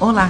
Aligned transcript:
Olá! 0.00 0.28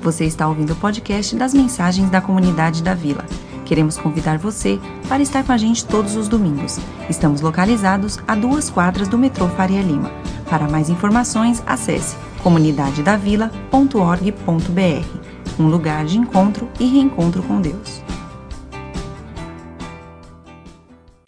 Você 0.00 0.24
está 0.24 0.46
ouvindo 0.46 0.74
o 0.74 0.76
podcast 0.76 1.34
das 1.34 1.52
mensagens 1.52 2.08
da 2.08 2.20
comunidade 2.20 2.84
da 2.84 2.94
Vila. 2.94 3.26
Queremos 3.66 3.98
convidar 3.98 4.38
você 4.38 4.78
para 5.08 5.20
estar 5.22 5.44
com 5.44 5.50
a 5.50 5.56
gente 5.56 5.84
todos 5.84 6.14
os 6.14 6.28
domingos. 6.28 6.78
Estamos 7.08 7.40
localizados 7.40 8.20
a 8.28 8.36
duas 8.36 8.70
quadras 8.70 9.08
do 9.08 9.18
metrô 9.18 9.48
Faria 9.48 9.82
Lima. 9.82 10.12
Para 10.48 10.68
mais 10.68 10.88
informações, 10.88 11.60
acesse 11.66 12.16
comunidadedavila.org.br 12.44 15.20
um 15.58 15.66
lugar 15.66 16.04
de 16.06 16.16
encontro 16.16 16.70
e 16.78 16.86
reencontro 16.86 17.42
com 17.42 17.60
Deus. 17.60 18.00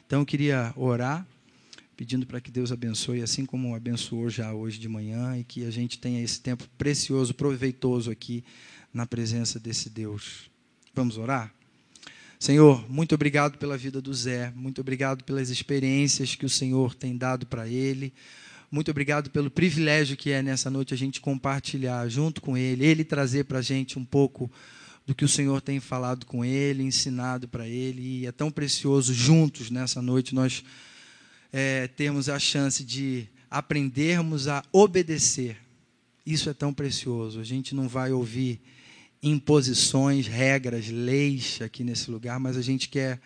Então 0.06 0.20
eu 0.20 0.26
queria 0.26 0.72
orar, 0.76 1.26
pedindo 1.96 2.26
para 2.26 2.40
que 2.40 2.50
Deus 2.50 2.72
abençoe, 2.72 3.22
assim 3.22 3.44
como 3.44 3.74
abençoou 3.74 4.28
já 4.30 4.52
hoje 4.52 4.78
de 4.78 4.88
manhã, 4.88 5.38
e 5.38 5.44
que 5.44 5.64
a 5.64 5.70
gente 5.70 5.98
tenha 5.98 6.22
esse 6.22 6.40
tempo 6.40 6.68
precioso, 6.76 7.34
proveitoso 7.34 8.10
aqui 8.10 8.44
na 8.92 9.06
presença 9.06 9.60
desse 9.60 9.88
Deus. 9.88 10.50
Vamos 10.94 11.16
orar? 11.16 11.54
Senhor, 12.38 12.84
muito 12.90 13.14
obrigado 13.14 13.56
pela 13.56 13.78
vida 13.78 14.00
do 14.02 14.12
Zé, 14.12 14.52
muito 14.56 14.80
obrigado 14.80 15.22
pelas 15.22 15.48
experiências 15.48 16.34
que 16.34 16.44
o 16.44 16.48
Senhor 16.50 16.94
tem 16.94 17.16
dado 17.16 17.46
para 17.46 17.68
ele. 17.68 18.12
Muito 18.68 18.90
obrigado 18.90 19.30
pelo 19.30 19.50
privilégio 19.50 20.16
que 20.16 20.30
é 20.30 20.42
nessa 20.42 20.70
noite 20.70 20.94
a 20.94 20.96
gente 20.96 21.20
compartilhar 21.20 22.08
junto 22.08 22.40
com 22.40 22.56
ele, 22.56 22.84
ele 22.84 23.04
trazer 23.04 23.44
para 23.44 23.58
a 23.58 23.62
gente 23.62 23.98
um 23.98 24.04
pouco 24.04 24.50
do 25.06 25.14
que 25.14 25.24
o 25.24 25.28
Senhor 25.28 25.60
tem 25.60 25.78
falado 25.78 26.26
com 26.26 26.44
ele, 26.44 26.82
ensinado 26.82 27.46
para 27.46 27.68
ele. 27.68 28.22
E 28.22 28.26
é 28.26 28.32
tão 28.32 28.50
precioso 28.50 29.12
juntos 29.12 29.70
nessa 29.70 30.00
noite 30.00 30.34
nós 30.34 30.64
é, 31.52 31.86
termos 31.88 32.28
a 32.28 32.38
chance 32.38 32.82
de 32.82 33.28
aprendermos 33.50 34.48
a 34.48 34.64
obedecer. 34.72 35.58
Isso 36.24 36.48
é 36.48 36.54
tão 36.54 36.72
precioso. 36.72 37.38
A 37.40 37.44
gente 37.44 37.74
não 37.74 37.88
vai 37.88 38.12
ouvir 38.12 38.60
imposições, 39.22 40.26
regras, 40.26 40.88
leis 40.88 41.60
aqui 41.60 41.84
nesse 41.84 42.10
lugar, 42.10 42.40
mas 42.40 42.56
a 42.56 42.62
gente 42.62 42.88
quer 42.88 43.20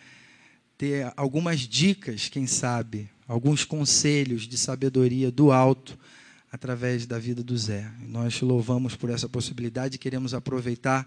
ter 0.76 1.10
algumas 1.16 1.60
dicas, 1.60 2.28
quem 2.28 2.46
sabe, 2.46 3.08
alguns 3.26 3.64
conselhos 3.64 4.46
de 4.46 4.58
sabedoria 4.58 5.30
do 5.30 5.50
alto 5.50 5.98
através 6.52 7.06
da 7.06 7.18
vida 7.18 7.42
do 7.42 7.56
Zé. 7.56 7.90
Nós 8.08 8.40
louvamos 8.40 8.94
por 8.94 9.10
essa 9.10 9.28
possibilidade 9.28 9.96
e 9.96 9.98
queremos 9.98 10.34
aproveitar 10.34 11.06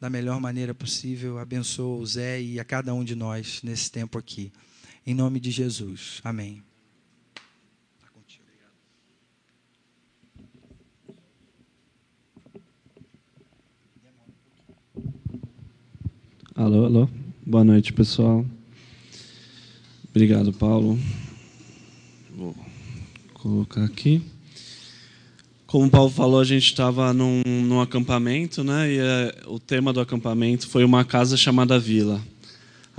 da 0.00 0.08
melhor 0.08 0.40
maneira 0.40 0.72
possível. 0.74 1.38
Abençoa 1.38 1.98
o 1.98 2.06
Zé 2.06 2.40
e 2.40 2.60
a 2.60 2.64
cada 2.64 2.94
um 2.94 3.02
de 3.02 3.14
nós 3.14 3.60
nesse 3.62 3.90
tempo 3.90 4.18
aqui. 4.18 4.52
Em 5.08 5.14
nome 5.14 5.40
de 5.40 5.50
Jesus. 5.50 6.20
Amém. 6.22 6.62
Alô, 16.54 16.84
alô. 16.84 17.08
Boa 17.46 17.64
noite, 17.64 17.90
pessoal. 17.94 18.44
Obrigado, 20.10 20.52
Paulo. 20.52 20.98
Vou 22.36 22.54
colocar 23.32 23.84
aqui. 23.84 24.20
Como 25.66 25.86
o 25.86 25.90
Paulo 25.90 26.10
falou, 26.10 26.38
a 26.38 26.44
gente 26.44 26.66
estava 26.66 27.14
num, 27.14 27.40
num, 27.46 27.80
acampamento, 27.80 28.62
né? 28.62 28.92
E 28.92 28.98
é, 28.98 29.42
o 29.46 29.58
tema 29.58 29.90
do 29.90 30.02
acampamento 30.02 30.68
foi 30.68 30.84
uma 30.84 31.02
casa 31.02 31.34
chamada 31.34 31.78
Vila. 31.78 32.22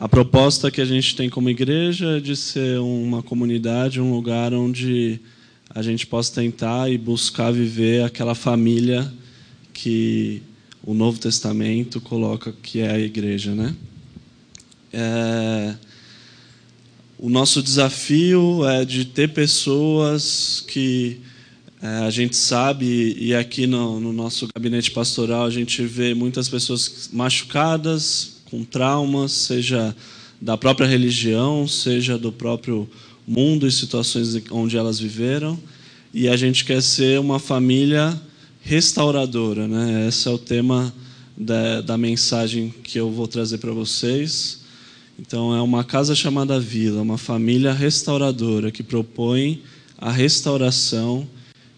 A 0.02 0.08
proposta 0.08 0.72
que 0.72 0.80
a 0.80 0.86
gente 0.86 1.14
tem 1.14 1.30
como 1.30 1.50
igreja 1.50 2.16
é 2.16 2.20
de 2.22 2.34
ser 2.34 2.80
uma 2.80 3.22
comunidade, 3.22 4.00
um 4.00 4.14
lugar 4.14 4.54
onde 4.54 5.20
a 5.70 5.82
gente 5.82 6.08
possa 6.08 6.36
tentar 6.36 6.90
e 6.90 6.98
buscar 6.98 7.52
viver 7.52 8.06
aquela 8.06 8.34
família 8.34 9.14
que 9.74 10.42
o 10.82 10.94
Novo 10.94 11.20
Testamento 11.20 12.00
coloca 12.00 12.54
que 12.64 12.80
é 12.80 12.90
a 12.90 12.98
igreja, 12.98 13.54
né? 13.54 13.76
É, 14.94 15.76
o 17.18 17.30
nosso 17.30 17.62
desafio 17.62 18.66
é 18.70 18.86
de 18.86 19.04
ter 19.04 19.28
pessoas 19.34 20.64
que 20.66 21.20
é, 21.82 21.88
a 22.06 22.10
gente 22.10 22.38
sabe, 22.38 23.18
e 23.20 23.36
aqui 23.36 23.68
no, 23.68 24.00
no, 24.00 24.14
nosso 24.14 24.48
gabinete 24.56 24.92
pastoral 24.92 25.44
a 25.44 25.50
gente 25.50 25.84
vê 25.84 26.14
muitas 26.14 26.48
pessoas 26.48 27.10
machucadas, 27.12 28.39
com 28.50 28.64
traumas, 28.64 29.32
seja 29.32 29.96
da 30.42 30.58
própria 30.58 30.88
religião, 30.88 31.68
seja 31.68 32.18
do 32.18 32.32
próprio 32.32 32.90
mundo 33.28 33.68
e 33.68 33.72
situações 33.72 34.42
onde 34.52 34.78
elas 34.78 35.00
viveram. 35.00 35.60
E 36.14 36.28
a 36.28 36.36
gente 36.36 36.66
quer 36.66 36.82
ser 36.82 37.20
uma 37.20 37.40
família 37.40 38.20
restauradora. 38.62 39.68
Né? 39.68 40.08
Esse 40.08 40.28
é 40.28 40.32
o 40.32 40.38
tema 40.38 40.94
da, 41.38 41.82
da 41.82 41.98
mensagem 41.98 42.74
que 42.84 43.00
eu 43.00 43.12
vou 43.12 43.28
trazer 43.28 43.60
para 43.60 43.72
vocês. 43.72 44.60
Então, 45.20 45.56
é 45.56 45.62
uma 45.62 45.84
casa 45.84 46.16
chamada 46.16 46.60
Vila, 46.60 47.02
uma 47.02 47.18
família 47.18 47.74
restauradora 47.74 48.72
que 48.72 48.82
propõe 48.82 49.62
a 49.98 50.12
restauração, 50.12 51.28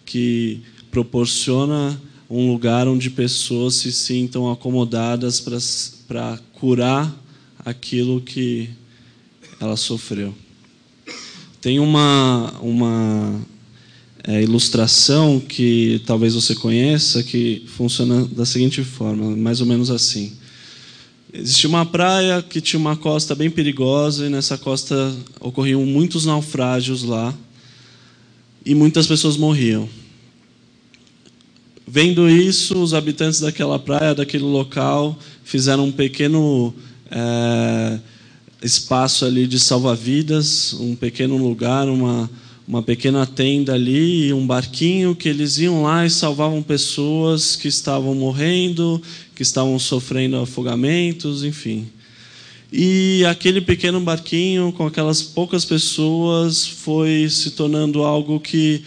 que 0.06 0.62
proporciona 0.92 2.00
um 2.34 2.50
lugar 2.50 2.88
onde 2.88 3.10
pessoas 3.10 3.76
se 3.76 3.92
sintam 3.92 4.50
acomodadas 4.50 5.42
para 6.08 6.40
curar 6.54 7.14
aquilo 7.60 8.22
que 8.22 8.70
ela 9.60 9.76
sofreu. 9.76 10.34
Tem 11.60 11.78
uma, 11.78 12.54
uma 12.62 13.42
é, 14.24 14.42
ilustração 14.42 15.42
que 15.42 16.02
talvez 16.06 16.34
você 16.34 16.56
conheça, 16.56 17.22
que 17.22 17.64
funciona 17.68 18.26
da 18.26 18.46
seguinte 18.46 18.82
forma, 18.82 19.36
mais 19.36 19.60
ou 19.60 19.68
menos 19.68 19.92
assim. 19.92 20.32
Existia 21.34 21.70
uma 21.70 21.86
praia 21.86 22.42
que 22.42 22.62
tinha 22.62 22.80
uma 22.80 22.96
costa 22.96 23.36
bem 23.36 23.50
perigosa 23.50 24.28
e 24.28 24.30
nessa 24.30 24.58
costa 24.58 25.14
ocorriam 25.40 25.86
muitos 25.86 26.26
naufrágios 26.26 27.04
lá 27.04 27.38
e 28.66 28.74
muitas 28.74 29.06
pessoas 29.06 29.36
morriam. 29.36 29.90
Vendo 31.88 32.30
isso, 32.30 32.82
os 32.82 32.94
habitantes 32.94 33.40
daquela 33.40 33.78
praia, 33.78 34.16
daquele 34.16 34.44
local, 34.44 35.18
fizeram 35.44 35.86
um 35.86 35.92
pequeno 35.92 36.74
é, 37.10 38.00
espaço 38.64 39.26
ali 39.26 39.48
de 39.48 39.60
salva-vidas, 39.60 40.74
um 40.74 40.96
pequeno 40.96 41.38
lugar, 41.38 41.90
uma, 41.90 42.30
uma 42.68 42.82
pequena 42.82 43.26
tenda 43.26 43.74
ali 43.74 44.28
e 44.28 44.34
um 44.34 44.46
barquinho 44.46 45.16
que 45.16 45.28
eles 45.28 45.58
iam 45.58 45.84
lá 45.84 46.06
e 46.06 46.10
salvavam 46.10 46.62
pessoas 46.62 47.56
que 47.56 47.68
estavam 47.68 48.16
morrendo, 48.16 49.02
que 49.36 49.42
estavam 49.42 49.78
sofrendo 49.78 50.38
afogamentos, 50.38 51.44
enfim. 51.44 51.90
E 52.72 53.26
aquele 53.26 53.60
pequeno 53.60 54.00
barquinho 54.00 54.72
com 54.72 54.86
aquelas 54.86 55.22
poucas 55.22 55.66
pessoas 55.66 56.66
foi 56.66 57.28
se 57.30 57.52
tornando 57.52 58.04
algo 58.04 58.40
que 58.40 58.82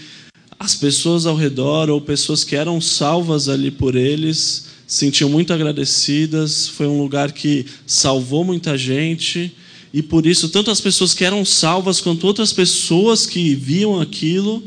as 0.58 0.74
pessoas 0.74 1.26
ao 1.26 1.36
redor 1.36 1.90
ou 1.90 2.00
pessoas 2.00 2.44
que 2.44 2.56
eram 2.56 2.80
salvas 2.80 3.48
ali 3.48 3.70
por 3.70 3.94
eles 3.94 4.66
sentiam 4.86 5.30
muito 5.30 5.52
agradecidas. 5.52 6.68
Foi 6.68 6.86
um 6.86 7.00
lugar 7.00 7.32
que 7.32 7.66
salvou 7.86 8.44
muita 8.44 8.76
gente 8.76 9.54
e 9.92 10.02
por 10.02 10.26
isso, 10.26 10.48
tanto 10.48 10.72
as 10.72 10.80
pessoas 10.80 11.14
que 11.14 11.24
eram 11.24 11.44
salvas 11.44 12.00
quanto 12.00 12.26
outras 12.26 12.52
pessoas 12.52 13.26
que 13.26 13.54
viam 13.54 14.00
aquilo 14.00 14.60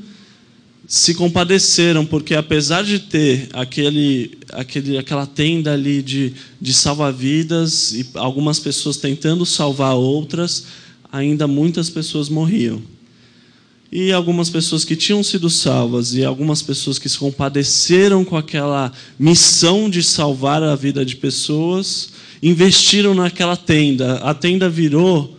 se 0.87 1.13
compadeceram, 1.15 2.05
porque 2.05 2.33
apesar 2.33 2.81
de 2.81 2.97
ter 2.97 3.49
aquele, 3.51 4.37
aquele, 4.53 4.97
aquela 4.97 5.27
tenda 5.27 5.73
ali 5.73 6.01
de, 6.01 6.31
de 6.61 6.73
salva-vidas 6.73 7.91
e 7.91 8.07
algumas 8.13 8.57
pessoas 8.57 8.95
tentando 8.95 9.45
salvar 9.45 9.95
outras, 9.95 10.63
ainda 11.11 11.45
muitas 11.45 11.89
pessoas 11.89 12.29
morriam. 12.29 12.81
E 13.91 14.11
algumas 14.11 14.49
pessoas 14.49 14.83
que 14.83 14.95
tinham 14.95 15.23
sido 15.23 15.49
salvas 15.49 16.13
e 16.13 16.23
algumas 16.23 16.61
pessoas 16.61 16.99
que 16.99 17.07
se 17.07 17.17
compadeceram 17.17 18.25
com 18.25 18.35
aquela 18.35 18.91
missão 19.17 19.89
de 19.89 20.03
salvar 20.03 20.61
a 20.61 20.75
vida 20.75 21.05
de 21.05 21.15
pessoas 21.15 22.09
investiram 22.41 23.13
naquela 23.13 23.55
tenda. 23.55 24.15
A 24.17 24.33
tenda 24.33 24.69
virou 24.69 25.37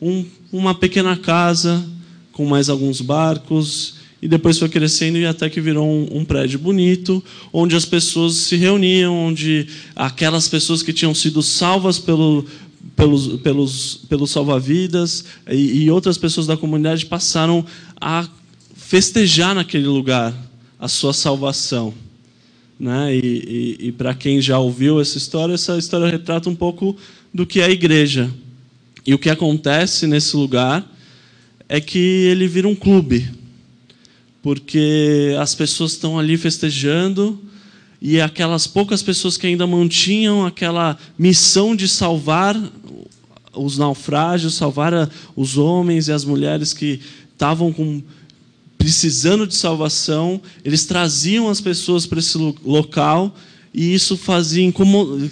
um, 0.00 0.24
uma 0.52 0.74
pequena 0.74 1.16
casa 1.16 1.84
com 2.32 2.46
mais 2.46 2.68
alguns 2.68 3.00
barcos 3.00 3.94
e 4.22 4.28
depois 4.28 4.58
foi 4.58 4.68
crescendo 4.68 5.18
e 5.18 5.26
até 5.26 5.48
que 5.48 5.60
virou 5.60 5.86
um, 5.86 6.18
um, 6.18 6.24
prédio 6.24 6.58
bonito, 6.58 7.22
onde 7.52 7.74
as 7.74 7.86
pessoas 7.86 8.34
se 8.34 8.56
reuniam, 8.56 9.14
onde 9.14 9.66
aquelas 9.96 10.46
pessoas 10.46 10.82
que 10.82 10.92
tinham 10.92 11.14
sido 11.14 11.42
salvas 11.42 11.98
pelo, 11.98 12.44
pelos, 12.94 13.40
pelos, 13.40 14.00
pelos 14.08 14.30
salva-vidas 14.30 15.24
e, 15.50 15.84
e 15.84 15.90
outras 15.90 16.18
pessoas 16.18 16.46
da 16.46 16.56
comunidade 16.56 17.06
passaram 17.06 17.64
a 18.00 18.26
festejar 18.74 19.54
naquele 19.54 19.86
lugar 19.86 20.34
a 20.78 20.88
sua 20.88 21.12
salvação. 21.12 21.92
Né? 22.78 23.14
E, 23.14 23.18
e, 23.80 23.88
e 23.88 23.92
para 23.92 24.14
quem 24.14 24.40
já 24.40 24.58
ouviu 24.58 25.00
essa 25.00 25.18
história, 25.18 25.54
essa 25.54 25.76
história 25.76 26.10
retrata 26.10 26.48
um 26.48 26.56
pouco 26.56 26.96
do 27.32 27.46
que 27.46 27.60
é 27.60 27.64
a 27.64 27.70
igreja. 27.70 28.30
E 29.06 29.12
o 29.12 29.18
que 29.18 29.28
acontece 29.28 30.06
nesse 30.06 30.36
lugar 30.36 30.86
é 31.68 31.80
que 31.80 31.98
ele 31.98 32.48
vira 32.48 32.66
um 32.66 32.74
clube, 32.74 33.30
porque 34.42 35.36
as 35.38 35.54
pessoas 35.54 35.92
estão 35.92 36.18
ali 36.18 36.36
festejando 36.36 37.38
e 38.00 38.20
aquelas 38.20 38.66
poucas 38.66 39.02
pessoas 39.02 39.36
que 39.36 39.46
ainda 39.46 39.66
mantinham 39.66 40.46
aquela 40.46 40.98
missão 41.18 41.76
de 41.76 41.86
salvar 41.86 42.56
os 43.54 43.76
naufrágios, 43.76 44.54
salvar 44.54 45.10
os 45.36 45.58
homens 45.58 46.08
e 46.08 46.12
as 46.12 46.24
mulheres 46.24 46.72
que 46.72 47.00
estavam 47.40 47.72
com, 47.72 48.02
precisando 48.76 49.46
de 49.46 49.54
salvação, 49.54 50.42
eles 50.62 50.84
traziam 50.84 51.48
as 51.48 51.58
pessoas 51.58 52.04
para 52.04 52.18
esse 52.18 52.36
local 52.36 53.34
e 53.72 53.94
isso 53.94 54.14
fazia 54.14 54.62
incômodo, 54.62 55.30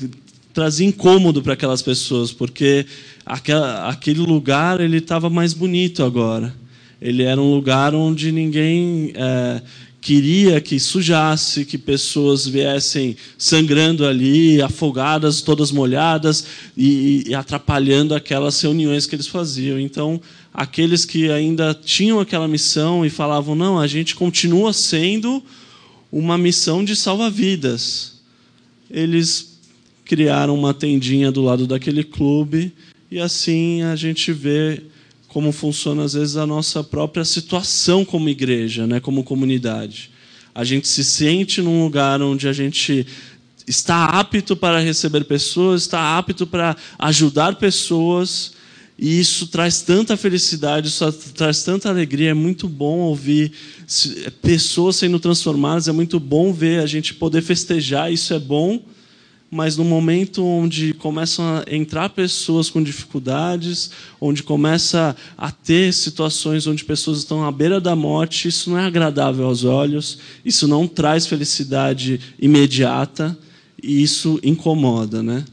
trazia 0.54 0.86
incômodo 0.86 1.42
para 1.42 1.52
aquelas 1.52 1.82
pessoas, 1.82 2.32
porque 2.32 2.86
aquela, 3.26 3.90
aquele 3.90 4.20
lugar 4.20 4.80
ele 4.80 4.96
estava 4.96 5.28
mais 5.28 5.52
bonito 5.52 6.02
agora. 6.02 6.54
Ele 7.00 7.24
era 7.24 7.40
um 7.40 7.54
lugar 7.54 7.94
onde 7.94 8.32
ninguém 8.32 9.12
é, 9.14 9.60
queria 10.00 10.60
que 10.60 10.80
sujasse, 10.80 11.66
que 11.66 11.76
pessoas 11.76 12.46
viessem 12.46 13.16
sangrando 13.36 14.06
ali, 14.06 14.62
afogadas, 14.62 15.42
todas 15.42 15.70
molhadas 15.70 16.44
e, 16.76 17.24
e, 17.26 17.34
atrapalhando 17.34 18.14
aquelas 18.14 18.58
reuniões 18.60 19.04
que 19.04 19.14
eles 19.14 19.26
faziam. 19.26 19.78
Então, 19.78 20.20
aqueles 20.52 21.04
que 21.04 21.30
ainda 21.30 21.74
tinham 21.74 22.20
aquela 22.20 22.48
missão 22.48 23.04
e 23.04 23.10
falavam: 23.10 23.54
não, 23.54 23.78
a 23.78 23.86
gente 23.86 24.14
continua 24.14 24.72
sendo 24.72 25.42
uma 26.10 26.38
missão 26.38 26.84
de 26.84 26.96
salva-vidas. 26.96 28.20
Eles 28.90 29.58
criaram 30.04 30.54
uma 30.54 30.72
tendinha 30.72 31.30
do 31.30 31.42
lado 31.42 31.66
daquele 31.66 32.02
clube 32.02 32.72
e 33.10 33.20
assim 33.20 33.82
a 33.82 33.94
gente 33.94 34.32
vê 34.32 34.82
como 35.28 35.52
funciona 35.52 36.02
às 36.04 36.14
vezes 36.14 36.36
a 36.36 36.46
nossa 36.46 36.82
própria 36.82 37.24
situação 37.24 38.04
como 38.04 38.30
igreja, 38.30 38.86
né, 38.86 38.98
como 38.98 39.22
comunidade. 39.22 40.10
A 40.54 40.64
gente 40.64 40.88
se 40.88 41.04
sente 41.04 41.60
num 41.60 41.84
lugar 41.84 42.20
onde 42.22 42.48
a 42.48 42.52
gente 42.52 43.06
está 43.66 44.06
apto 44.06 44.56
para 44.56 44.80
receber 44.80 45.24
pessoas, 45.24 45.82
está 45.82 46.16
apto 46.16 46.46
para 46.46 46.74
ajudar 46.98 47.56
pessoas, 47.56 48.52
e 48.98 49.20
isso 49.20 49.46
traz 49.46 49.80
tanta 49.80 50.16
felicidade, 50.16 50.88
isso 50.88 51.12
traz 51.34 51.62
tanta 51.62 51.88
alegria. 51.88 52.30
É 52.30 52.34
muito 52.34 52.68
bom 52.68 52.98
ouvir 52.98 53.52
pessoas 54.42 54.96
sendo 54.96 55.20
transformadas, 55.20 55.86
é 55.86 55.92
muito 55.92 56.18
bom 56.18 56.52
ver 56.52 56.80
a 56.80 56.86
gente 56.86 57.14
poder 57.14 57.42
festejar, 57.42 58.12
isso 58.12 58.34
é 58.34 58.38
bom. 58.38 58.82
Mas 59.50 59.78
no 59.78 59.84
momento 59.84 60.44
onde 60.44 60.92
começam 60.94 61.44
a 61.44 61.64
entrar 61.74 62.10
pessoas 62.10 62.68
com 62.68 62.82
dificuldades, 62.82 63.90
onde 64.20 64.42
começa 64.42 65.16
a 65.38 65.50
ter 65.50 65.94
situações 65.94 66.66
onde 66.66 66.84
pessoas 66.84 67.18
estão 67.18 67.46
à 67.46 67.52
beira 67.52 67.80
da 67.80 67.96
morte, 67.96 68.48
isso 68.48 68.68
não 68.68 68.78
é 68.78 68.84
agradável 68.84 69.46
aos 69.46 69.64
olhos, 69.64 70.18
isso 70.44 70.68
não 70.68 70.86
traz 70.86 71.26
felicidade 71.26 72.20
imediata. 72.38 73.38
E 73.80 74.02
isso 74.02 74.40
incomoda, 74.42 75.22
né? 75.22 75.44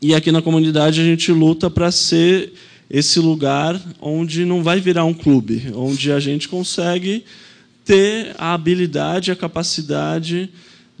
E 0.00 0.14
aqui 0.14 0.30
na 0.30 0.40
comunidade 0.40 1.00
a 1.00 1.04
gente 1.04 1.32
luta 1.32 1.68
para 1.68 1.90
ser 1.90 2.52
esse 2.88 3.18
lugar 3.18 3.80
onde 4.00 4.44
não 4.44 4.62
vai 4.62 4.80
virar 4.80 5.04
um 5.04 5.12
clube, 5.12 5.72
onde 5.74 6.12
a 6.12 6.20
gente 6.20 6.48
consegue 6.48 7.24
ter 7.84 8.32
a 8.38 8.54
habilidade, 8.54 9.32
a 9.32 9.36
capacidade 9.36 10.48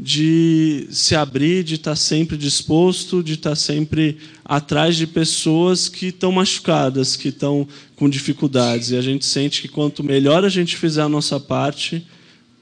de 0.00 0.88
se 0.90 1.14
abrir, 1.14 1.62
de 1.62 1.76
estar 1.76 1.94
sempre 1.94 2.36
disposto, 2.36 3.22
de 3.22 3.34
estar 3.34 3.54
sempre 3.54 4.18
atrás 4.44 4.96
de 4.96 5.06
pessoas 5.06 5.88
que 5.88 6.06
estão 6.06 6.32
machucadas, 6.32 7.14
que 7.14 7.28
estão 7.28 7.68
com 7.94 8.08
dificuldades. 8.08 8.90
E 8.90 8.96
a 8.96 9.00
gente 9.00 9.24
sente 9.24 9.62
que 9.62 9.68
quanto 9.68 10.02
melhor 10.02 10.44
a 10.44 10.48
gente 10.48 10.76
fizer 10.76 11.02
a 11.02 11.08
nossa 11.08 11.38
parte, 11.38 12.04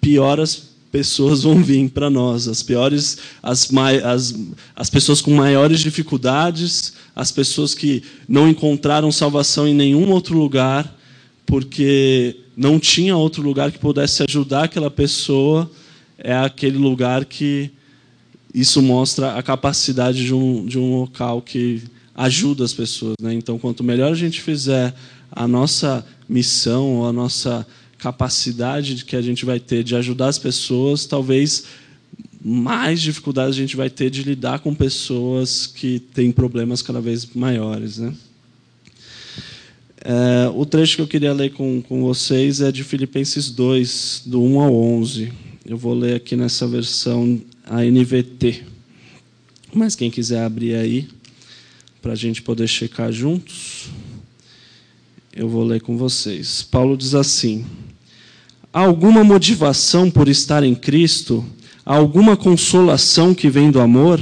pior 0.01 0.39
as 0.39 0.76
pessoas 0.97 1.43
vão 1.43 1.63
vir 1.63 1.91
para 1.91 2.09
nós. 2.09 2.49
As 2.49 2.63
piores, 2.63 3.19
as, 3.43 3.71
as, 4.03 4.35
as 4.75 4.89
pessoas 4.89 5.21
com 5.21 5.31
maiores 5.31 5.81
dificuldades, 5.81 6.95
as 7.15 7.31
pessoas 7.31 7.75
que 7.75 8.03
não 8.27 8.49
encontraram 8.49 9.13
salvação 9.13 9.69
em 9.69 9.75
nenhum 9.75 10.11
outro 10.11 10.39
lugar, 10.39 10.99
porque 11.45 12.37
não 12.57 12.81
tinha 12.81 13.15
outro 13.15 13.43
lugar 13.43 13.71
que 13.71 13.79
pudesse 13.79 14.25
ajudar 14.27 14.65
aquela 14.65 14.91
pessoa 14.91 15.71
é 16.17 16.35
aquele 16.35 16.79
lugar 16.79 17.27
que 17.27 17.71
isso 18.55 18.81
mostra 18.81 19.35
a 19.35 19.43
capacidade 19.43 20.25
de 20.25 20.33
um, 20.33 20.65
de 20.65 20.79
um 20.79 21.01
local 21.01 21.43
que 21.43 21.83
ajuda 22.15 22.65
as 22.65 22.73
pessoas. 22.73 23.17
Né? 23.21 23.35
Então, 23.35 23.59
quanto 23.59 23.85
melhor 23.85 24.13
a 24.13 24.17
gente 24.17 24.41
fizer 24.41 24.95
a 25.31 25.47
nossa 25.47 26.07
missão, 26.27 27.05
a 27.05 27.13
nossa 27.13 27.67
capacidade 28.07 29.05
que 29.05 29.17
a 29.17 29.21
gente 29.21 29.45
vai 29.45 29.59
ter 29.59 29.83
de 29.83 29.97
ajudar 29.97 30.29
as 30.29 30.39
pessoas, 30.39 31.07
talvez 31.07 31.65
mais 32.41 33.03
dificuldades 33.03 33.57
a 33.57 33.61
gente 33.61 33.77
vai 33.77 33.91
ter 33.91 34.11
de 34.11 34.23
lidar 34.23 34.61
com 34.61 34.73
pessoas 34.73 35.67
que 35.67 35.99
têm 35.99 36.31
problemas 36.31 36.83
cada 36.83 37.01
vez 37.01 37.27
maiores. 37.35 37.99
Né? 37.99 38.15
É, 40.05 40.49
o 40.55 40.65
trecho 40.65 40.95
que 40.95 41.03
eu 41.03 41.09
queria 41.09 41.33
ler 41.33 41.51
com, 41.51 41.83
com 41.83 42.01
vocês 42.03 42.61
é 42.61 42.71
de 42.71 42.85
Filipenses 42.85 43.51
2, 43.51 44.23
do 44.27 44.41
1 44.41 44.61
ao 44.61 44.73
11. 44.73 45.33
Eu 45.65 45.77
vou 45.77 45.93
ler 45.93 46.15
aqui 46.15 46.37
nessa 46.37 46.65
versão 46.69 47.41
a 47.65 47.83
NVT. 47.83 48.63
Mas 49.75 49.97
quem 49.97 50.13
quiser 50.13 50.45
abrir 50.45 50.77
aí, 50.77 51.09
para 52.01 52.13
a 52.13 52.17
gente 52.17 52.41
poder 52.41 52.69
checar 52.69 53.11
juntos, 53.11 53.89
eu 55.35 55.49
vou 55.49 55.65
ler 55.65 55.81
com 55.81 55.97
vocês. 55.99 56.63
Paulo 56.63 56.97
diz 56.97 57.17
assim: 57.17 57.67
Há 58.77 58.81
alguma 58.81 59.25
motivação 59.25 60.11
por 60.11 60.29
estar 60.29 60.63
em 60.63 60.75
Cristo? 60.75 61.43
Há 61.83 61.97
alguma 61.97 62.37
consolação 62.37 63.33
que 63.33 63.49
vem 63.49 63.71
do 63.71 63.81
amor? 63.81 64.21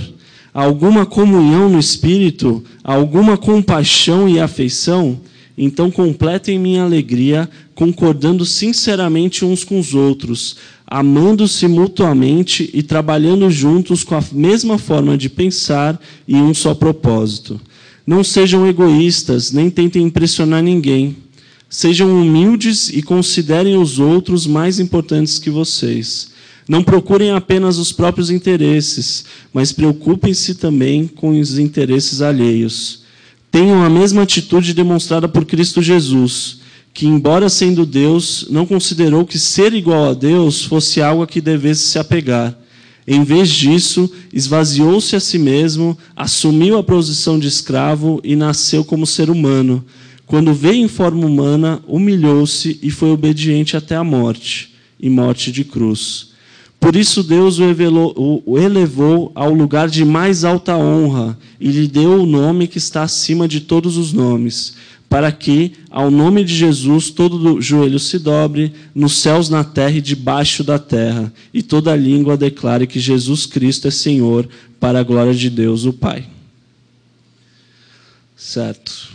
Há 0.55 0.63
alguma 0.63 1.05
comunhão 1.05 1.69
no 1.69 1.81
Espírito? 1.81 2.63
Há 2.85 2.95
alguma 2.95 3.37
compaixão 3.37 4.29
e 4.29 4.39
afeição? 4.39 5.19
Então 5.59 5.91
completem 5.91 6.57
minha 6.57 6.85
alegria, 6.85 7.51
concordando 7.75 8.47
sinceramente 8.47 9.45
uns 9.45 9.65
com 9.65 9.81
os 9.81 9.93
outros, 9.93 10.55
amando-se 10.87 11.67
mutuamente 11.67 12.71
e 12.73 12.81
trabalhando 12.81 13.51
juntos 13.51 14.05
com 14.05 14.15
a 14.15 14.23
mesma 14.31 14.79
forma 14.79 15.19
de 15.19 15.29
pensar 15.29 16.01
e 16.29 16.37
um 16.37 16.55
só 16.55 16.77
propósito. 16.77 17.61
Não 18.07 18.23
sejam 18.23 18.65
egoístas, 18.69 19.51
nem 19.51 19.69
tentem 19.69 20.05
impressionar 20.05 20.63
ninguém. 20.63 21.24
Sejam 21.69 22.11
humildes 22.11 22.89
e 22.89 23.03
considerem 23.03 23.77
os 23.77 23.99
outros 23.99 24.47
mais 24.47 24.79
importantes 24.79 25.39
que 25.39 25.51
vocês. 25.51 26.33
Não 26.69 26.83
procurem 26.83 27.31
apenas 27.31 27.79
os 27.79 27.93
próprios 27.93 28.31
interesses, 28.31 29.25
mas 29.53 29.73
preocupem-se 29.73 30.55
também 30.55 31.07
com 31.07 31.39
os 31.39 31.59
interesses 31.59 32.23
alheios 32.23 33.05
tenham 33.55 33.85
a 33.85 33.89
mesma 33.89 34.23
atitude 34.23 34.75
demonstrada 34.75 35.29
por 35.29 35.45
Cristo 35.45 35.81
Jesus, 35.81 36.59
que, 36.93 37.07
embora 37.07 37.49
sendo 37.49 37.87
Deus, 37.87 38.49
não 38.51 38.67
considerou 38.67 39.25
que 39.25 39.39
ser 39.39 39.73
igual 39.75 40.11
a 40.11 40.13
Deus 40.13 40.65
fosse 40.65 41.01
algo 41.01 41.23
a 41.23 41.27
que 41.29 41.41
devesse 41.41 41.87
se 41.87 41.97
apegar. 41.97 42.53
Em 43.07 43.23
vez 43.23 43.49
disso, 43.51 44.11
esvaziou-se 44.33 45.15
a 45.15 45.21
si 45.21 45.39
mesmo, 45.39 45.97
assumiu 46.17 46.77
a 46.77 46.83
posição 46.83 47.39
de 47.39 47.47
escravo 47.47 48.21
e 48.25 48.35
nasceu 48.35 48.85
como 48.85 49.07
ser 49.07 49.31
humano. 49.31 49.85
Quando 50.27 50.55
veio 50.55 50.85
em 50.85 50.89
forma 50.89 51.27
humana, 51.27 51.83
humilhou-se 51.87 52.79
e 52.83 52.91
foi 52.91 53.11
obediente 53.11 53.77
até 53.77 53.95
a 53.95 54.05
morte 54.05 54.75
e 54.99 55.11
morte 55.11 55.53
de 55.53 55.65
cruz. 55.65 56.33
Por 56.85 56.97
isso 56.97 57.23
Deus 57.23 57.59
o, 57.59 58.59
elevou 58.59 59.33
ao 59.35 59.55
lugar 59.55 59.89
de 59.89 60.05
mais 60.05 60.45
alta 60.45 60.77
honra 60.77 61.39
e 61.59 61.71
lhe 61.71 61.89
deu 61.89 62.21
o 62.23 62.27
nome 62.27 62.69
que 62.69 62.77
está 62.77 63.03
acima 63.03 63.49
de 63.49 63.61
todos 63.61 63.97
os 63.97 64.13
nomes, 64.13 64.75
para 65.09 65.33
que, 65.33 65.73
ao 65.91 66.11
nome 66.11 66.45
de 66.45 66.55
Jesus, 66.55 67.09
todo 67.09 67.59
joelho 67.61 67.99
se 67.99 68.19
dobre, 68.19 68.71
nos 68.95 69.19
céus, 69.19 69.49
na 69.49 69.65
terra 69.65 69.97
e 69.97 70.01
debaixo 70.03 70.63
da 70.63 70.79
terra, 70.79 71.33
e 71.55 71.63
toda 71.63 71.97
língua 71.97 72.37
declare 72.37 72.87
que 72.87 73.01
Jesus 73.01 73.47
Cristo 73.47 73.89
é 73.89 73.91
Senhor, 73.91 74.47
para 74.79 75.01
a 75.01 75.03
glória 75.03 75.33
de 75.33 75.49
Deus, 75.49 75.87
o 75.87 75.93
Pai. 75.93 76.27
Certo. 78.37 79.14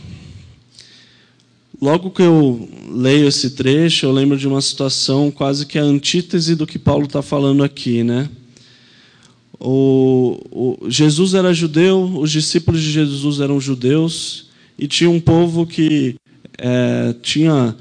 Logo 1.81 2.11
que 2.11 2.21
eu 2.21 2.67
leio 2.91 3.27
esse 3.27 3.51
trecho, 3.51 4.05
eu 4.05 4.11
lembro 4.11 4.37
de 4.37 4.47
uma 4.47 4.61
situação 4.61 5.31
quase 5.31 5.65
que 5.65 5.79
a 5.79 5.83
antítese 5.83 6.53
do 6.55 6.67
que 6.67 6.77
Paulo 6.77 7.05
está 7.05 7.21
falando 7.21 7.63
aqui, 7.63 8.03
né? 8.03 8.29
O, 9.57 10.39
o, 10.51 10.89
Jesus 10.89 11.33
era 11.33 11.53
judeu, 11.53 12.03
os 12.19 12.31
discípulos 12.31 12.81
de 12.81 12.91
Jesus 12.91 13.39
eram 13.39 13.59
judeus 13.59 14.47
e 14.77 14.87
tinha 14.87 15.09
um 15.09 15.19
povo 15.19 15.65
que 15.65 16.15
é, 16.57 17.15
tinha 17.21 17.75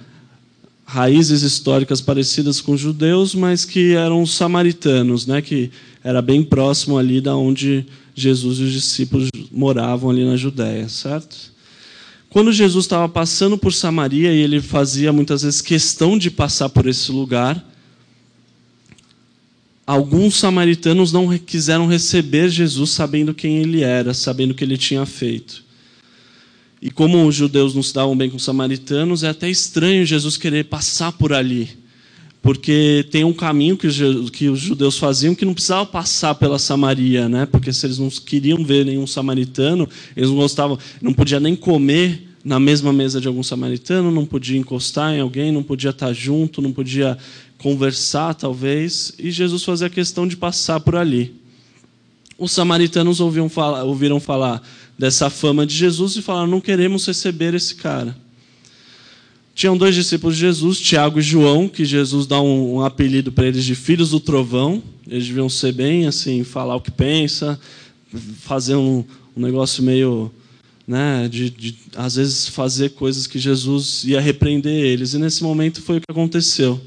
raízes 0.85 1.43
históricas 1.43 2.01
parecidas 2.01 2.61
com 2.61 2.73
os 2.73 2.81
judeus, 2.81 3.35
mas 3.35 3.65
que 3.65 3.95
eram 3.95 4.25
samaritanos, 4.25 5.27
né? 5.27 5.43
Que 5.43 5.71
era 6.05 6.23
bem 6.23 6.43
próximo 6.43 6.97
ali 6.97 7.21
da 7.21 7.37
onde 7.37 7.85
Jesus 8.15 8.59
e 8.59 8.63
os 8.63 8.73
discípulos 8.73 9.29
moravam 9.51 10.11
ali 10.11 10.25
na 10.25 10.37
Judéia, 10.37 10.89
certo? 10.89 11.58
Quando 12.31 12.53
Jesus 12.53 12.85
estava 12.85 13.09
passando 13.09 13.57
por 13.57 13.73
Samaria 13.73 14.33
e 14.33 14.39
ele 14.39 14.61
fazia 14.61 15.13
muitas 15.13 15.43
vezes 15.43 15.63
questão 15.63 16.19
de 16.19 16.31
passar 16.31 16.69
por 16.69 16.87
esse 16.87 17.11
lugar, 17.11 17.65
alguns 19.87 20.37
samaritanos 20.37 21.11
não 21.11 21.37
quiseram 21.39 21.87
receber 21.87 22.51
Jesus 22.51 22.91
sabendo 22.91 23.33
quem 23.33 23.59
ele 23.59 23.83
era, 23.83 24.13
sabendo 24.13 24.51
o 24.51 24.55
que 24.55 24.63
ele 24.63 24.77
tinha 24.77 25.07
feito. 25.07 25.65
E 26.83 26.91
como 26.91 27.27
os 27.27 27.35
judeus 27.35 27.75
não 27.75 27.83
se 27.83 27.95
davam 27.95 28.17
bem 28.17 28.29
com 28.29 28.37
os 28.37 28.45
samaritanos, 28.45 29.23
é 29.23 29.31
até 29.31 29.49
estranho 29.49 30.05
Jesus 30.05 30.37
querer 30.37 30.67
passar 30.67 31.13
por 31.13 31.33
ali. 31.33 31.88
Porque 32.49 33.07
tem 33.11 33.25
um 33.25 33.33
caminho 33.35 33.77
que 33.77 33.87
os 34.49 34.59
judeus 34.59 34.97
faziam 34.97 35.35
que 35.35 35.45
não 35.45 35.53
precisava 35.53 35.85
passar 35.85 36.35
pela 36.35 36.59
Samaria, 36.59 37.29
né? 37.29 37.45
Porque 37.45 37.71
se 37.75 37.85
eles 37.85 37.99
não 37.99 38.09
queriam 38.09 38.65
ver 38.65 38.87
nenhum 38.87 39.07
samaritano, 39.07 39.87
eles 40.17 40.31
não 40.31 40.37
gostavam, 40.37 40.79
não 41.03 41.13
podia 41.13 41.39
nem 41.39 41.55
comer 41.55 42.27
na 42.43 42.59
mesma 42.59 42.91
mesa 42.91 43.21
de 43.21 43.29
algum 43.29 43.43
samaritano, 43.43 44.11
não 44.11 44.25
podia 44.25 44.57
encostar 44.57 45.13
em 45.13 45.21
alguém, 45.21 45.53
não 45.53 45.63
podia 45.63 45.91
estar 45.91 46.11
junto, 46.15 46.63
não 46.63 46.73
podia 46.73 47.19
conversar, 47.59 48.33
talvez. 48.33 49.13
E 49.19 49.31
Jesus 49.31 49.63
fazia 49.63 49.91
questão 49.91 50.27
de 50.27 50.35
passar 50.35 50.81
por 50.81 50.97
ali. 50.97 51.35
Os 52.39 52.51
samaritanos 52.51 53.21
ouviram 53.21 53.51
falar, 53.51 53.85
ouviram 53.85 54.19
falar 54.19 54.67
dessa 54.99 55.29
fama 55.29 55.67
de 55.67 55.75
Jesus 55.75 56.17
e 56.17 56.23
falaram: 56.23 56.47
não 56.47 56.63
queremos 56.63 57.07
receber 57.07 57.53
esse 57.53 57.75
cara. 57.75 58.17
Tinham 59.59 59.77
dois 59.77 59.93
discípulos 59.93 60.37
de 60.37 60.43
Jesus, 60.43 60.79
Tiago 60.79 61.19
e 61.19 61.23
João, 61.23 61.69
que 61.69 61.85
Jesus 61.85 62.29
dá 62.29 62.41
um, 62.41 62.77
um 62.77 62.85
apelido 62.85 63.33
para 63.33 63.45
eles 63.45 63.65
de 63.65 63.75
filhos 63.75 64.11
do 64.11 64.21
trovão. 64.21 64.81
Eles 65.05 65.27
deviam 65.27 65.49
ser 65.49 65.73
bem 65.73 66.07
assim, 66.07 66.45
falar 66.45 66.77
o 66.77 66.81
que 66.81 66.93
pensa, 66.93 67.59
fazer 68.43 68.77
um, 68.77 69.05
um 69.37 69.43
negócio 69.43 69.83
meio, 69.83 70.31
né, 70.87 71.27
de, 71.29 71.51
de 71.51 71.75
às 71.97 72.15
vezes 72.15 72.47
fazer 72.47 72.91
coisas 72.91 73.27
que 73.27 73.37
Jesus 73.37 74.05
ia 74.05 74.21
repreender 74.21 74.73
eles. 74.73 75.15
E 75.15 75.19
nesse 75.19 75.43
momento 75.43 75.83
foi 75.83 75.97
o 75.97 76.01
que 76.01 76.07
aconteceu. 76.09 76.81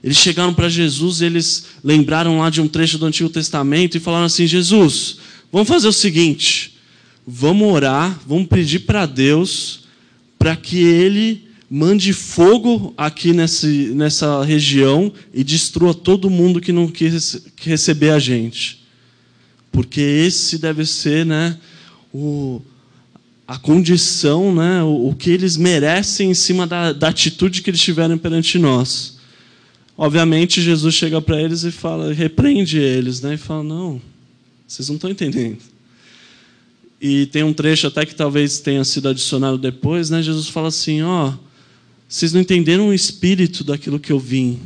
Eles 0.00 0.16
chegaram 0.16 0.54
para 0.54 0.68
Jesus, 0.68 1.20
eles 1.20 1.64
lembraram 1.82 2.38
lá 2.38 2.48
de 2.48 2.60
um 2.60 2.68
trecho 2.68 2.96
do 2.96 3.06
Antigo 3.06 3.28
Testamento 3.28 3.96
e 3.96 4.00
falaram 4.00 4.26
assim: 4.26 4.46
Jesus, 4.46 5.16
vamos 5.50 5.66
fazer 5.66 5.88
o 5.88 5.92
seguinte, 5.92 6.76
vamos 7.26 7.72
orar, 7.72 8.20
vamos 8.24 8.46
pedir 8.46 8.82
para 8.86 9.04
Deus 9.04 9.80
para 10.38 10.54
que 10.54 10.78
Ele 10.78 11.43
mande 11.76 12.12
fogo 12.12 12.94
aqui 12.96 13.32
nesse, 13.32 13.90
nessa 13.96 14.44
região 14.44 15.12
e 15.32 15.42
destrua 15.42 15.92
todo 15.92 16.30
mundo 16.30 16.60
que 16.60 16.70
não 16.70 16.86
quis 16.86 17.48
receber 17.56 18.10
a 18.10 18.18
gente. 18.20 18.84
Porque 19.72 20.00
esse 20.00 20.56
deve 20.56 20.86
ser 20.86 21.26
né, 21.26 21.58
o, 22.12 22.62
a 23.44 23.58
condição, 23.58 24.54
né, 24.54 24.84
o, 24.84 25.08
o 25.08 25.16
que 25.16 25.30
eles 25.30 25.56
merecem 25.56 26.30
em 26.30 26.34
cima 26.34 26.64
da, 26.64 26.92
da 26.92 27.08
atitude 27.08 27.60
que 27.60 27.70
eles 27.70 27.80
tiveram 27.80 28.16
perante 28.18 28.56
nós. 28.56 29.18
Obviamente, 29.98 30.62
Jesus 30.62 30.94
chega 30.94 31.20
para 31.20 31.42
eles 31.42 31.64
e 31.64 31.72
fala, 31.72 32.14
repreende 32.14 32.78
eles, 32.78 33.20
né, 33.20 33.34
e 33.34 33.36
fala: 33.36 33.64
Não, 33.64 34.00
vocês 34.64 34.88
não 34.88 34.94
estão 34.94 35.10
entendendo. 35.10 35.58
E 37.00 37.26
tem 37.26 37.42
um 37.42 37.52
trecho 37.52 37.88
até 37.88 38.06
que 38.06 38.14
talvez 38.14 38.60
tenha 38.60 38.84
sido 38.84 39.08
adicionado 39.08 39.58
depois, 39.58 40.08
né? 40.08 40.22
Jesus 40.22 40.48
fala 40.48 40.68
assim: 40.68 41.02
Ó. 41.02 41.30
Oh, 41.30 41.53
vocês 42.14 42.32
não 42.32 42.40
entenderam 42.40 42.90
o 42.90 42.94
espírito 42.94 43.64
daquilo 43.64 43.98
que 43.98 44.12
eu 44.12 44.20
vim. 44.20 44.60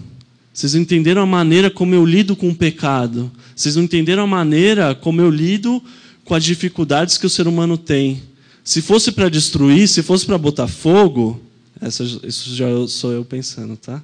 Vocês 0.52 0.74
não 0.74 0.82
entenderam 0.82 1.22
a 1.22 1.26
maneira 1.26 1.70
como 1.70 1.94
eu 1.94 2.04
lido 2.04 2.36
com 2.36 2.50
o 2.50 2.54
pecado. 2.54 3.32
Vocês 3.56 3.74
não 3.74 3.84
entenderam 3.84 4.24
a 4.24 4.26
maneira 4.26 4.94
como 4.94 5.22
eu 5.22 5.30
lido 5.30 5.82
com 6.26 6.34
as 6.34 6.44
dificuldades 6.44 7.16
que 7.16 7.24
o 7.24 7.30
ser 7.30 7.48
humano 7.48 7.78
tem. 7.78 8.22
Se 8.62 8.82
fosse 8.82 9.10
para 9.10 9.30
destruir, 9.30 9.88
se 9.88 10.02
fosse 10.02 10.26
para 10.26 10.36
botar 10.36 10.68
fogo, 10.68 11.40
essa, 11.80 12.02
isso 12.22 12.54
já 12.54 12.66
sou 12.86 13.12
eu 13.12 13.24
pensando, 13.24 13.78
tá? 13.78 14.02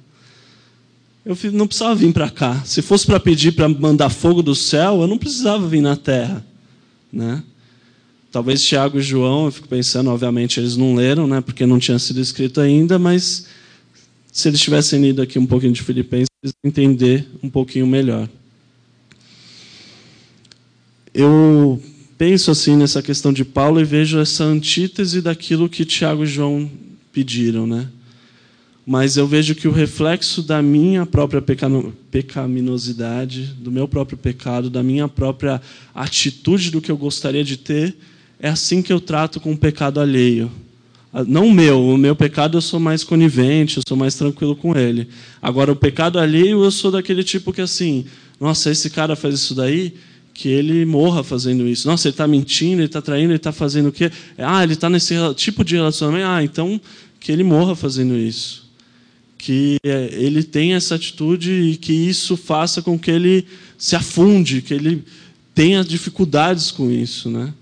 Eu 1.23 1.37
não 1.51 1.67
precisava 1.67 1.93
vir 1.93 2.11
para 2.11 2.31
cá. 2.31 2.63
Se 2.65 2.81
fosse 2.81 3.05
para 3.05 3.19
pedir 3.19 3.51
para 3.51 3.69
mandar 3.69 4.09
fogo 4.09 4.41
do 4.41 4.55
céu, 4.55 5.01
eu 5.01 5.07
não 5.07 5.19
precisava 5.19 5.67
vir 5.67 5.81
na 5.81 5.95
terra, 5.95 6.43
né? 7.13 7.43
Talvez 8.35 8.61
Tiago 8.61 8.99
e 8.99 9.01
João, 9.01 9.45
eu 9.45 9.51
fico 9.51 9.65
pensando, 9.65 10.09
obviamente 10.09 10.59
eles 10.59 10.75
não 10.75 10.93
leram, 10.93 11.25
né, 11.25 11.39
porque 11.39 11.65
não 11.65 11.79
tinha 11.79 11.97
sido 11.97 12.19
escrito 12.19 12.59
ainda, 12.59 12.99
mas 12.99 13.47
se 14.29 14.49
eles 14.49 14.59
tivessem 14.59 15.01
lido 15.01 15.21
aqui 15.21 15.39
um 15.39 15.45
pouquinho 15.45 15.71
de 15.71 15.81
Filipenses, 15.81 16.27
eles 16.43 16.53
entender 16.61 17.25
um 17.41 17.49
pouquinho 17.49 17.87
melhor. 17.87 18.27
Eu 21.13 21.81
penso 22.17 22.51
assim 22.51 22.75
nessa 22.75 23.01
questão 23.01 23.31
de 23.31 23.45
Paulo 23.45 23.79
e 23.79 23.85
vejo 23.85 24.19
essa 24.19 24.43
antítese 24.43 25.21
daquilo 25.21 25.69
que 25.69 25.85
Tiago 25.85 26.25
e 26.25 26.27
João 26.27 26.69
pediram, 27.13 27.65
né? 27.65 27.87
Mas 28.85 29.15
eu 29.15 29.25
vejo 29.25 29.55
que 29.55 29.69
o 29.69 29.71
reflexo 29.71 30.43
da 30.43 30.61
minha 30.61 31.05
própria 31.05 31.41
pecaminosidade, 32.11 33.55
do 33.61 33.71
meu 33.71 33.87
próprio 33.87 34.17
pecado, 34.17 34.69
da 34.69 34.83
minha 34.83 35.07
própria 35.07 35.61
atitude 35.93 36.69
do 36.69 36.81
que 36.81 36.91
eu 36.91 36.97
gostaria 36.97 37.41
de 37.41 37.55
ter, 37.55 37.95
é 38.39 38.49
assim 38.49 38.81
que 38.81 38.91
eu 38.91 38.99
trato 38.99 39.39
com 39.39 39.51
o 39.53 39.57
pecado 39.57 39.99
alheio. 39.99 40.51
Ah, 41.13 41.23
não 41.23 41.47
o 41.47 41.53
meu, 41.53 41.81
o 41.81 41.97
meu 41.97 42.15
pecado 42.15 42.57
eu 42.57 42.61
sou 42.61 42.79
mais 42.79 43.03
conivente, 43.03 43.77
eu 43.77 43.83
sou 43.87 43.95
mais 43.95 44.15
tranquilo 44.15 44.55
com 44.55 44.77
ele. 44.77 45.07
Agora, 45.41 45.71
o 45.71 45.75
pecado 45.75 46.19
alheio, 46.19 46.63
eu 46.63 46.71
sou 46.71 46.91
daquele 46.91 47.23
tipo 47.23 47.53
que 47.53 47.61
assim, 47.61 48.05
nossa, 48.39 48.69
esse 48.69 48.89
cara 48.89 49.15
faz 49.15 49.35
isso 49.35 49.55
daí, 49.55 49.93
que 50.33 50.49
ele 50.49 50.85
morra 50.85 51.23
fazendo 51.23 51.65
isso. 51.65 51.87
Nossa, 51.87 52.09
ele 52.09 52.13
está 52.13 52.27
mentindo, 52.27 52.81
ele 52.81 52.87
está 52.87 53.01
traindo, 53.01 53.31
ele 53.31 53.37
está 53.37 53.53
fazendo 53.53 53.87
o 53.87 53.91
quê? 53.91 54.11
Ah, 54.37 54.61
ele 54.61 54.73
está 54.73 54.89
nesse 54.89 55.15
tipo 55.35 55.63
de 55.63 55.75
relacionamento. 55.75 56.27
Ah, 56.27 56.43
então 56.43 56.79
que 57.21 57.31
ele 57.31 57.43
morra 57.43 57.75
fazendo 57.75 58.17
isso. 58.17 58.69
Que 59.37 59.77
é, 59.85 60.09
ele 60.11 60.43
tenha 60.43 60.75
essa 60.75 60.95
atitude 60.95 61.51
e 61.51 61.77
que 61.77 61.93
isso 61.93 62.35
faça 62.35 62.81
com 62.81 62.99
que 62.99 63.09
ele 63.09 63.47
se 63.77 63.95
afunde, 63.95 64.61
que 64.61 64.73
ele 64.73 65.03
tenha 65.53 65.83
dificuldades 65.83 66.69
com 66.69 66.91
isso, 66.91 67.29
né? 67.29 67.53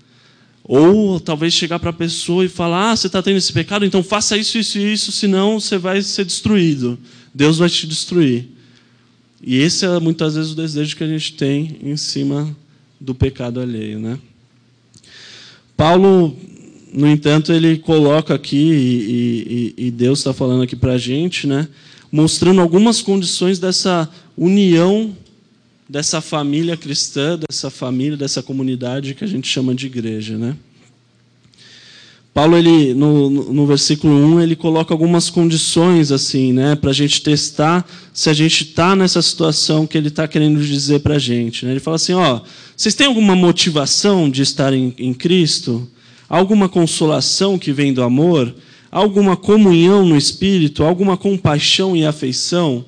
Ou 0.64 1.20
talvez 1.20 1.52
chegar 1.52 1.78
para 1.78 1.90
a 1.90 1.92
pessoa 1.92 2.44
e 2.44 2.48
falar: 2.48 2.92
ah, 2.92 2.96
você 2.96 3.06
está 3.06 3.22
tendo 3.22 3.36
esse 3.36 3.52
pecado, 3.52 3.84
então 3.84 4.02
faça 4.02 4.36
isso, 4.36 4.56
isso 4.58 4.78
e 4.78 4.92
isso, 4.92 5.12
senão 5.12 5.60
você 5.60 5.76
vai 5.76 6.00
ser 6.00 6.24
destruído. 6.24 6.98
Deus 7.34 7.58
vai 7.58 7.68
te 7.68 7.86
destruir. 7.86 8.48
E 9.42 9.58
esse 9.58 9.84
é 9.84 10.00
muitas 10.00 10.36
vezes 10.36 10.52
o 10.52 10.56
desejo 10.56 10.96
que 10.96 11.04
a 11.04 11.06
gente 11.06 11.34
tem 11.34 11.76
em 11.82 11.98
cima 11.98 12.56
do 12.98 13.14
pecado 13.14 13.60
alheio. 13.60 13.98
Né? 13.98 14.18
Paulo, 15.76 16.34
no 16.90 17.06
entanto, 17.06 17.52
ele 17.52 17.76
coloca 17.76 18.32
aqui, 18.34 18.56
e, 18.56 19.74
e, 19.76 19.86
e 19.86 19.90
Deus 19.90 20.20
está 20.20 20.32
falando 20.32 20.62
aqui 20.62 20.74
para 20.74 20.92
a 20.92 20.98
gente, 20.98 21.46
né? 21.46 21.68
mostrando 22.10 22.62
algumas 22.62 23.02
condições 23.02 23.58
dessa 23.58 24.08
união 24.34 25.14
dessa 25.88 26.20
família 26.20 26.76
cristã, 26.76 27.38
dessa 27.38 27.70
família, 27.70 28.16
dessa 28.16 28.42
comunidade 28.42 29.14
que 29.14 29.24
a 29.24 29.26
gente 29.26 29.48
chama 29.48 29.74
de 29.74 29.86
igreja, 29.86 30.38
né? 30.38 30.56
Paulo, 32.34 32.56
ele, 32.56 32.94
no, 32.94 33.30
no 33.30 33.64
versículo 33.64 34.12
1, 34.12 34.40
ele 34.40 34.56
coloca 34.56 34.92
algumas 34.92 35.30
condições 35.30 36.10
assim, 36.10 36.52
né, 36.52 36.74
para 36.74 36.90
a 36.90 36.92
gente 36.92 37.22
testar 37.22 37.88
se 38.12 38.28
a 38.28 38.32
gente 38.32 38.64
está 38.64 38.96
nessa 38.96 39.22
situação 39.22 39.86
que 39.86 39.96
ele 39.96 40.08
está 40.08 40.26
querendo 40.26 40.60
dizer 40.60 40.98
para 40.98 41.14
a 41.14 41.18
gente. 41.18 41.64
Né? 41.64 41.70
Ele 41.70 41.80
fala 41.80 41.94
assim: 41.94 42.12
ó, 42.12 42.40
vocês 42.76 42.96
têm 42.96 43.06
alguma 43.06 43.36
motivação 43.36 44.28
de 44.28 44.42
estar 44.42 44.72
em, 44.72 44.92
em 44.98 45.14
Cristo? 45.14 45.88
Alguma 46.28 46.68
consolação 46.68 47.56
que 47.56 47.70
vem 47.70 47.94
do 47.94 48.02
amor? 48.02 48.52
Alguma 48.90 49.36
comunhão 49.36 50.04
no 50.04 50.16
Espírito? 50.16 50.82
Alguma 50.82 51.16
compaixão 51.16 51.96
e 51.96 52.04
afeição? 52.04 52.84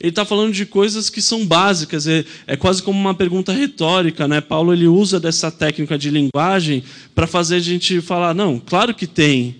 Ele 0.00 0.08
está 0.08 0.24
falando 0.24 0.52
de 0.54 0.64
coisas 0.64 1.10
que 1.10 1.20
são 1.20 1.46
básicas, 1.46 2.06
é, 2.06 2.24
é, 2.46 2.56
quase 2.56 2.82
como 2.82 2.98
uma 2.98 3.12
pergunta 3.12 3.52
retórica. 3.52 4.26
Né? 4.26 4.40
Paulo 4.40 4.72
ele 4.72 4.86
usa 4.86 5.20
dessa 5.20 5.50
técnica 5.50 5.98
de 5.98 6.08
linguagem 6.08 6.82
para 7.14 7.26
fazer 7.26 7.56
a 7.56 7.60
gente 7.60 8.00
falar: 8.00 8.34
não, 8.34 8.58
claro 8.58 8.94
que 8.94 9.06
tem. 9.06 9.56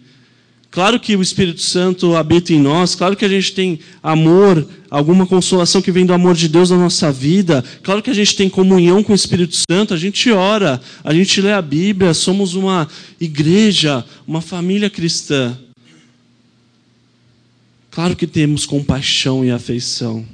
Claro 0.71 1.01
que 1.01 1.17
o 1.17 1.21
Espírito 1.21 1.61
Santo 1.61 2.15
habita 2.15 2.53
em 2.53 2.61
nós, 2.61 2.95
claro 2.95 3.17
que 3.17 3.25
a 3.25 3.29
gente 3.29 3.53
tem 3.53 3.81
amor, 4.01 4.65
alguma 4.89 5.27
consolação 5.27 5.83
que 5.83 5.91
vem 5.91 6.07
do 6.07 6.13
amor 6.13 6.37
de 6.37 6.49
Deus 6.49 6.71
na 6.71 6.79
nossa 6.79 7.11
vida, 7.11 7.65
claro 7.83 8.01
que 8.01 8.09
a 8.09 8.15
gente 8.15 8.37
tem 8.37 8.49
comunhão 8.49 9.03
com 9.03 9.11
o 9.11 9.17
Espírito 9.17 9.57
Santo, 9.69 9.93
a 9.93 9.97
gente 9.97 10.31
ora, 10.31 10.81
a 11.03 11.13
gente 11.13 11.41
lê 11.41 11.53
a 11.53 11.61
Bíblia, 11.61 12.15
somos 12.15 12.55
uma 12.55 12.87
igreja, 13.21 14.05
uma 14.25 14.41
família 14.41 14.89
cristã. 14.89 15.59
Claro 18.01 18.17
que 18.17 18.27
temos 18.27 18.65
compaixão 18.65 19.45
e 19.45 19.51
afeição. 19.51 20.25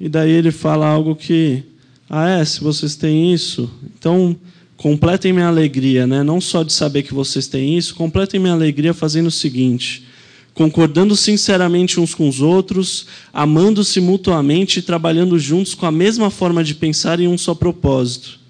E 0.00 0.08
daí 0.08 0.32
ele 0.32 0.50
fala 0.50 0.84
algo 0.84 1.14
que, 1.14 1.62
ah, 2.10 2.28
é, 2.28 2.44
se 2.44 2.60
vocês 2.60 2.96
têm 2.96 3.32
isso, 3.32 3.70
então 3.96 4.36
completem 4.76 5.32
minha 5.32 5.46
alegria, 5.46 6.08
né? 6.08 6.24
Não 6.24 6.40
só 6.40 6.64
de 6.64 6.72
saber 6.72 7.04
que 7.04 7.14
vocês 7.14 7.46
têm 7.46 7.78
isso, 7.78 7.94
completem 7.94 8.40
minha 8.40 8.52
alegria 8.52 8.92
fazendo 8.92 9.28
o 9.28 9.30
seguinte: 9.30 10.06
concordando 10.52 11.14
sinceramente 11.14 12.00
uns 12.00 12.16
com 12.16 12.28
os 12.28 12.40
outros, 12.40 13.06
amando-se 13.32 14.00
mutuamente 14.00 14.80
e 14.80 14.82
trabalhando 14.82 15.38
juntos 15.38 15.72
com 15.72 15.86
a 15.86 15.92
mesma 15.92 16.30
forma 16.30 16.64
de 16.64 16.74
pensar 16.74 17.20
em 17.20 17.28
um 17.28 17.38
só 17.38 17.54
propósito. 17.54 18.40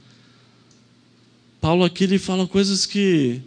Paulo 1.61 1.85
aqui 1.85 2.05
ele 2.05 2.19
fala 2.19 2.47
coisas 2.47 2.87
que 2.87 3.43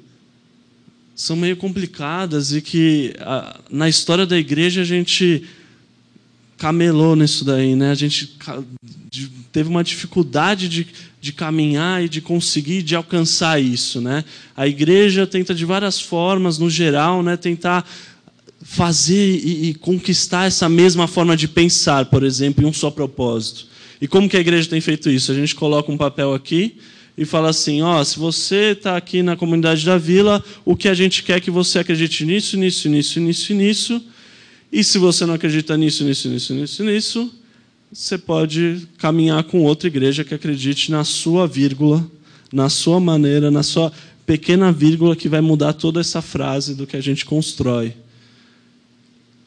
são 1.17 1.35
meio 1.35 1.57
complicadas 1.57 2.53
e 2.53 2.61
que 2.61 3.15
na 3.71 3.89
história 3.89 4.23
da 4.23 4.37
igreja 4.37 4.81
a 4.81 4.85
gente 4.85 5.43
camelou 6.57 7.15
nisso 7.15 7.43
daí, 7.43 7.75
né? 7.75 7.89
A 7.89 7.95
gente 7.95 8.37
teve 9.51 9.67
uma 9.67 9.83
dificuldade 9.83 10.69
de, 10.69 10.87
de 11.19 11.33
caminhar 11.33 12.03
e 12.03 12.07
de 12.07 12.21
conseguir, 12.21 12.83
de 12.83 12.95
alcançar 12.95 13.59
isso, 13.59 13.99
né? 13.99 14.23
A 14.55 14.67
igreja 14.67 15.25
tenta 15.25 15.55
de 15.55 15.65
várias 15.65 15.99
formas, 15.99 16.59
no 16.59 16.69
geral, 16.69 17.23
né? 17.23 17.35
Tentar 17.35 17.89
fazer 18.61 19.39
e, 19.43 19.69
e 19.69 19.73
conquistar 19.73 20.45
essa 20.45 20.69
mesma 20.69 21.07
forma 21.07 21.35
de 21.35 21.47
pensar, 21.47 22.05
por 22.05 22.21
exemplo, 22.21 22.63
em 22.63 22.67
um 22.67 22.73
só 22.73 22.91
propósito. 22.91 23.65
E 23.99 24.07
como 24.07 24.29
que 24.29 24.37
a 24.37 24.39
igreja 24.39 24.69
tem 24.69 24.81
feito 24.81 25.09
isso? 25.09 25.31
A 25.31 25.35
gente 25.35 25.55
coloca 25.55 25.91
um 25.91 25.97
papel 25.97 26.35
aqui 26.35 26.77
e 27.17 27.25
fala 27.25 27.49
assim: 27.49 27.81
ó, 27.81 28.03
se 28.03 28.19
você 28.19 28.71
está 28.71 28.95
aqui 28.95 29.23
na 29.23 29.35
comunidade 29.35 29.85
da 29.85 29.97
vila, 29.97 30.43
o 30.63 30.75
que 30.75 30.87
a 30.87 30.93
gente 30.93 31.23
quer 31.23 31.37
é 31.37 31.41
que 31.41 31.49
você 31.49 31.79
acredite 31.79 32.25
nisso, 32.25 32.57
nisso, 32.57 32.87
nisso, 32.87 33.19
nisso, 33.19 33.53
nisso 33.53 34.01
e 34.71 34.83
se 34.83 34.97
você 34.97 35.25
não 35.25 35.33
acredita 35.33 35.77
nisso, 35.77 36.03
nisso, 36.03 36.27
nisso, 36.29 36.53
nisso, 36.53 36.83
nisso, 36.83 37.33
você 37.91 38.17
pode 38.17 38.87
caminhar 38.97 39.43
com 39.43 39.63
outra 39.63 39.87
igreja 39.87 40.23
que 40.23 40.33
acredite 40.33 40.91
na 40.91 41.03
sua 41.03 41.47
vírgula, 41.47 42.05
na 42.51 42.69
sua 42.69 42.99
maneira, 42.99 43.49
na 43.49 43.63
sua 43.63 43.91
pequena 44.25 44.71
vírgula 44.71 45.15
que 45.15 45.29
vai 45.29 45.39
mudar 45.39 45.73
toda 45.73 46.01
essa 46.01 46.21
frase 46.21 46.75
do 46.75 46.85
que 46.85 46.97
a 46.97 47.01
gente 47.01 47.25
constrói. 47.25 47.93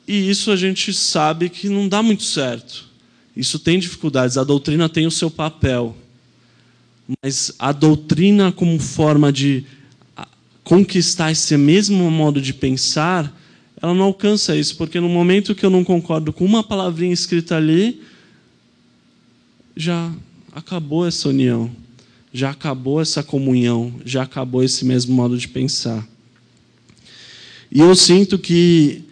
E 0.09 0.31
isso 0.31 0.51
a 0.51 0.57
gente 0.57 0.93
sabe 0.95 1.51
que 1.51 1.69
não 1.69 1.87
dá 1.87 2.03
muito 2.03 2.23
certo. 2.23 2.89
Isso 3.37 3.59
tem 3.59 3.79
dificuldades, 3.79 4.39
a 4.39 4.45
doutrina 4.45 4.89
tem 4.89 5.07
o 5.07 5.11
seu 5.11 5.31
papel. 5.31 5.95
Mas 7.23 7.53
a 7.59 7.73
doutrina, 7.73 8.53
como 8.53 8.79
forma 8.79 9.33
de 9.33 9.65
conquistar 10.63 11.33
esse 11.33 11.57
mesmo 11.57 12.11
modo 12.11 12.41
de 12.41 12.55
pensar, 12.55 13.37
ela 13.83 13.95
não 13.95 14.05
alcança 14.05 14.57
isso, 14.57 14.77
porque 14.77 15.01
no 15.01 15.09
momento 15.09 15.55
que 15.55 15.65
eu 15.65 15.71
não 15.71 15.83
concordo 15.83 16.33
com 16.33 16.45
uma 16.45 16.63
palavrinha 16.63 17.13
escrita 17.13 17.57
ali, 17.57 18.03
já 19.75 20.13
acabou 20.53 21.07
essa 21.07 21.29
união, 21.29 21.71
já 22.33 22.51
acabou 22.51 23.01
essa 23.01 23.23
comunhão, 23.23 23.93
já 24.05 24.23
acabou 24.23 24.63
esse 24.63 24.85
mesmo 24.85 25.15
modo 25.15 25.37
de 25.37 25.49
pensar. 25.49 26.07
E 27.73 27.81
eu 27.81 27.95
sinto 27.95 28.39
que 28.39 29.05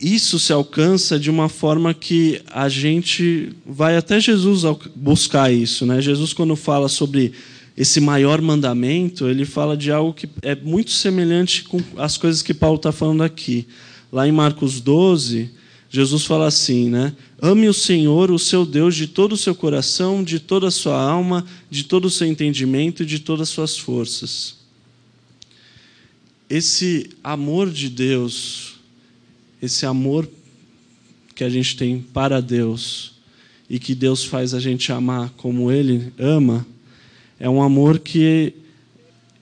isso 0.00 0.38
se 0.38 0.52
alcança 0.52 1.18
de 1.18 1.30
uma 1.30 1.48
forma 1.48 1.94
que 1.94 2.42
a 2.46 2.68
gente 2.68 3.52
vai 3.64 3.96
até 3.96 4.20
Jesus 4.20 4.62
buscar 4.94 5.52
isso, 5.52 5.86
né? 5.86 6.00
Jesus 6.00 6.32
quando 6.32 6.54
fala 6.54 6.88
sobre 6.88 7.32
esse 7.76 8.00
maior 8.00 8.40
mandamento, 8.40 9.28
ele 9.28 9.44
fala 9.44 9.76
de 9.76 9.90
algo 9.90 10.12
que 10.12 10.28
é 10.42 10.54
muito 10.54 10.90
semelhante 10.90 11.64
com 11.64 11.80
as 11.96 12.16
coisas 12.16 12.42
que 12.42 12.54
Paulo 12.54 12.76
está 12.76 12.90
falando 12.92 13.22
aqui. 13.22 13.66
Lá 14.10 14.26
em 14.26 14.32
Marcos 14.32 14.80
12, 14.80 15.50
Jesus 15.90 16.24
fala 16.24 16.46
assim, 16.46 16.88
né? 16.88 17.14
Ame 17.40 17.68
o 17.68 17.74
Senhor, 17.74 18.30
o 18.30 18.38
seu 18.38 18.64
Deus, 18.64 18.94
de 18.94 19.06
todo 19.06 19.32
o 19.32 19.36
seu 19.36 19.54
coração, 19.54 20.24
de 20.24 20.40
toda 20.40 20.68
a 20.68 20.70
sua 20.70 20.98
alma, 20.98 21.44
de 21.70 21.84
todo 21.84 22.06
o 22.06 22.10
seu 22.10 22.26
entendimento 22.26 23.02
e 23.02 23.06
de 23.06 23.18
todas 23.18 23.48
as 23.48 23.54
suas 23.54 23.76
forças. 23.76 24.56
Esse 26.48 27.10
amor 27.22 27.70
de 27.70 27.90
Deus, 27.90 28.75
esse 29.66 29.84
amor 29.86 30.28
que 31.34 31.44
a 31.44 31.48
gente 31.48 31.76
tem 31.76 32.00
para 32.00 32.40
Deus 32.40 33.12
e 33.68 33.78
que 33.78 33.94
Deus 33.94 34.24
faz 34.24 34.54
a 34.54 34.60
gente 34.60 34.90
amar 34.90 35.30
como 35.36 35.70
Ele 35.70 36.12
ama, 36.18 36.66
é 37.38 37.48
um 37.48 37.62
amor 37.62 37.98
que 37.98 38.54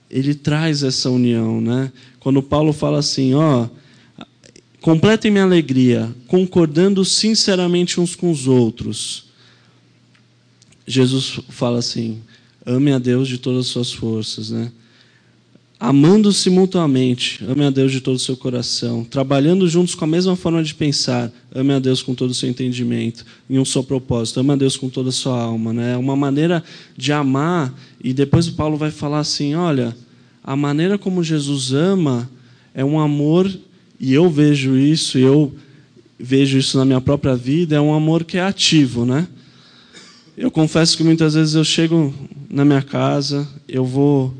ele 0.09 0.35
traz 0.35 0.83
essa 0.83 1.09
união, 1.09 1.59
né? 1.59 1.91
Quando 2.19 2.41
Paulo 2.41 2.71
fala 2.73 2.99
assim, 2.99 3.33
ó, 3.33 3.67
completem 4.81 5.31
minha 5.31 5.43
alegria, 5.43 6.13
concordando 6.27 7.03
sinceramente 7.03 7.99
uns 7.99 8.15
com 8.15 8.31
os 8.31 8.47
outros. 8.47 9.25
Jesus 10.87 11.39
fala 11.49 11.79
assim: 11.79 12.21
ame 12.65 12.91
a 12.91 12.99
Deus 12.99 13.27
de 13.27 13.37
todas 13.37 13.65
as 13.65 13.67
suas 13.67 13.91
forças, 13.91 14.51
né? 14.51 14.71
Amando-se 15.85 16.49
mutuamente, 16.49 17.45
ame 17.47 17.63
a 17.63 17.69
Deus 17.69 17.91
de 17.91 18.01
todo 18.01 18.15
o 18.15 18.19
seu 18.19 18.35
coração, 18.35 19.03
trabalhando 19.03 19.67
juntos 19.67 19.93
com 19.93 20.03
a 20.03 20.07
mesma 20.07 20.35
forma 20.35 20.63
de 20.63 20.73
pensar, 20.73 21.31
ame 21.53 21.73
a 21.73 21.77
Deus 21.79 22.01
com 22.01 22.15
todo 22.15 22.31
o 22.31 22.33
seu 22.33 22.49
entendimento, 22.49 23.23
em 23.47 23.59
um 23.59 23.63
só 23.63 23.83
propósito, 23.83 24.39
ame 24.39 24.51
a 24.51 24.55
Deus 24.55 24.75
com 24.75 24.89
toda 24.89 25.09
a 25.09 25.11
sua 25.11 25.39
alma. 25.39 25.71
Né? 25.71 25.93
É 25.93 25.97
uma 25.97 26.15
maneira 26.15 26.63
de 26.97 27.13
amar, 27.13 27.71
e 28.03 28.13
depois 28.13 28.47
o 28.47 28.53
Paulo 28.53 28.77
vai 28.77 28.89
falar 28.89 29.19
assim: 29.19 29.53
olha, 29.53 29.95
a 30.43 30.55
maneira 30.55 30.97
como 30.97 31.23
Jesus 31.23 31.71
ama 31.71 32.27
é 32.73 32.83
um 32.83 32.99
amor, 32.99 33.47
e 33.99 34.11
eu 34.11 34.27
vejo 34.27 34.75
isso, 34.75 35.19
eu 35.19 35.53
vejo 36.19 36.57
isso 36.57 36.79
na 36.79 36.85
minha 36.85 37.01
própria 37.01 37.35
vida, 37.35 37.75
é 37.75 37.81
um 37.81 37.93
amor 37.93 38.23
que 38.23 38.39
é 38.39 38.41
ativo, 38.43 39.05
né? 39.05 39.27
Eu 40.35 40.49
confesso 40.49 40.97
que 40.97 41.03
muitas 41.03 41.35
vezes 41.35 41.53
eu 41.53 41.63
chego 41.63 42.11
na 42.49 42.65
minha 42.65 42.81
casa, 42.81 43.47
eu 43.69 43.85
vou 43.85 44.33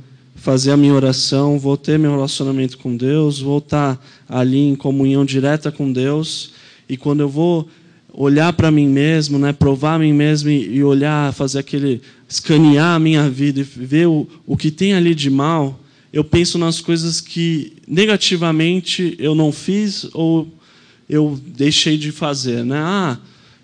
fazer 0.46 0.70
a 0.70 0.78
minha 0.78 0.94
oração, 0.94 1.58
vou 1.58 1.76
ter 1.76 1.98
meu 1.98 2.12
relacionamento 2.12 2.78
com 2.78 2.96
Deus, 2.96 3.40
vou 3.40 3.58
estar 3.58 4.00
ali 4.30 4.60
em 4.60 4.76
comunhão 4.76 5.26
direta 5.26 5.72
com 5.72 5.92
Deus. 5.92 6.52
E 6.88 6.96
quando 6.96 7.22
eu 7.22 7.28
vou 7.28 7.68
olhar 8.14 8.54
para 8.54 8.70
mim 8.70 8.88
mesmo, 8.88 9.40
né, 9.40 9.52
provar 9.52 9.96
a 9.96 10.00
mim 10.00 10.14
mesmo 10.14 10.52
e, 10.52 10.84
olhar, 10.84 11.34
fazer 11.34 11.58
aquele 11.58 12.00
escanear 12.30 12.96
a 12.96 13.00
minha 13.00 13.28
vida 13.28 13.60
e 13.60 13.64
ver 13.64 14.08
o, 14.08 14.28
o 14.46 14.56
que 14.56 14.70
tem 14.70 14.94
ali 14.94 15.16
de 15.16 15.32
mal, 15.32 15.80
eu 16.14 16.24
penso 16.24 16.60
nas 16.60 16.80
coisas 16.80 17.20
que 17.20 17.74
negativamente 17.88 19.16
eu 19.18 19.34
não 19.34 19.52
fiz 19.52 20.08
ou 20.14 20.48
eu 21.10 21.40
deixei 21.44 21.98
de 21.98 22.12
fazer, 22.12 22.64
né? 22.64 22.78
Ah, 22.78 23.18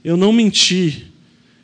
eu 0.04 0.18
não 0.18 0.34
menti, 0.34 1.06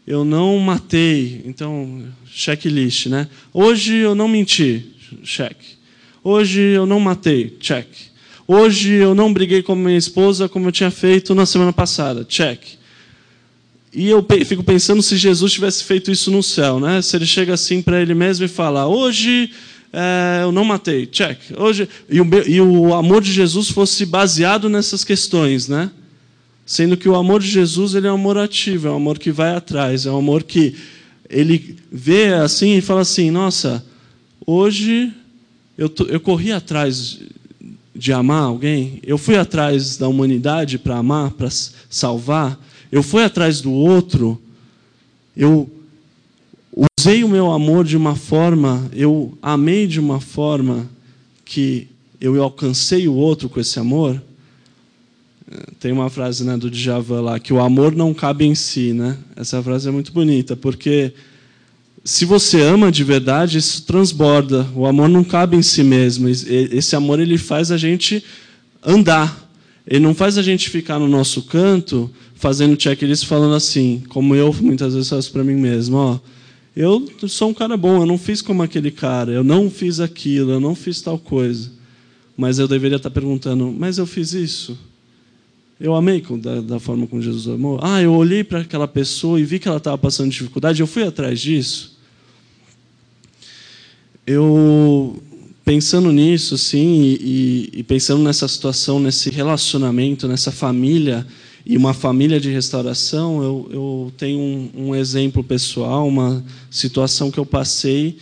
eu 0.06 0.24
não 0.24 0.60
matei, 0.60 1.42
então 1.44 2.04
checklist, 2.28 3.08
né? 3.08 3.28
Hoje 3.52 3.96
eu 3.96 4.14
não 4.14 4.28
menti, 4.28 4.94
cheque. 5.24 5.78
Hoje 6.24 6.62
eu 6.62 6.86
não 6.86 7.00
matei, 7.00 7.56
check. 7.60 7.88
Hoje 8.48 8.94
eu 8.94 9.14
não 9.14 9.34
briguei 9.34 9.62
com 9.62 9.76
minha 9.76 9.98
esposa 9.98 10.48
como 10.48 10.68
eu 10.68 10.72
tinha 10.72 10.92
feito 10.92 11.36
na 11.36 11.46
semana 11.46 11.74
passada, 11.74 12.24
check. 12.24 12.60
E 13.94 14.08
eu 14.10 14.26
fico 14.46 14.64
pensando 14.64 15.02
se 15.02 15.18
Jesus 15.18 15.54
tivesse 15.54 15.84
feito 15.84 16.12
isso 16.12 16.30
no 16.30 16.44
céu, 16.44 16.80
né? 16.80 17.02
Se 17.02 17.16
ele 17.16 17.26
chega 17.26 17.54
assim 17.54 17.82
para 17.82 18.02
ele 18.02 18.14
mesmo 18.14 18.46
e 18.46 18.48
fala: 18.48 18.86
hoje 18.86 19.52
é, 19.92 20.42
eu 20.44 20.52
não 20.52 20.64
matei, 20.64 21.06
check. 21.06 21.40
Hoje 21.58 21.90
e 22.10 22.22
o, 22.22 22.28
e 22.46 22.62
o 22.62 22.94
amor 22.94 23.22
de 23.22 23.32
Jesus 23.32 23.70
fosse 23.70 24.06
baseado 24.06 24.70
nessas 24.70 25.04
questões, 25.04 25.68
né? 25.68 25.90
Sendo 26.66 26.98
que 26.98 27.08
o 27.08 27.16
amor 27.16 27.42
de 27.42 27.48
Jesus 27.48 27.96
ele 27.96 28.08
é 28.08 28.12
um 28.12 28.16
amor 28.16 28.38
ativo, 28.38 28.88
é 28.88 28.92
um 28.92 28.98
amor 28.98 29.18
que 29.18 29.32
vai 29.32 29.56
atrás, 29.56 30.06
é 30.06 30.12
um 30.12 30.18
amor 30.18 30.44
que 30.44 30.76
ele 31.30 31.78
vê 31.92 32.34
assim 32.34 32.78
e 32.78 32.82
fala 32.82 33.02
assim: 33.02 33.32
nossa, 33.32 33.84
Hoje 34.50 35.12
eu, 35.78 35.92
eu 36.08 36.22
corri 36.22 36.54
atrás 36.54 37.20
de 37.94 38.14
amar 38.14 38.44
alguém, 38.44 39.02
eu 39.04 39.18
fui 39.18 39.36
atrás 39.36 39.98
da 39.98 40.08
humanidade 40.08 40.80
para 40.80 40.96
amar, 40.96 41.32
para 41.32 41.50
salvar, 41.90 42.58
eu 42.90 43.04
fui 43.04 43.26
atrás 43.26 43.60
do 43.60 43.74
outro, 43.74 44.42
eu 45.36 45.70
usei 46.98 47.26
o 47.26 47.28
meu 47.28 47.52
amor 47.52 47.84
de 47.84 47.98
uma 47.98 48.16
forma, 48.16 48.90
eu 48.94 49.38
amei 49.42 49.86
de 49.86 50.00
uma 50.00 50.22
forma 50.22 50.90
que 51.44 51.90
eu 52.22 52.42
alcancei 52.42 53.06
o 53.06 53.16
outro 53.16 53.50
com 53.50 53.60
esse 53.60 53.78
amor. 53.78 54.24
Tem 55.78 55.92
uma 55.92 56.10
frase 56.10 56.46
né, 56.46 56.56
do 56.56 56.72
Djavan 56.72 57.20
lá, 57.20 57.38
que 57.38 57.52
o 57.52 57.60
amor 57.60 57.94
não 57.94 58.14
cabe 58.14 58.46
em 58.46 58.56
si. 58.56 58.94
Né? 58.94 59.18
Essa 59.36 59.62
frase 59.62 59.90
é 59.90 59.92
muito 59.92 60.14
bonita, 60.14 60.56
porque 60.56 61.14
se 62.08 62.24
você 62.24 62.62
ama 62.62 62.90
de 62.90 63.04
verdade, 63.04 63.58
isso 63.58 63.84
transborda. 63.84 64.66
O 64.74 64.86
amor 64.86 65.10
não 65.10 65.26
cabe 65.26 65.58
em 65.58 65.62
si 65.62 65.84
mesmo. 65.84 66.30
Esse 66.30 66.96
amor 66.96 67.20
ele 67.20 67.38
faz 67.38 67.70
a 67.70 67.76
gente 67.76 68.24
andar. 68.82 69.52
Ele 69.86 70.00
não 70.00 70.16
faz 70.16 70.38
a 70.38 70.42
gente 70.42 70.70
ficar 70.70 71.00
no 71.00 71.08
nosso 71.10 71.42
canto 71.42 72.10
fazendo 72.34 72.82
checklist 72.82 73.26
falando 73.26 73.56
assim, 73.56 74.04
como 74.08 74.34
eu 74.34 74.56
muitas 74.62 74.94
vezes 74.94 75.10
faço 75.10 75.30
para 75.34 75.44
mim 75.44 75.56
mesmo, 75.56 75.98
ó, 75.98 76.20
eu 76.74 77.06
sou 77.28 77.50
um 77.50 77.54
cara 77.54 77.76
bom, 77.76 77.98
eu 77.98 78.06
não 78.06 78.18
fiz 78.18 78.42
como 78.42 78.64
aquele 78.64 78.90
cara, 78.90 79.34
eu 79.34 79.44
não 79.44 79.70
fiz 79.70 80.00
aquilo, 80.00 80.52
eu 80.52 80.62
não 80.62 80.74
fiz 80.74 81.02
tal 81.02 81.20
coisa. 81.20 81.72
Mas 82.38 82.58
eu 82.58 82.70
deveria 82.70 82.96
estar 82.96 83.10
perguntando, 83.10 83.76
mas 83.78 83.98
eu 83.98 84.08
fiz 84.08 84.32
isso? 84.32 84.80
Eu 85.78 85.94
amei 85.94 86.24
da, 86.40 86.62
da 86.62 86.80
forma 86.80 87.06
como 87.06 87.22
Jesus 87.22 87.54
amou? 87.54 87.80
Ah, 87.84 88.02
eu 88.02 88.14
olhei 88.14 88.46
para 88.46 88.62
aquela 88.62 88.88
pessoa 88.88 89.42
e 89.42 89.44
vi 89.44 89.60
que 89.60 89.68
ela 89.68 89.76
estava 89.76 89.98
passando 89.98 90.32
dificuldade, 90.32 90.80
eu 90.80 90.88
fui 90.88 91.04
atrás 91.04 91.42
disso? 91.42 91.97
eu 94.28 95.24
pensando 95.64 96.12
nisso, 96.12 96.58
sim, 96.58 97.18
e, 97.20 97.70
e, 97.74 97.84
pensando 97.84 98.22
nessa 98.22 98.46
situação, 98.48 99.00
nesse 99.00 99.30
relacionamento, 99.30 100.28
nessa 100.28 100.52
família 100.52 101.26
e 101.66 101.78
uma 101.78 101.94
família 101.94 102.40
de 102.40 102.50
restauração, 102.50 103.42
eu, 103.42 103.70
eu 103.72 104.14
tenho 104.18 104.38
um, 104.38 104.72
um, 104.76 104.96
exemplo 104.96 105.44
pessoal, 105.44 106.06
uma 106.06 106.44
situação 106.70 107.32
que 107.32 107.38
eu 107.38 107.46
passei 107.46 108.18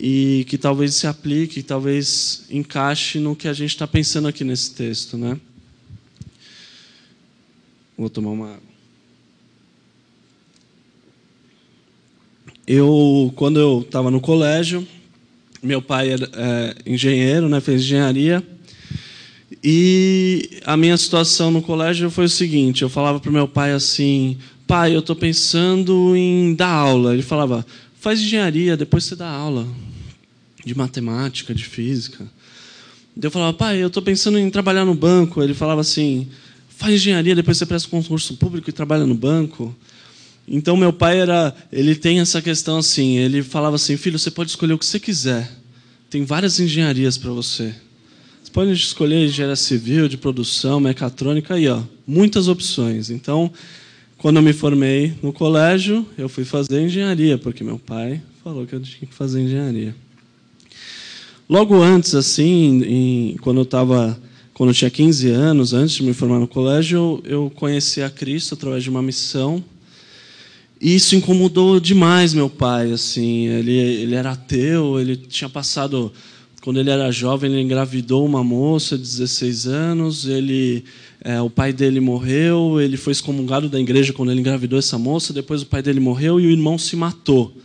e 0.00 0.46
que 0.48 0.56
talvez 0.56 0.94
se 0.94 1.06
aplique, 1.06 1.62
talvez 1.62 2.46
encaixe 2.50 3.18
no 3.18 3.36
que 3.36 3.48
a 3.48 3.52
gente 3.52 3.70
está 3.70 3.86
pensando 3.86 4.28
aqui 4.28 4.44
nesse 4.44 4.74
texto, 4.74 5.18
né? 5.18 5.38
Vou 7.96 8.10
tomar 8.10 8.30
uma 8.30 8.46
água. 8.46 8.74
Eu, 12.66 13.32
quando 13.36 13.60
eu 13.60 13.80
estava 13.82 14.10
no 14.10 14.20
colégio, 14.20 14.86
meu 15.64 15.80
pai 15.80 16.10
era 16.10 16.30
é, 16.34 16.74
engenheiro, 16.86 17.48
né, 17.48 17.60
fez 17.60 17.82
engenharia. 17.82 18.42
E 19.62 20.60
a 20.64 20.76
minha 20.76 20.96
situação 20.96 21.50
no 21.50 21.62
colégio 21.62 22.10
foi 22.10 22.26
o 22.26 22.28
seguinte: 22.28 22.82
eu 22.82 22.88
falava 22.88 23.18
para 23.18 23.32
meu 23.32 23.48
pai 23.48 23.72
assim, 23.72 24.36
pai, 24.66 24.94
eu 24.94 25.00
estou 25.00 25.16
pensando 25.16 26.14
em 26.14 26.54
dar 26.54 26.68
aula. 26.68 27.14
Ele 27.14 27.22
falava, 27.22 27.64
faz 27.98 28.20
engenharia, 28.20 28.76
depois 28.76 29.04
você 29.04 29.16
dá 29.16 29.28
aula 29.28 29.66
de 30.64 30.76
matemática, 30.76 31.54
de 31.54 31.64
física. 31.64 32.26
Eu 33.20 33.30
falava, 33.30 33.52
pai, 33.52 33.82
eu 33.82 33.86
estou 33.86 34.02
pensando 34.02 34.38
em 34.38 34.50
trabalhar 34.50 34.84
no 34.84 34.94
banco. 34.94 35.42
Ele 35.42 35.54
falava 35.54 35.80
assim, 35.80 36.28
faz 36.68 36.94
engenharia, 36.94 37.34
depois 37.34 37.56
você 37.56 37.66
presta 37.66 37.88
concurso 37.88 38.36
público 38.36 38.68
e 38.68 38.72
trabalha 38.72 39.06
no 39.06 39.14
banco. 39.14 39.74
Então 40.46 40.76
meu 40.76 40.92
pai 40.92 41.20
era, 41.20 41.54
ele 41.72 41.94
tem 41.94 42.20
essa 42.20 42.42
questão 42.42 42.78
assim, 42.78 43.16
ele 43.16 43.42
falava 43.42 43.76
assim, 43.76 43.96
filho, 43.96 44.18
você 44.18 44.30
pode 44.30 44.50
escolher 44.50 44.74
o 44.74 44.78
que 44.78 44.84
você 44.84 45.00
quiser. 45.00 45.50
Tem 46.10 46.24
várias 46.24 46.60
engenharias 46.60 47.16
para 47.16 47.30
você. 47.30 47.74
Você 48.42 48.52
pode 48.52 48.72
escolher 48.72 49.24
engenharia 49.24 49.56
civil, 49.56 50.06
de 50.06 50.16
produção, 50.16 50.78
mecatrônica, 50.78 51.54
aí 51.54 51.66
ó, 51.68 51.82
muitas 52.06 52.46
opções. 52.46 53.10
Então, 53.10 53.50
quando 54.18 54.36
eu 54.36 54.42
me 54.42 54.52
formei 54.52 55.14
no 55.22 55.32
colégio, 55.32 56.06
eu 56.16 56.28
fui 56.28 56.44
fazer 56.44 56.80
engenharia, 56.80 57.38
porque 57.38 57.64
meu 57.64 57.78
pai 57.78 58.22
falou 58.42 58.66
que 58.66 58.74
eu 58.74 58.80
tinha 58.80 59.08
que 59.08 59.14
fazer 59.14 59.40
engenharia. 59.40 59.94
Logo 61.48 61.82
antes, 61.82 62.14
assim, 62.14 62.82
em, 62.84 63.36
quando 63.38 63.58
eu 63.58 63.64
estava, 63.64 64.18
quando 64.52 64.70
eu 64.70 64.74
tinha 64.74 64.90
15 64.90 65.28
anos, 65.30 65.72
antes 65.72 65.96
de 65.96 66.02
me 66.02 66.14
formar 66.14 66.38
no 66.38 66.48
colégio, 66.48 66.96
eu, 66.96 67.22
eu 67.24 67.52
conheci 67.54 68.02
a 68.02 68.08
Cristo 68.08 68.54
através 68.54 68.82
de 68.82 68.90
uma 68.90 69.02
missão 69.02 69.62
e 70.84 70.96
isso 70.96 71.16
incomodou 71.16 71.80
demais 71.80 72.34
meu 72.34 72.50
pai, 72.50 72.92
assim, 72.92 73.46
ele, 73.46 73.72
ele 73.72 74.14
era 74.14 74.32
ateu, 74.32 75.00
ele 75.00 75.16
tinha 75.16 75.48
passado, 75.48 76.12
quando 76.60 76.78
ele 76.78 76.90
era 76.90 77.10
jovem, 77.10 77.50
ele 77.50 77.62
engravidou 77.62 78.22
uma 78.22 78.44
moça 78.44 78.98
de 78.98 79.02
16 79.02 79.66
anos, 79.66 80.26
ele, 80.26 80.84
é, 81.22 81.40
o 81.40 81.48
pai 81.48 81.72
dele 81.72 82.00
morreu, 82.00 82.78
ele 82.82 82.98
foi 82.98 83.12
excomungado 83.12 83.66
da 83.66 83.80
igreja 83.80 84.12
quando 84.12 84.30
ele 84.30 84.40
engravidou 84.40 84.78
essa 84.78 84.98
moça, 84.98 85.32
depois 85.32 85.62
o 85.62 85.66
pai 85.66 85.80
dele 85.80 86.00
morreu 86.00 86.38
e 86.38 86.48
o 86.48 86.50
irmão 86.50 86.76
se 86.76 86.94
matou. 86.96 87.56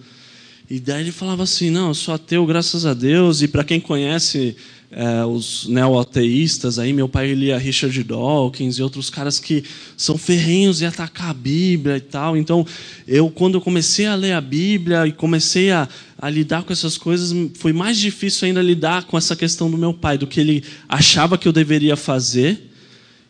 E 0.69 0.79
daí 0.79 1.01
ele 1.01 1.12
falava 1.12 1.43
assim, 1.43 1.69
não, 1.69 1.89
eu 1.89 1.95
sou 1.95 2.13
ateu, 2.13 2.45
graças 2.45 2.86
a 2.86 2.93
Deus, 2.93 3.41
e 3.41 3.49
para 3.49 3.65
quem 3.65 3.82
conhece 3.82 4.55
é, 4.91 5.23
os 5.23 5.67
neo-ateístas, 5.67 6.80
aí 6.80 6.91
meu 6.93 7.08
pai 7.08 7.34
lia 7.34 7.58
Richard 7.60 8.04
Dawkins 8.04 8.78
e 8.78 8.82
outros 8.82 9.10
caras 9.10 9.39
que 9.39 9.63
são 9.95 10.17
ferrenhos 10.17 10.82
em 10.82 10.86
atacar 10.86 11.30
a 11.30 11.34
Bíblia 11.34 11.97
e 11.97 12.02
tal. 12.02 12.36
Então, 12.36 12.65
eu 13.08 13.30
quando 13.30 13.56
eu 13.56 13.62
comecei 13.62 14.08
a 14.08 14.15
ler 14.15 14.34
a 14.34 14.41
Bíblia 14.41 15.06
e 15.06 15.12
comecei 15.12 15.69
a, 15.69 15.88
a 16.17 16.30
lidar 16.30 16.63
com 16.63 16.73
essas 16.73 16.97
coisas, 16.97 17.36
foi 17.56 17.71
mais 17.71 17.99
difícil 17.99 18.47
ainda 18.47 18.62
lidar 18.62 19.04
com 19.06 19.17
essa 19.17 19.36
questão 19.36 19.69
do 19.69 19.78
meu 19.78 19.93
pai, 19.93 20.17
do 20.17 20.25
que 20.25 20.39
ele 20.39 20.63
achava 20.88 21.38
que 21.38 21.47
eu 21.47 21.54
deveria 21.54 21.95
fazer 21.95 22.71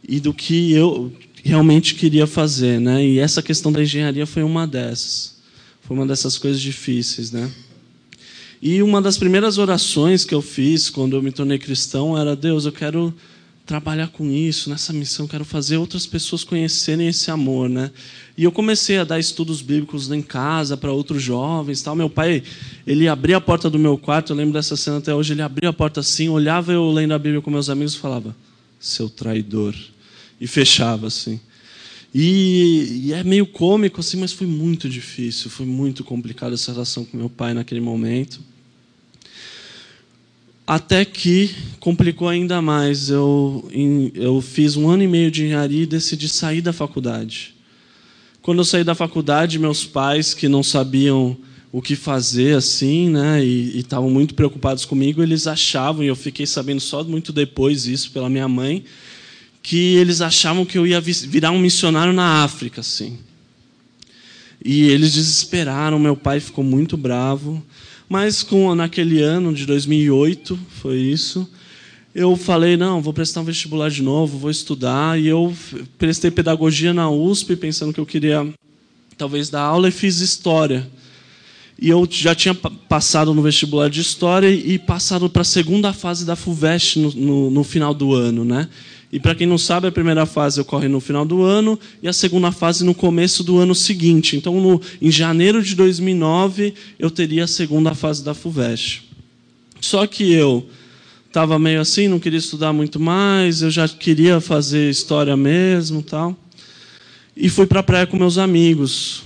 e 0.08 0.20
do 0.20 0.34
que 0.34 0.72
eu 0.72 1.12
realmente 1.44 1.96
queria 1.96 2.26
fazer, 2.26 2.80
né? 2.80 3.06
E 3.06 3.20
essa 3.20 3.42
questão 3.42 3.72
da 3.72 3.82
engenharia 3.82 4.26
foi 4.26 4.44
uma 4.44 4.66
dessas. 4.66 5.38
Foi 5.82 5.98
uma 5.98 6.06
dessas 6.06 6.38
coisas 6.38 6.62
difíceis, 6.62 7.32
né? 7.32 7.50
E 8.62 8.84
uma 8.84 9.02
das 9.02 9.18
primeiras 9.18 9.58
orações 9.58 10.26
que 10.26 10.36
eu 10.36 10.42
fiz 10.42 10.90
quando 10.90 11.16
eu 11.16 11.22
me 11.22 11.32
tornei 11.32 11.58
cristão 11.58 12.18
era: 12.18 12.36
Deus, 12.36 12.66
eu 12.66 12.74
quero 12.74 13.14
trabalhar 13.66 14.08
com 14.08 14.30
isso, 14.30 14.70
nessa 14.70 14.92
missão, 14.92 15.28
quero 15.28 15.46
fazer 15.46 15.78
outras 15.78 16.06
pessoas 16.06 16.44
conhecerem 16.44 17.08
esse 17.08 17.32
amor, 17.32 17.70
né? 17.70 17.92
E 18.36 18.44
eu 18.44 18.52
comecei 18.52 18.98
a 18.98 19.04
dar 19.04 19.20
estudos 19.20 19.62
bíblicos 19.62 20.12
em 20.12 20.22
casa 20.22 20.76
para 20.76 20.92
outros 20.92 21.22
jovens, 21.22 21.82
tal. 21.82 21.96
Meu 21.96 22.10
pai, 22.10 22.44
ele 22.86 23.08
abria 23.08 23.38
a 23.38 23.42
porta 23.42 23.70
do 23.70 23.80
meu 23.80 23.98
quarto, 23.98 24.34
eu 24.34 24.36
lembro 24.36 24.54
dessa 24.54 24.76
cena 24.76 24.98
até 24.98 25.14
hoje, 25.14 25.34
ele 25.34 25.42
abria 25.42 25.70
a 25.70 25.74
porta 25.74 26.00
assim, 26.00 26.28
olhava 26.28 26.74
eu 26.74 26.92
lendo 26.92 27.14
a 27.14 27.20
Bíblia 27.20 27.42
com 27.42 27.52
meus 27.52 27.70
amigos 27.70 27.94
e 27.94 27.98
falava: 27.98 28.36
"Seu 28.78 29.10
traidor". 29.10 29.74
E 30.42 30.48
fechava 30.48 31.08
assim. 31.08 31.40
E, 32.14 33.04
e, 33.06 33.14
é 33.14 33.24
meio 33.24 33.46
cômico 33.46 34.00
assim, 34.02 34.18
mas 34.18 34.34
foi 34.34 34.48
muito 34.48 34.90
difícil, 34.90 35.50
foi 35.50 35.66
muito 35.66 36.04
complicado 36.04 36.56
essa 36.56 36.72
relação 36.72 37.06
com 37.06 37.16
meu 37.16 37.30
pai 37.30 37.54
naquele 37.54 37.80
momento 37.80 38.49
até 40.70 41.04
que 41.04 41.50
complicou 41.80 42.28
ainda 42.28 42.62
mais. 42.62 43.10
Eu, 43.10 43.68
eu 44.14 44.40
fiz 44.40 44.76
um 44.76 44.88
ano 44.88 45.02
e 45.02 45.08
meio 45.08 45.32
de 45.32 45.44
engenharia 45.44 45.82
e 45.82 45.88
decidi 45.88 46.30
sair 46.30 46.62
da 46.62 46.72
faculdade. 46.72 47.56
Quando 48.40 48.60
eu 48.60 48.64
saí 48.64 48.84
da 48.84 48.94
faculdade, 48.94 49.58
meus 49.58 49.84
pais, 49.84 50.36
que 50.36 50.48
não 50.48 50.62
sabiam 50.62 51.36
o 51.72 51.82
que 51.82 51.96
fazer 51.96 52.56
assim, 52.56 53.10
né, 53.10 53.44
e 53.44 53.80
estavam 53.80 54.12
muito 54.12 54.36
preocupados 54.36 54.86
comigo, 54.86 55.24
eles 55.24 55.48
achavam, 55.48 56.04
e 56.04 56.08
eu 56.08 56.16
fiquei 56.16 56.46
sabendo 56.46 56.82
só 56.82 57.04
muito 57.04 57.34
depois 57.34 57.88
isso 57.88 58.12
pela 58.12 58.30
minha 58.30 58.48
mãe, 58.48 58.84
que 59.64 59.96
eles 59.96 60.22
achavam 60.22 60.66
que 60.66 60.78
eu 60.78 60.86
ia 60.86 61.02
virar 61.02 61.50
um 61.50 61.60
missionário 61.60 62.14
na 62.14 62.44
África, 62.44 62.82
assim. 62.82 63.18
E 64.64 64.84
eles 64.84 65.14
desesperaram, 65.14 65.98
meu 65.98 66.16
pai 66.16 66.40
ficou 66.40 66.64
muito 66.64 66.96
bravo. 66.96 67.64
Mas 68.10 68.42
com 68.42 68.74
naquele 68.74 69.22
ano 69.22 69.54
de 69.54 69.68
2008, 69.68 70.60
foi 70.82 70.98
isso, 70.98 71.48
eu 72.14 72.36
falei, 72.36 72.76
não, 72.76 73.02
vou 73.02 73.14
prestar 73.14 73.42
um 73.42 73.44
vestibular 73.44 73.90
de 73.90 74.02
novo, 74.02 74.40
vou 74.40 74.50
estudar. 74.50 75.20
E 75.20 75.28
eu 75.28 75.56
prestei 75.98 76.32
pedagogia 76.32 76.92
na 76.92 77.10
USP, 77.10 77.56
pensando 77.56 77.94
que 77.94 78.00
eu 78.00 78.06
queria 78.06 78.52
talvez 79.16 79.50
dar 79.50 79.62
aula, 79.62 79.90
e 79.90 79.92
fiz 79.92 80.20
história. 80.20 80.90
E 81.80 81.88
eu 81.88 82.08
já 82.10 82.34
tinha 82.34 82.54
passado 82.56 83.34
no 83.34 83.42
vestibular 83.42 83.90
de 83.90 84.02
história 84.02 84.50
e 84.50 84.80
passado 84.80 85.30
para 85.30 85.44
a 85.44 85.46
segunda 85.46 85.94
fase 85.94 86.26
da 86.26 86.36
FUVEST 86.36 86.98
no, 86.98 87.12
no, 87.12 87.52
no 87.52 87.64
final 87.64 87.94
do 87.94 88.14
ano, 88.14 88.44
né? 88.44 88.68
E 89.12 89.20
para 89.20 89.34
quem 89.34 89.48
não 89.48 89.58
sabe, 89.58 89.88
a 89.88 89.92
primeira 89.92 90.26
fase 90.26 90.62
ocorre 90.62 90.88
no 90.88 91.00
final 91.00 91.26
do 91.26 91.42
ano 91.42 91.80
e 92.02 92.08
a 92.08 92.14
segunda 92.14 92.52
fase 92.52 92.84
no 92.86 92.94
começo 92.94 93.44
do 93.44 93.58
ano 93.58 93.74
seguinte. 93.74 94.38
Então, 94.38 94.60
no, 94.62 94.80
em 95.02 95.10
janeiro 95.10 95.64
de 95.64 95.76
2009, 95.76 96.76
eu 97.00 97.10
teria 97.10 97.46
a 97.46 97.48
segunda 97.48 97.96
fase 97.96 98.24
da 98.24 98.36
FUVEST. 98.36 99.04
Só 99.82 100.06
que 100.06 100.32
eu 100.32 100.70
estava 101.28 101.58
meio 101.58 101.82
assim, 101.82 102.08
não 102.08 102.20
queria 102.20 102.38
estudar 102.38 102.72
muito 102.72 103.00
mais, 103.00 103.62
eu 103.62 103.72
já 103.72 103.88
queria 103.88 104.40
fazer 104.40 104.90
história 104.90 105.36
mesmo, 105.36 106.04
tal. 106.04 106.38
E 107.36 107.50
fui 107.50 107.66
para 107.66 107.80
a 107.80 107.84
praia 107.84 108.06
com 108.06 108.18
meus 108.18 108.38
amigos. 108.38 109.24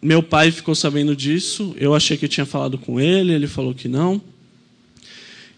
Meu 0.00 0.22
pai 0.22 0.50
ficou 0.50 0.74
sabendo 0.74 1.16
disso, 1.16 1.74
eu 1.78 1.94
achei 1.94 2.16
que 2.16 2.24
eu 2.24 2.28
tinha 2.28 2.46
falado 2.46 2.78
com 2.78 3.00
ele, 3.00 3.32
ele 3.32 3.46
falou 3.46 3.74
que 3.74 3.88
não. 3.88 4.20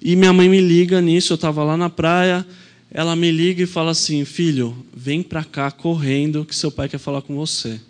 E 0.01 0.17
minha 0.17 0.33
mãe 0.33 0.49
me 0.49 0.61
liga 0.61 1.01
nisso, 1.01 1.33
eu 1.33 1.37
estava 1.37 1.63
lá 1.63 1.77
na 1.77 1.91
praia, 1.91 2.47
ela 2.91 3.15
me 3.15 3.31
liga 3.31 3.63
e 3.63 3.67
fala 3.67 3.91
assim: 3.91 4.25
Filho, 4.25 4.77
vem 4.95 5.23
para 5.23 5.45
cá 5.45 5.71
correndo 5.71 6.45
que 6.45 6.55
seu 6.55 6.71
pai 6.71 6.89
quer 6.89 6.99
falar 6.99 7.23
com 7.23 7.37
você. 7.37 7.81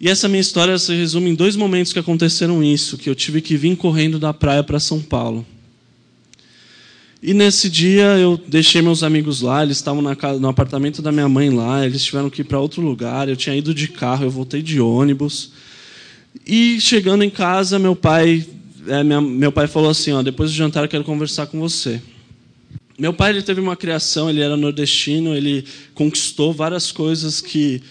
E 0.00 0.08
essa 0.08 0.28
minha 0.28 0.40
história 0.40 0.76
se 0.78 0.92
resume 0.94 1.30
em 1.30 1.34
dois 1.34 1.54
momentos 1.54 1.92
que 1.92 1.98
aconteceram 1.98 2.62
isso, 2.62 2.98
que 2.98 3.08
eu 3.08 3.14
tive 3.14 3.40
que 3.40 3.56
vir 3.56 3.76
correndo 3.76 4.18
da 4.18 4.34
praia 4.34 4.62
para 4.62 4.80
São 4.80 5.00
Paulo. 5.00 5.46
E 7.22 7.32
nesse 7.32 7.70
dia 7.70 8.18
eu 8.18 8.36
deixei 8.48 8.82
meus 8.82 9.04
amigos 9.04 9.42
lá, 9.42 9.62
eles 9.62 9.76
estavam 9.76 10.02
casa, 10.16 10.40
no 10.40 10.48
apartamento 10.48 11.00
da 11.00 11.12
minha 11.12 11.28
mãe 11.28 11.50
lá, 11.50 11.86
eles 11.86 12.02
tiveram 12.02 12.28
que 12.28 12.40
ir 12.40 12.44
para 12.44 12.58
outro 12.58 12.82
lugar. 12.82 13.28
Eu 13.28 13.36
tinha 13.36 13.54
ido 13.54 13.72
de 13.72 13.86
carro, 13.86 14.24
eu 14.24 14.30
voltei 14.30 14.60
de 14.60 14.80
ônibus. 14.80 15.52
E 16.44 16.80
chegando 16.80 17.22
em 17.22 17.30
casa, 17.30 17.78
meu 17.78 17.94
pai, 17.94 18.44
é, 18.88 19.04
minha, 19.04 19.20
meu 19.20 19.52
pai 19.52 19.68
falou 19.68 19.90
assim: 19.90 20.10
ó, 20.10 20.20
depois 20.20 20.50
do 20.50 20.56
jantar 20.56 20.82
eu 20.82 20.88
quero 20.88 21.04
conversar 21.04 21.46
com 21.46 21.60
você. 21.60 22.02
Meu 23.02 23.12
pai 23.12 23.30
ele 23.30 23.42
teve 23.42 23.60
uma 23.60 23.74
criação, 23.74 24.30
ele 24.30 24.40
era 24.40 24.56
nordestino, 24.56 25.34
ele 25.34 25.64
conquistou 25.92 26.52
várias 26.52 26.92
coisas 26.92 27.40
que 27.40 27.82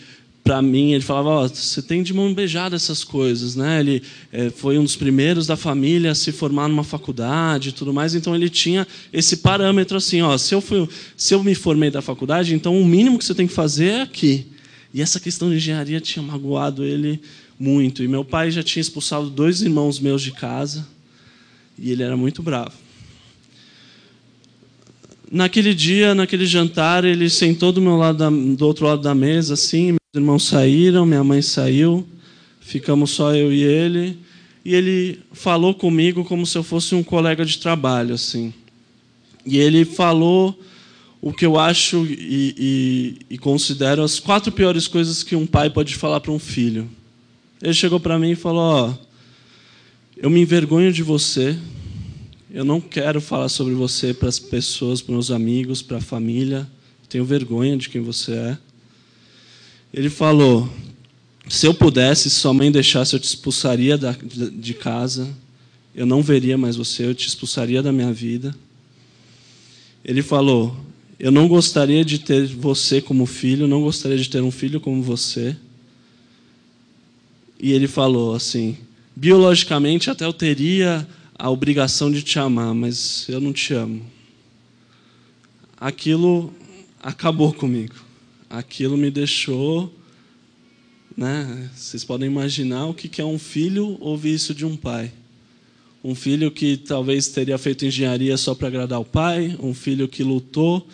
para 0.42 0.62
mim 0.62 0.94
ele 0.94 1.04
falava, 1.04 1.44
oh, 1.44 1.48
você 1.50 1.82
tem 1.82 2.02
de 2.02 2.14
mão 2.14 2.34
beijada 2.34 2.78
essas 2.78 3.04
coisas, 3.04 3.54
né? 3.54 3.82
Ele 3.82 4.02
é, 4.32 4.50
foi 4.50 4.78
um 4.78 4.84
dos 4.84 4.96
primeiros 4.96 5.46
da 5.46 5.58
família 5.58 6.12
a 6.12 6.16
se 6.16 6.32
formar 6.32 6.70
numa 6.70 6.86
faculdade 6.86 7.68
e 7.68 7.72
tudo 7.74 7.92
mais, 7.94 8.16
então 8.16 8.34
ele 8.34 8.48
tinha 8.50 8.88
esse 9.12 9.36
parâmetro 9.36 9.98
assim, 9.98 10.22
ó, 10.22 10.38
se 10.38 10.56
eu 10.56 10.62
fui, 10.62 10.88
se 11.18 11.34
eu 11.34 11.44
me 11.44 11.56
formei 11.56 11.92
da 11.92 12.02
faculdade, 12.02 12.56
então 12.56 12.82
o 12.82 12.86
mínimo 12.86 13.20
que 13.20 13.26
você 13.26 13.36
tem 13.36 13.48
que 13.48 13.54
fazer 13.54 13.88
é 13.88 14.02
aqui. 14.04 14.46
E 14.94 15.02
essa 15.02 15.20
questão 15.20 15.50
de 15.50 15.58
engenharia 15.58 16.00
tinha 16.00 16.24
magoado 16.24 16.86
ele 16.86 17.20
muito. 17.60 18.02
E 18.02 18.08
meu 18.08 18.24
pai 18.24 18.50
já 18.50 18.64
tinha 18.64 18.80
expulsado 18.80 19.30
dois 19.30 19.62
irmãos 19.62 20.00
meus 20.00 20.22
de 20.22 20.32
casa 20.32 20.88
e 21.78 21.92
ele 21.92 22.02
era 22.02 22.16
muito 22.16 22.42
bravo. 22.42 22.91
Naquele 25.34 25.74
dia, 25.74 26.14
naquele 26.14 26.46
jantar, 26.46 27.06
ele 27.06 27.30
sentou 27.30 27.72
do 27.72 27.82
meu 27.82 27.96
lado, 27.96 28.18
da, 28.18 28.30
do 28.30 28.68
outro 28.68 28.86
lado 28.86 29.02
da 29.02 29.16
mesa, 29.16 29.54
assim. 29.54 29.94
Meus 29.94 30.00
irmãos 30.14 30.44
saíram, 30.44 31.06
minha 31.06 31.24
mãe 31.24 31.42
saiu, 31.42 32.06
ficamos 32.60 33.12
só 33.12 33.34
eu 33.34 33.50
e 33.54 33.64
ele. 33.64 34.20
E 34.66 34.76
ele 34.76 35.22
falou 35.32 35.74
comigo 35.74 36.26
como 36.26 36.46
se 36.46 36.58
eu 36.58 36.64
fosse 36.64 36.94
um 36.96 37.02
colega 37.02 37.46
de 37.46 37.60
trabalho, 37.60 38.14
assim. 38.14 38.54
E 39.46 39.58
ele 39.58 39.86
falou 39.86 40.60
o 41.22 41.32
que 41.32 41.46
eu 41.46 41.58
acho 41.58 42.06
e, 42.06 42.54
e, 43.30 43.36
e 43.36 43.38
considero 43.38 44.04
as 44.04 44.20
quatro 44.20 44.52
piores 44.52 44.86
coisas 44.86 45.24
que 45.24 45.34
um 45.34 45.46
pai 45.46 45.70
pode 45.70 45.96
falar 45.96 46.20
para 46.20 46.34
um 46.34 46.40
filho. 46.40 46.90
Ele 47.62 47.74
chegou 47.74 48.02
para 48.02 48.20
mim 48.20 48.32
e 48.32 48.36
falou: 48.36 48.62
ó, 48.62 48.94
Eu 50.18 50.30
me 50.30 50.42
envergonho 50.42 50.92
de 50.92 51.02
você. 51.02 51.58
Eu 52.54 52.66
não 52.66 52.82
quero 52.82 53.22
falar 53.22 53.48
sobre 53.48 53.74
você 53.74 54.14
para 54.14 54.28
as 54.28 54.38
pessoas, 54.38 55.02
para 55.02 55.14
meus 55.14 55.32
amigos, 55.32 55.82
para 55.82 55.98
a 55.98 56.02
família. 56.02 56.68
Tenho 57.08 57.24
vergonha 57.24 57.78
de 57.78 57.88
quem 57.88 58.02
você 58.02 58.34
é. 58.34 58.58
Ele 59.94 60.10
falou: 60.10 60.70
se 61.48 61.66
eu 61.66 61.74
pudesse, 61.74 62.30
se 62.30 62.36
sua 62.36 62.54
mãe 62.54 62.70
deixasse, 62.70 63.16
eu 63.16 63.22
te 63.22 63.24
expulsaria 63.24 63.98
da, 63.98 64.14
de 64.52 64.74
casa. 64.74 65.30
Eu 65.96 66.06
não 66.06 66.22
veria 66.22 66.58
mais 66.58 66.76
você, 66.76 67.06
eu 67.06 67.16
te 67.16 67.26
expulsaria 67.26 67.82
da 67.82 67.94
minha 67.94 68.12
vida. 68.12 68.54
Ele 70.04 70.22
falou: 70.22 70.76
Eu 71.18 71.32
não 71.32 71.48
gostaria 71.48 72.04
de 72.04 72.20
ter 72.20 72.48
você 72.48 73.00
como 73.02 73.26
filho, 73.26 73.66
não 73.66 73.82
gostaria 73.82 74.18
de 74.18 74.30
ter 74.30 74.42
um 74.42 74.52
filho 74.52 74.82
como 74.82 75.02
você. 75.02 75.56
E 77.58 77.72
ele 77.72 77.88
falou 77.88 78.36
assim: 78.36 78.78
Biologicamente, 79.16 80.10
até 80.10 80.26
eu 80.26 80.34
teria 80.34 81.08
a 81.42 81.50
obrigação 81.50 82.12
de 82.12 82.22
te 82.22 82.38
amar, 82.38 82.72
mas 82.76 83.26
eu 83.28 83.42
não 83.42 83.52
te 83.52 83.74
amo. 83.74 84.06
Aquilo 85.76 86.54
acabou 87.02 87.52
comigo. 87.52 87.96
Aquilo 88.48 88.96
me 88.96 89.10
deixou. 89.10 89.92
Né? 91.18 91.68
Vocês 91.76 92.04
podem 92.04 92.30
imaginar 92.30 92.86
o 92.86 92.94
que 92.94 93.20
é 93.20 93.26
um 93.26 93.40
filho 93.40 93.98
ouvir 94.00 94.36
isso 94.36 94.54
de 94.54 94.68
um 94.68 94.78
pai. 94.78 95.12
Um 96.04 96.14
filho 96.14 96.52
que 96.52 96.78
talvez 96.78 97.30
teria 97.30 97.58
feito 97.58 97.88
engenharia 97.88 98.38
só 98.38 98.54
para 98.54 98.68
agradar 98.68 99.00
o 99.00 99.06
pai, 99.06 99.58
um 99.60 99.74
filho 99.74 100.08
que 100.08 100.24
lutou 100.24 100.88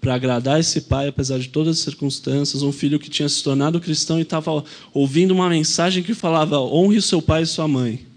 para 0.00 0.14
agradar 0.14 0.60
esse 0.60 0.82
pai, 0.82 1.08
apesar 1.08 1.40
de 1.40 1.48
todas 1.48 1.76
as 1.76 1.82
circunstâncias, 1.82 2.62
um 2.62 2.70
filho 2.70 3.00
que 3.00 3.10
tinha 3.10 3.28
se 3.28 3.42
tornado 3.42 3.80
cristão 3.80 4.20
e 4.20 4.22
estava 4.22 4.62
ouvindo 4.94 5.32
uma 5.32 5.48
mensagem 5.48 6.04
que 6.04 6.14
falava: 6.14 6.60
honre 6.60 6.98
o 6.98 7.02
seu 7.02 7.20
pai 7.20 7.42
e 7.42 7.46
sua 7.46 7.66
mãe. 7.66 8.07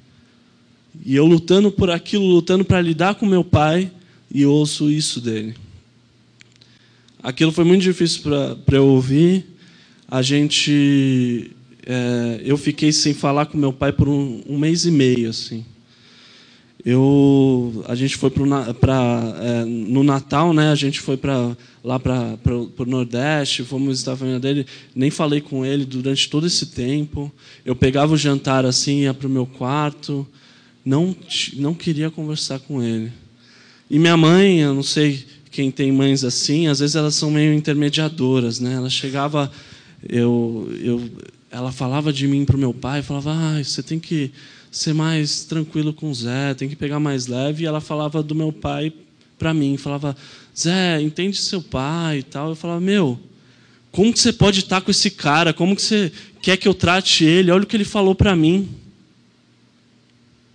E 1.05 1.15
eu 1.15 1.25
lutando 1.25 1.71
por 1.71 1.89
aquilo, 1.89 2.25
lutando 2.25 2.65
para 2.65 2.81
lidar 2.81 3.15
com 3.15 3.25
meu 3.25 3.43
pai, 3.43 3.91
e 4.33 4.45
ouço 4.45 4.89
isso 4.89 5.19
dele. 5.19 5.55
Aquilo 7.21 7.51
foi 7.51 7.63
muito 7.63 7.81
difícil 7.81 8.23
para 8.65 8.77
eu 8.77 8.87
ouvir. 8.87 9.45
A 10.07 10.21
gente, 10.21 11.51
é, 11.85 12.41
eu 12.43 12.57
fiquei 12.57 12.91
sem 12.91 13.13
falar 13.13 13.45
com 13.45 13.57
meu 13.57 13.71
pai 13.71 13.91
por 13.91 14.09
um, 14.09 14.41
um 14.47 14.57
mês 14.57 14.85
e 14.85 14.91
meio, 14.91 15.29
assim. 15.29 15.63
Eu, 16.83 17.83
a 17.87 17.93
gente 17.93 18.17
foi 18.17 18.31
para 18.31 19.35
é, 19.39 19.65
no 19.65 20.03
Natal, 20.03 20.51
né? 20.51 20.71
A 20.71 20.75
gente 20.75 20.99
foi 20.99 21.19
lá 21.83 21.99
para 21.99 22.37
o 22.55 22.85
Nordeste, 22.85 23.63
fomos 23.63 23.89
visitar 23.89 24.13
a 24.13 24.17
família 24.17 24.39
dele. 24.39 24.65
Nem 24.95 25.11
falei 25.11 25.41
com 25.41 25.63
ele 25.63 25.85
durante 25.85 26.27
todo 26.27 26.47
esse 26.47 26.67
tempo. 26.67 27.31
Eu 27.63 27.75
pegava 27.75 28.13
o 28.13 28.17
jantar 28.17 28.65
assim, 28.65 29.01
ia 29.01 29.13
para 29.13 29.27
o 29.27 29.31
meu 29.31 29.45
quarto. 29.45 30.27
Não 30.83 31.15
não 31.53 31.73
queria 31.73 32.09
conversar 32.09 32.59
com 32.59 32.81
ele. 32.81 33.11
E 33.89 33.99
minha 33.99 34.17
mãe, 34.17 34.59
eu 34.59 34.73
não 34.73 34.83
sei 34.83 35.25
quem 35.51 35.69
tem 35.69 35.91
mães 35.91 36.23
assim, 36.23 36.67
às 36.67 36.79
vezes 36.79 36.95
elas 36.95 37.13
são 37.13 37.29
meio 37.29 37.53
intermediadoras, 37.53 38.59
né? 38.59 38.75
Ela 38.75 38.89
chegava, 38.89 39.51
eu, 40.07 40.73
eu, 40.81 41.11
ela 41.51 41.71
falava 41.73 42.13
de 42.13 42.25
mim 42.25 42.45
para 42.45 42.55
o 42.55 42.59
meu 42.59 42.73
pai, 42.73 43.01
falava, 43.01 43.33
ah, 43.33 43.61
você 43.61 43.83
tem 43.83 43.99
que 43.99 44.31
ser 44.71 44.93
mais 44.93 45.43
tranquilo 45.43 45.93
com 45.93 46.09
o 46.09 46.15
Zé, 46.15 46.53
tem 46.53 46.69
que 46.69 46.75
pegar 46.75 46.99
mais 46.99 47.27
leve. 47.27 47.63
E 47.63 47.67
ela 47.67 47.81
falava 47.81 48.23
do 48.23 48.33
meu 48.33 48.53
pai 48.53 48.93
para 49.37 49.53
mim, 49.53 49.75
falava, 49.75 50.15
Zé, 50.57 51.01
entende 51.01 51.35
seu 51.35 51.61
pai 51.61 52.19
e 52.19 52.23
tal. 52.23 52.49
Eu 52.49 52.55
falava, 52.55 52.79
meu, 52.79 53.19
como 53.91 54.13
que 54.13 54.19
você 54.19 54.31
pode 54.31 54.59
estar 54.59 54.79
com 54.79 54.89
esse 54.89 55.11
cara? 55.11 55.51
Como 55.51 55.75
que 55.75 55.81
você 55.81 56.11
quer 56.41 56.55
que 56.55 56.67
eu 56.67 56.73
trate 56.73 57.25
ele? 57.25 57.51
Olha 57.51 57.63
o 57.63 57.67
que 57.67 57.75
ele 57.75 57.83
falou 57.83 58.15
para 58.15 58.35
mim. 58.35 58.69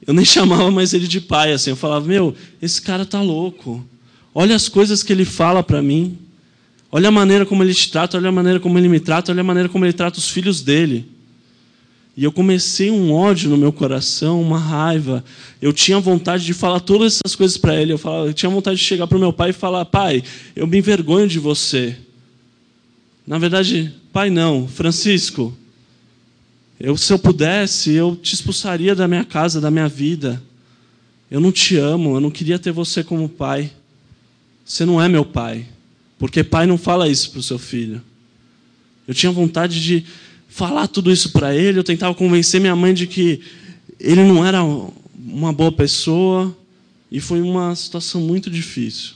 Eu 0.07 0.15
nem 0.15 0.25
chamava 0.27 0.71
mais 0.71 0.95
ele 0.95 1.09
de 1.09 1.21
pai, 1.21 1.53
assim. 1.53 1.71
Eu 1.71 1.77
falava, 1.77 2.07
meu, 2.07 2.35
esse 2.61 2.81
cara 2.81 3.05
tá 3.05 3.21
louco. 3.21 3.85
Olha 4.35 4.55
as 4.55 4.69
coisas 4.69 5.03
que 5.03 5.13
ele 5.13 5.25
fala 5.25 5.63
para 5.63 5.83
mim. 5.83 6.19
Olha 6.93 7.09
a 7.09 7.13
maneira 7.13 7.45
como 7.45 7.63
ele 7.63 7.75
te 7.75 7.91
trata, 7.91 8.17
olha 8.17 8.29
a 8.29 8.33
maneira 8.33 8.61
como 8.61 8.79
ele 8.79 8.89
me 8.89 9.01
trata, 9.01 9.33
olha 9.33 9.41
a 9.41 9.45
maneira 9.45 9.69
como 9.69 9.85
ele 9.85 9.93
trata 9.93 10.19
os 10.19 10.31
filhos 10.31 10.63
dele. 10.63 11.07
E 12.17 12.25
eu 12.25 12.33
comecei 12.33 12.91
um 12.91 13.13
ódio 13.13 13.51
no 13.51 13.59
meu 13.59 13.71
coração, 13.71 14.41
uma 14.41 14.59
raiva. 14.59 15.23
Eu 15.61 15.73
tinha 15.73 16.01
vontade 16.01 16.47
de 16.47 16.55
falar 16.55 16.81
todas 16.81 17.17
essas 17.17 17.37
coisas 17.37 17.59
para 17.59 17.79
ele. 17.79 17.93
Eu, 17.93 17.99
falava, 17.99 18.29
eu 18.29 18.33
tinha 18.33 18.49
vontade 18.49 18.79
de 18.79 18.85
chegar 18.85 19.07
para 19.07 19.19
o 19.19 19.21
meu 19.21 19.33
pai 19.33 19.51
e 19.51 19.53
falar: 19.53 19.85
Pai, 19.85 20.23
eu 20.55 20.67
me 20.67 20.79
envergonho 20.79 21.29
de 21.29 21.39
você. 21.39 21.95
Na 23.27 23.37
verdade, 23.37 23.93
pai, 24.13 24.31
não, 24.31 24.67
Francisco. 24.67 25.55
Eu, 26.79 26.97
se 26.97 27.13
eu 27.13 27.19
pudesse, 27.19 27.93
eu 27.93 28.15
te 28.17 28.35
expulsaria 28.35 28.95
da 28.95 29.09
minha 29.09 29.25
casa, 29.25 29.61
da 29.61 29.71
minha 29.71 29.89
vida. 29.89 30.43
Eu 31.31 31.41
não 31.41 31.51
te 31.51 31.77
amo, 31.77 32.17
eu 32.17 32.21
não 32.21 32.31
queria 32.31 32.59
ter 32.59 32.73
você 32.73 33.03
como 33.03 33.29
pai. 33.29 33.73
Você 34.65 34.85
não 34.85 35.01
é 35.01 35.09
meu 35.09 35.25
pai. 35.25 35.67
Porque 36.19 36.45
pai 36.45 36.67
não 36.67 36.79
fala 36.79 37.09
isso 37.09 37.31
para 37.31 37.41
o 37.41 37.43
seu 37.43 37.59
filho. 37.59 38.03
Eu 39.09 39.15
tinha 39.15 39.33
vontade 39.33 39.83
de 39.83 40.05
falar 40.49 40.87
tudo 40.89 41.13
isso 41.13 41.33
para 41.33 41.55
ele, 41.55 41.79
eu 41.79 41.85
tentava 41.85 42.15
convencer 42.15 42.61
minha 42.61 42.75
mãe 42.75 42.95
de 42.95 43.07
que 43.07 43.41
ele 44.01 44.25
não 44.25 44.45
era 44.45 44.63
uma 45.15 45.53
boa 45.53 45.71
pessoa, 45.71 46.57
e 47.11 47.21
foi 47.21 47.41
uma 47.41 47.75
situação 47.75 48.21
muito 48.21 48.51
difícil. 48.51 49.16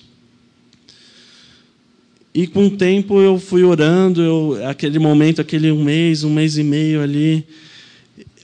E 2.33 2.47
com 2.47 2.67
o 2.67 2.71
tempo 2.71 3.21
eu 3.21 3.39
fui 3.39 3.65
orando, 3.65 4.23
eu, 4.23 4.69
aquele 4.69 4.99
momento, 4.99 5.41
aquele 5.41 5.73
um 5.73 5.83
mês, 5.83 6.23
um 6.23 6.33
mês 6.33 6.57
e 6.57 6.63
meio 6.63 7.03
ali, 7.03 7.45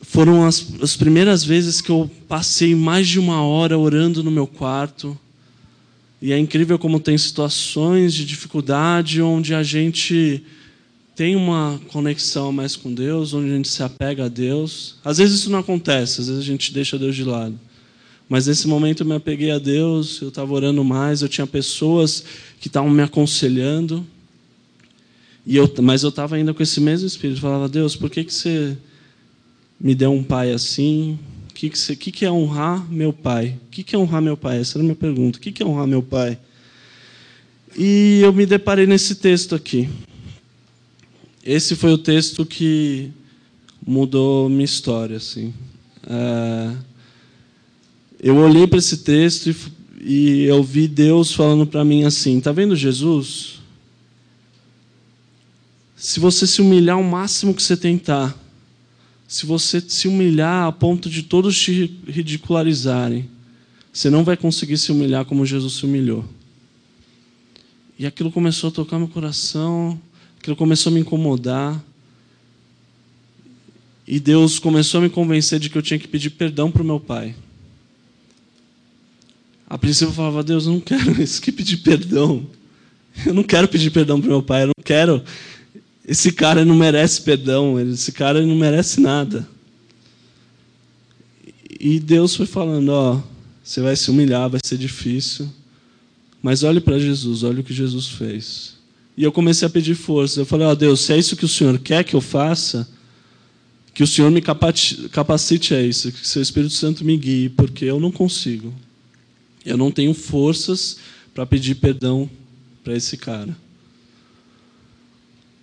foram 0.03 0.44
as, 0.44 0.66
as 0.83 0.96
primeiras 0.96 1.44
vezes 1.44 1.81
que 1.81 1.90
eu 1.90 2.11
passei 2.27 2.75
mais 2.75 3.07
de 3.07 3.18
uma 3.18 3.42
hora 3.42 3.79
orando 3.79 4.25
no 4.25 4.31
meu 4.31 4.46
quarto. 4.46 5.16
E 6.20 6.33
é 6.33 6.38
incrível 6.38 6.79
como 6.79 6.99
tem 6.99 7.16
situações 7.16 8.14
de 8.14 8.25
dificuldade 8.25 9.22
onde 9.22 9.55
a 9.55 9.62
gente 9.62 10.42
tem 11.14 11.37
uma 11.37 11.81
conexão 11.88 12.51
mais 12.53 12.77
com 12.77 12.92
Deus, 12.92 13.33
onde 13.33 13.51
a 13.51 13.57
gente 13.57 13.68
se 13.68 13.83
apega 13.83 14.25
a 14.25 14.29
Deus. 14.29 14.96
Às 15.05 15.18
vezes 15.18 15.40
isso 15.40 15.51
não 15.51 15.61
acontece, 15.61 16.20
às 16.20 16.27
vezes 16.27 16.42
a 16.42 16.46
gente 16.46 16.72
deixa 16.72 16.99
Deus 16.99 17.14
de 17.14 17.25
lado. 17.25 17.59
Mas 18.29 18.47
nesse 18.47 18.67
momento 18.67 19.03
eu 19.03 19.07
me 19.07 19.15
apeguei 19.15 19.51
a 19.53 19.59
Deus, 19.59 20.21
eu 20.21 20.29
estava 20.29 20.53
orando 20.53 20.83
mais, 20.83 21.23
eu 21.23 21.29
tinha 21.29 21.47
pessoas 21.47 22.25
que 22.61 22.67
estavam 22.67 22.91
me 22.91 23.03
aconselhando. 23.03 24.05
E 25.47 25.57
eu, 25.57 25.73
mas 25.81 26.03
eu 26.03 26.09
estava 26.09 26.35
ainda 26.35 26.53
com 26.53 26.62
esse 26.62 26.81
mesmo 26.81 27.07
espírito. 27.07 27.39
Eu 27.39 27.43
falava, 27.43 27.69
Deus, 27.69 27.95
por 27.95 28.11
que, 28.11 28.25
que 28.25 28.35
você 28.35 28.77
me 29.79 29.95
deu 29.95 30.12
um 30.12 30.25
pai 30.25 30.53
assim? 30.53 31.19
O 31.49 31.55
que, 31.55 31.71
que, 31.71 31.97
que, 31.97 32.11
que 32.11 32.25
é 32.25 32.31
honrar 32.31 32.91
meu 32.91 33.12
pai? 33.12 33.57
O 33.67 33.71
que, 33.71 33.85
que 33.85 33.95
é 33.95 33.99
honrar 33.99 34.21
meu 34.21 34.37
pai? 34.37 34.59
Essa 34.59 34.79
era 34.79 34.83
a 34.83 34.85
minha 34.85 34.97
pergunta. 34.97 35.39
O 35.39 35.41
que, 35.41 35.53
que 35.53 35.62
é 35.62 35.67
honrar 35.67 35.87
meu 35.87 36.03
pai? 36.03 36.37
E 37.79 38.21
eu 38.23 38.33
me 38.33 38.45
deparei 38.45 38.87
nesse 38.87 39.15
texto 39.15 39.55
aqui. 39.55 39.89
Esse 41.45 41.77
foi 41.77 41.93
o 41.93 41.99
texto 41.99 42.45
que 42.45 43.12
mudou 43.87 44.49
minha 44.49 44.65
história, 44.65 45.17
assim. 45.17 45.55
É, 46.09 46.77
eu 48.20 48.37
olhei 48.37 48.66
para 48.66 48.79
esse 48.79 48.98
texto 48.98 49.50
e, 49.50 49.55
e 50.02 50.42
eu 50.44 50.62
vi 50.62 50.88
Deus 50.88 51.33
falando 51.33 51.66
para 51.66 51.85
mim 51.85 52.05
assim: 52.05 52.40
tá 52.40 52.52
vendo 52.52 52.74
Jesus? 52.76 53.61
Se 55.96 56.20
você 56.20 56.46
se 56.46 56.61
humilhar 56.61 56.98
o 56.98 57.05
máximo 57.05 57.55
que 57.55 57.62
você 57.62 57.76
tentar, 57.76 58.37
se 59.26 59.46
você 59.46 59.81
se 59.81 60.07
humilhar 60.07 60.66
a 60.66 60.72
ponto 60.72 61.09
de 61.09 61.22
todos 61.22 61.59
te 61.59 61.98
ridicularizarem, 62.07 63.29
você 63.92 64.11
não 64.11 64.22
vai 64.22 64.37
conseguir 64.37 64.76
se 64.76 64.92
humilhar 64.92 65.24
como 65.24 65.46
Jesus 65.46 65.74
se 65.74 65.85
humilhou. 65.87 66.24
E 67.98 68.07
aquilo 68.07 68.31
começou 68.31 68.68
a 68.68 68.72
tocar 68.72 68.98
meu 68.98 69.09
coração. 69.09 69.98
Aquilo 70.38 70.55
começou 70.55 70.90
a 70.90 70.94
me 70.94 71.00
incomodar. 71.00 71.83
E 74.07 74.20
Deus 74.20 74.59
começou 74.59 74.98
a 74.98 75.02
me 75.02 75.11
convencer 75.11 75.59
de 75.59 75.70
que 75.70 75.79
eu 75.79 75.83
tinha 75.83 75.98
que 75.98 76.07
pedir 76.07 76.31
perdão 76.31 76.70
para 76.70 76.83
o 76.83 76.85
meu 76.85 77.00
pai. 77.00 77.35
A 79.68 79.76
princípio 79.76 80.11
eu 80.11 80.14
falava, 80.14 80.42
Deus, 80.42 80.66
eu 80.66 80.72
não 80.72 80.81
quero 80.81 81.11
isso 81.20 81.40
que 81.40 81.50
pedir 81.50 81.79
perdão. 81.79 82.46
Eu 83.24 83.35
não 83.35 83.42
quero 83.42 83.66
pedir 83.66 83.90
perdão 83.90 84.20
para 84.20 84.31
meu 84.31 84.42
pai, 84.42 84.62
eu 84.62 84.68
não 84.68 84.85
quero. 84.85 85.22
Esse 86.07 86.31
cara 86.31 86.64
não 86.64 86.76
merece 86.76 87.22
perdão, 87.22 87.81
esse 87.81 88.12
cara 88.12 88.44
não 88.44 88.55
merece 88.55 89.00
nada. 89.00 89.48
E 91.81 91.98
Deus 91.98 92.37
foi 92.37 92.46
falando, 92.46 92.90
ó, 92.90 93.20
você 93.62 93.81
vai 93.81 93.96
se 93.96 94.11
humilhar, 94.11 94.48
vai 94.48 94.61
ser 94.64 94.79
difícil, 94.79 95.48
mas 96.40 96.62
olhe 96.62 96.81
para 96.81 96.98
Jesus, 96.98 97.42
olhe 97.42 97.61
o 97.61 97.64
que 97.64 97.74
Jesus 97.74 98.07
fez. 98.07 98.76
E 99.16 99.24
eu 99.24 99.33
comecei 99.33 99.66
a 99.66 99.70
pedir 99.70 99.94
força. 99.94 100.40
Eu 100.40 100.46
falei: 100.46 100.66
Ó 100.66 100.74
Deus, 100.74 101.00
se 101.00 101.12
é 101.12 101.18
isso 101.18 101.37
que 101.37 101.44
o 101.44 101.48
Senhor 101.48 101.79
quer 101.79 102.05
que 102.05 102.14
eu 102.14 102.20
faça, 102.20 102.87
que 103.94 104.02
o 104.02 104.07
Senhor 104.07 104.31
me 104.31 104.42
capacite 104.42 105.74
a 105.74 105.81
isso, 105.81 106.12
que 106.12 106.29
seu 106.29 106.42
Espírito 106.42 106.74
Santo 106.74 107.05
me 107.05 107.16
guie, 107.16 107.48
porque 107.48 107.87
eu 107.87 107.98
não 107.98 108.12
consigo. 108.12 108.74
Eu 109.66 109.76
não 109.76 109.90
tenho 109.90 110.14
forças 110.14 110.98
para 111.35 111.44
pedir 111.44 111.74
perdão 111.74 112.31
para 112.83 112.96
esse 112.96 113.16
cara. 113.16 113.55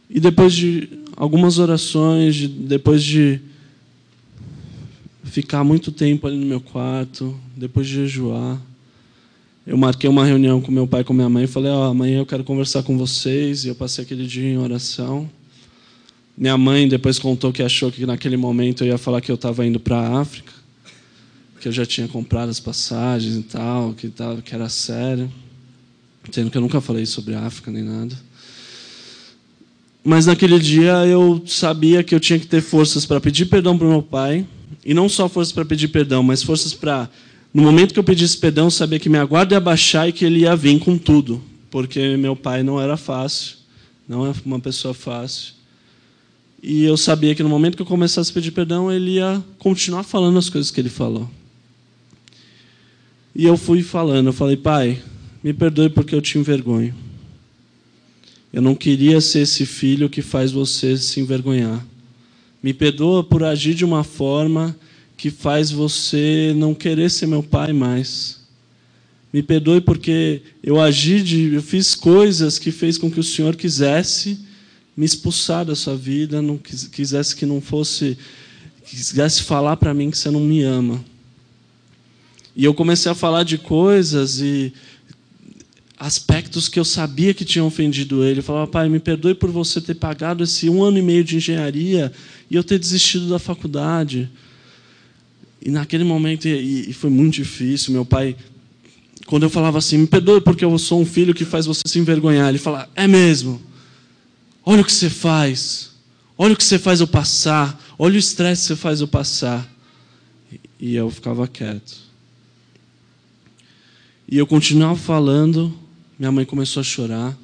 E 0.09 0.19
depois 0.19 0.53
de 0.53 0.87
algumas 1.15 1.57
orações, 1.57 2.35
de, 2.35 2.47
depois 2.47 3.01
de 3.01 3.39
ficar 5.23 5.63
muito 5.63 5.91
tempo 5.91 6.27
ali 6.27 6.37
no 6.37 6.45
meu 6.45 6.61
quarto, 6.61 7.35
depois 7.57 7.87
de 7.87 7.93
jejuar. 7.93 8.61
Eu 9.65 9.77
marquei 9.77 10.07
uma 10.07 10.25
reunião 10.25 10.61
com 10.61 10.71
meu 10.71 10.85
pai 10.85 11.01
e 11.01 11.03
com 11.03 11.13
minha 11.13 11.29
mãe 11.29 11.45
e 11.45 11.47
falei: 11.47 11.71
oh, 11.71 11.83
amanhã 11.83 12.19
eu 12.19 12.25
quero 12.25 12.43
conversar 12.43 12.83
com 12.83 12.95
vocês. 12.97 13.65
E 13.65 13.69
eu 13.69 13.75
passei 13.75 14.03
aquele 14.03 14.27
dia 14.27 14.47
em 14.47 14.57
oração. 14.57 15.27
Minha 16.37 16.57
mãe 16.57 16.87
depois 16.87 17.17
contou 17.17 17.51
que 17.51 17.63
achou 17.63 17.91
que 17.91 18.05
naquele 18.05 18.37
momento 18.37 18.83
eu 18.83 18.89
ia 18.89 18.97
falar 18.99 19.21
que 19.21 19.31
eu 19.31 19.35
estava 19.35 19.65
indo 19.65 19.79
para 19.79 19.97
a 19.97 20.19
África, 20.19 20.52
que 21.63 21.69
eu 21.69 21.71
já 21.71 21.85
tinha 21.85 22.09
comprado 22.09 22.49
as 22.49 22.59
passagens 22.59 23.37
e 23.37 23.41
tal, 23.43 23.93
que, 23.93 24.09
tava, 24.09 24.41
que 24.41 24.53
era 24.53 24.67
sério. 24.67 25.31
Sendo 26.29 26.51
que 26.51 26.57
eu 26.57 26.61
nunca 26.61 26.81
falei 26.81 27.05
sobre 27.05 27.35
África 27.35 27.71
nem 27.71 27.81
nada. 27.81 28.13
Mas 30.03 30.25
naquele 30.25 30.59
dia 30.59 31.05
eu 31.05 31.41
sabia 31.47 32.03
que 32.03 32.13
eu 32.13 32.19
tinha 32.19 32.37
que 32.37 32.47
ter 32.47 32.61
forças 32.61 33.05
para 33.05 33.21
pedir 33.21 33.45
perdão 33.45 33.77
para 33.77 33.87
meu 33.87 34.01
pai. 34.01 34.45
E 34.83 34.93
não 34.93 35.07
só 35.07 35.29
forças 35.29 35.53
para 35.53 35.63
pedir 35.63 35.87
perdão, 35.87 36.21
mas 36.21 36.43
forças 36.43 36.73
para 36.73 37.09
no 37.53 37.61
momento 37.61 37.93
que 37.93 37.99
eu 37.99 38.03
pedisse 38.03 38.37
perdão, 38.37 38.65
eu 38.65 38.71
sabia 38.71 38.99
que 38.99 39.07
minha 39.07 39.23
guarda 39.23 39.55
ia 39.55 39.59
baixar 39.59 40.09
e 40.09 40.11
que 40.11 40.25
ele 40.25 40.39
ia 40.39 40.55
vir 40.55 40.77
com 40.79 40.97
tudo, 40.97 41.41
porque 41.69 42.17
meu 42.17 42.35
pai 42.35 42.63
não 42.63 42.81
era 42.81 42.97
fácil, 42.97 43.57
não 44.05 44.25
é 44.25 44.33
uma 44.43 44.59
pessoa 44.59 44.93
fácil. 44.93 45.53
E 46.61 46.83
eu 46.83 46.97
sabia 46.97 47.35
que 47.35 47.43
no 47.43 47.49
momento 47.49 47.75
que 47.75 47.81
eu 47.83 47.85
começasse 47.85 48.31
a 48.31 48.33
pedir 48.33 48.51
perdão, 48.51 48.91
ele 48.91 49.11
ia 49.11 49.41
continuar 49.59 50.01
falando 50.03 50.39
as 50.39 50.49
coisas 50.49 50.71
que 50.71 50.81
ele 50.81 50.89
falou. 50.89 51.29
E 53.35 53.45
eu 53.45 53.57
fui 53.57 53.81
falando, 53.81 54.27
eu 54.27 54.33
falei, 54.33 54.55
pai, 54.55 55.01
me 55.43 55.53
perdoe 55.53 55.89
porque 55.89 56.13
eu 56.13 56.21
te 56.21 56.37
envergonho. 56.37 56.93
Eu 58.51 58.61
não 58.61 58.75
queria 58.75 59.19
ser 59.19 59.39
esse 59.39 59.65
filho 59.65 60.09
que 60.09 60.21
faz 60.21 60.51
você 60.51 60.95
se 60.95 61.19
envergonhar. 61.19 61.83
Me 62.61 62.73
perdoa 62.73 63.23
por 63.23 63.43
agir 63.43 63.73
de 63.73 63.83
uma 63.83 64.03
forma 64.03 64.77
que 65.17 65.31
faz 65.31 65.71
você 65.71 66.53
não 66.55 66.75
querer 66.75 67.09
ser 67.09 67.25
meu 67.25 67.41
pai 67.41 67.73
mais. 67.73 68.41
Me 69.33 69.41
perdoe 69.41 69.81
porque 69.81 70.41
eu 70.61 70.79
agi 70.79 71.23
de, 71.23 71.53
eu 71.55 71.61
fiz 71.63 71.95
coisas 71.95 72.59
que 72.59 72.71
fez 72.71 72.99
com 72.99 73.09
que 73.09 73.19
o 73.19 73.23
Senhor 73.23 73.55
quisesse 73.55 74.37
me 74.95 75.05
expulsar 75.05 75.65
da 75.65 75.75
sua 75.75 75.95
vida, 75.95 76.39
não 76.39 76.57
quisesse 76.57 77.35
que 77.35 77.47
não 77.47 77.59
fosse, 77.59 78.15
quisesse 78.85 79.41
falar 79.41 79.75
para 79.77 79.93
mim 79.93 80.11
que 80.11 80.17
você 80.17 80.29
não 80.29 80.41
me 80.41 80.61
ama. 80.61 81.03
E 82.55 82.65
eu 82.65 82.73
comecei 82.73 83.11
a 83.11 83.15
falar 83.15 83.43
de 83.43 83.57
coisas 83.57 84.39
e 84.39 84.73
aspectos 85.97 86.67
que 86.67 86.79
eu 86.79 86.85
sabia 86.85 87.33
que 87.33 87.45
tinham 87.45 87.65
ofendido 87.65 88.23
ele. 88.23 88.39
Eu 88.39 88.43
falava, 88.43 88.67
pai, 88.67 88.89
me 88.89 88.99
perdoe 88.99 89.33
por 89.33 89.49
você 89.49 89.79
ter 89.79 89.95
pagado 89.95 90.43
esse 90.43 90.69
um 90.69 90.83
ano 90.83 90.97
e 90.97 91.01
meio 91.01 91.23
de 91.23 91.37
engenharia 91.37 92.11
e 92.51 92.55
eu 92.55 92.63
ter 92.63 92.77
desistido 92.77 93.29
da 93.29 93.39
faculdade. 93.39 94.29
E 95.61 95.71
naquele 95.71 96.03
momento, 96.03 96.45
e, 96.45 96.91
foi 96.93 97.09
muito 97.09 97.35
difícil, 97.35 97.93
meu 97.93 98.05
pai, 98.05 98.35
quando 99.25 99.43
eu 99.43 99.49
falava 99.49 99.77
assim, 99.77 99.97
me 99.97 100.07
perdoe 100.07 100.41
porque 100.41 100.65
eu 100.65 100.77
sou 100.77 101.01
um 101.01 101.05
filho 101.05 101.33
que 101.33 101.45
faz 101.45 101.65
você 101.65 101.81
se 101.85 101.99
envergonhar, 101.99 102.49
ele 102.49 102.57
falava, 102.57 102.89
é 102.95 103.07
mesmo, 103.07 103.61
olha 104.65 104.81
o 104.81 104.85
que 104.85 104.91
você 104.91 105.09
faz, 105.09 105.91
olha 106.37 106.53
o 106.53 106.57
que 106.57 106.63
você 106.65 106.77
faz 106.77 106.99
eu 106.99 107.07
passar, 107.07 107.81
olha 107.97 108.15
o 108.15 108.19
estresse 108.19 108.63
que 108.63 108.67
você 108.67 108.75
faz 108.75 108.99
eu 108.99 109.07
passar. 109.07 109.71
E 110.79 110.95
eu 110.95 111.09
ficava 111.09 111.47
quieto. 111.47 112.12
E 114.27 114.37
eu 114.37 114.47
continuava 114.47 114.95
falando, 114.95 115.73
minha 116.17 116.31
mãe 116.31 116.45
começou 116.45 116.81
a 116.81 116.83
chorar. 116.83 117.37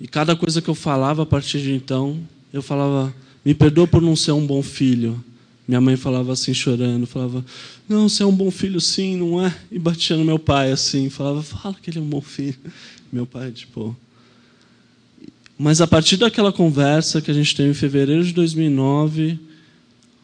E 0.00 0.08
cada 0.08 0.34
coisa 0.34 0.62
que 0.62 0.68
eu 0.68 0.74
falava 0.74 1.22
a 1.22 1.26
partir 1.26 1.60
de 1.60 1.72
então, 1.72 2.18
eu 2.52 2.62
falava: 2.62 3.14
Me 3.44 3.54
perdoa 3.54 3.86
por 3.86 4.00
não 4.00 4.16
ser 4.16 4.32
um 4.32 4.46
bom 4.46 4.62
filho. 4.62 5.22
Minha 5.70 5.80
mãe 5.80 5.94
falava 5.94 6.32
assim, 6.32 6.52
chorando, 6.52 7.06
falava, 7.06 7.44
não, 7.88 8.08
você 8.08 8.24
é 8.24 8.26
um 8.26 8.34
bom 8.34 8.50
filho 8.50 8.80
sim, 8.80 9.14
não 9.14 9.46
é? 9.46 9.56
E 9.70 9.78
batia 9.78 10.16
no 10.16 10.24
meu 10.24 10.36
pai 10.36 10.72
assim, 10.72 11.08
falava, 11.08 11.44
fala 11.44 11.76
que 11.80 11.88
ele 11.90 12.00
é 12.00 12.02
um 12.02 12.08
bom 12.08 12.20
filho. 12.20 12.56
Meu 13.12 13.24
pai, 13.24 13.52
tipo... 13.52 13.96
Mas 15.56 15.80
a 15.80 15.86
partir 15.86 16.16
daquela 16.16 16.52
conversa 16.52 17.20
que 17.20 17.30
a 17.30 17.34
gente 17.34 17.54
teve 17.54 17.70
em 17.70 17.74
fevereiro 17.74 18.24
de 18.24 18.32
2009, 18.32 19.38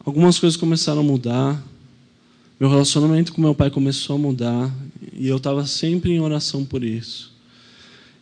algumas 0.03 0.37
coisas 0.37 0.57
começaram 0.57 0.99
a 0.99 1.03
mudar. 1.03 1.63
Meu 2.59 2.69
relacionamento 2.69 3.33
com 3.33 3.41
meu 3.41 3.53
pai 3.53 3.69
começou 3.69 4.15
a 4.15 4.19
mudar. 4.19 4.73
E 5.13 5.27
eu 5.27 5.37
estava 5.37 5.65
sempre 5.65 6.11
em 6.11 6.19
oração 6.19 6.65
por 6.65 6.83
isso. 6.83 7.35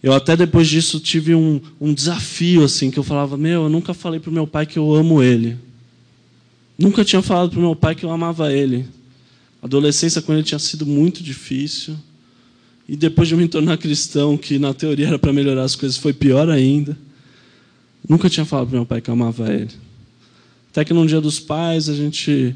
Eu 0.04 0.14
até 0.14 0.36
depois 0.38 0.68
disso 0.68 1.00
tive 1.00 1.34
um, 1.34 1.60
um 1.80 1.94
desafio, 1.94 2.64
assim, 2.64 2.92
que 2.92 3.00
eu 3.00 3.04
falava, 3.04 3.38
meu, 3.38 3.64
eu 3.64 3.70
nunca 3.70 3.94
falei 3.94 4.20
para 4.20 4.32
meu 4.32 4.46
pai 4.46 4.66
que 4.66 4.78
eu 4.78 4.94
amo 4.94 5.24
ele. 5.24 5.58
Nunca 6.78 7.04
tinha 7.04 7.22
falado 7.22 7.50
para 7.50 7.60
meu 7.60 7.76
pai 7.76 7.96
que 7.96 8.06
eu 8.06 8.12
amava 8.12 8.54
ele. 8.54 8.86
A 9.62 9.66
adolescência 9.66 10.22
com 10.22 10.34
ele 10.34 10.44
tinha 10.44 10.60
sido 10.60 10.86
muito 10.86 11.24
difícil. 11.24 11.98
E 12.88 12.96
depois 12.96 13.28
de 13.28 13.36
me 13.36 13.48
tornar 13.48 13.78
cristão, 13.78 14.38
que 14.38 14.60
na 14.60 14.74
teoria 14.74 15.08
era 15.08 15.18
para 15.18 15.34
melhorar 15.34 15.64
as 15.64 15.76
coisas, 15.76 15.98
foi 15.98 16.14
pior 16.14 16.50
ainda. 16.50 16.96
Nunca 18.08 18.30
tinha 18.30 18.46
falado 18.46 18.68
para 18.68 18.78
meu 18.78 18.86
pai 18.86 19.02
que 19.02 19.10
eu 19.10 19.14
amava 19.14 19.52
ele. 19.52 19.72
Até 20.70 20.86
que 20.86 20.94
num 20.94 21.06
dia 21.06 21.20
dos 21.20 21.40
pais, 21.40 21.90
a 21.90 21.96
gente, 21.96 22.56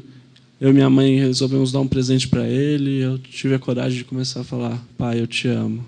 eu 0.60 0.70
e 0.70 0.72
minha 0.72 0.90
mãe 0.90 1.18
resolvemos 1.18 1.72
dar 1.72 1.80
um 1.80 1.88
presente 1.88 2.28
para 2.28 2.46
ele. 2.46 2.98
E 2.98 3.00
eu 3.00 3.18
tive 3.18 3.54
a 3.54 3.58
coragem 3.58 3.98
de 3.98 4.04
começar 4.04 4.40
a 4.40 4.44
falar: 4.44 4.84
Pai, 4.98 5.20
eu 5.20 5.26
te 5.26 5.48
amo. 5.48 5.84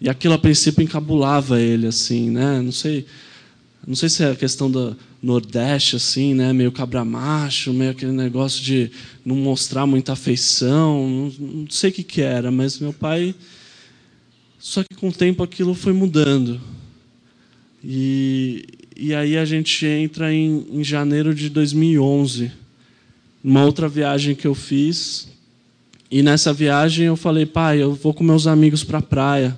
E 0.00 0.08
aquilo 0.08 0.34
a 0.34 0.38
princípio 0.38 0.82
encabulava 0.82 1.60
ele, 1.60 1.86
assim, 1.86 2.30
né? 2.30 2.60
Não 2.60 2.72
sei, 2.72 3.06
não 3.86 3.94
sei 3.94 4.08
se 4.08 4.22
é 4.22 4.30
a 4.30 4.36
questão 4.36 4.70
do 4.70 4.96
Nordeste, 5.22 5.96
assim, 5.96 6.34
né? 6.34 6.52
Meio 6.52 6.72
cabra-macho, 6.72 7.72
meio 7.72 7.92
aquele 7.92 8.12
negócio 8.12 8.62
de 8.62 8.90
não 9.24 9.36
mostrar 9.36 9.86
muita 9.86 10.12
afeição. 10.12 11.08
Não, 11.08 11.46
não 11.62 11.70
sei 11.70 11.90
o 11.90 11.92
que, 11.92 12.02
que 12.02 12.20
era, 12.20 12.50
mas 12.50 12.78
meu 12.78 12.92
pai. 12.92 13.34
Só 14.58 14.82
que 14.82 14.96
com 14.96 15.08
o 15.08 15.12
tempo 15.12 15.42
aquilo 15.42 15.72
foi 15.72 15.92
mudando. 15.92 16.60
E, 17.82 18.64
e 18.96 19.14
aí 19.14 19.36
a 19.36 19.44
gente 19.44 19.86
entra 19.86 20.32
em, 20.32 20.66
em 20.72 20.82
janeiro 20.82 21.32
de 21.32 21.48
2011, 21.48 22.50
numa 23.42 23.64
outra 23.64 23.88
viagem 23.88 24.34
que 24.34 24.46
eu 24.46 24.54
fiz. 24.54 25.28
E 26.10 26.22
nessa 26.22 26.52
viagem 26.52 27.06
eu 27.06 27.16
falei, 27.16 27.46
pai, 27.46 27.82
eu 27.82 27.94
vou 27.94 28.14
com 28.14 28.24
meus 28.24 28.46
amigos 28.46 28.82
para 28.82 28.98
a 28.98 29.02
praia. 29.02 29.56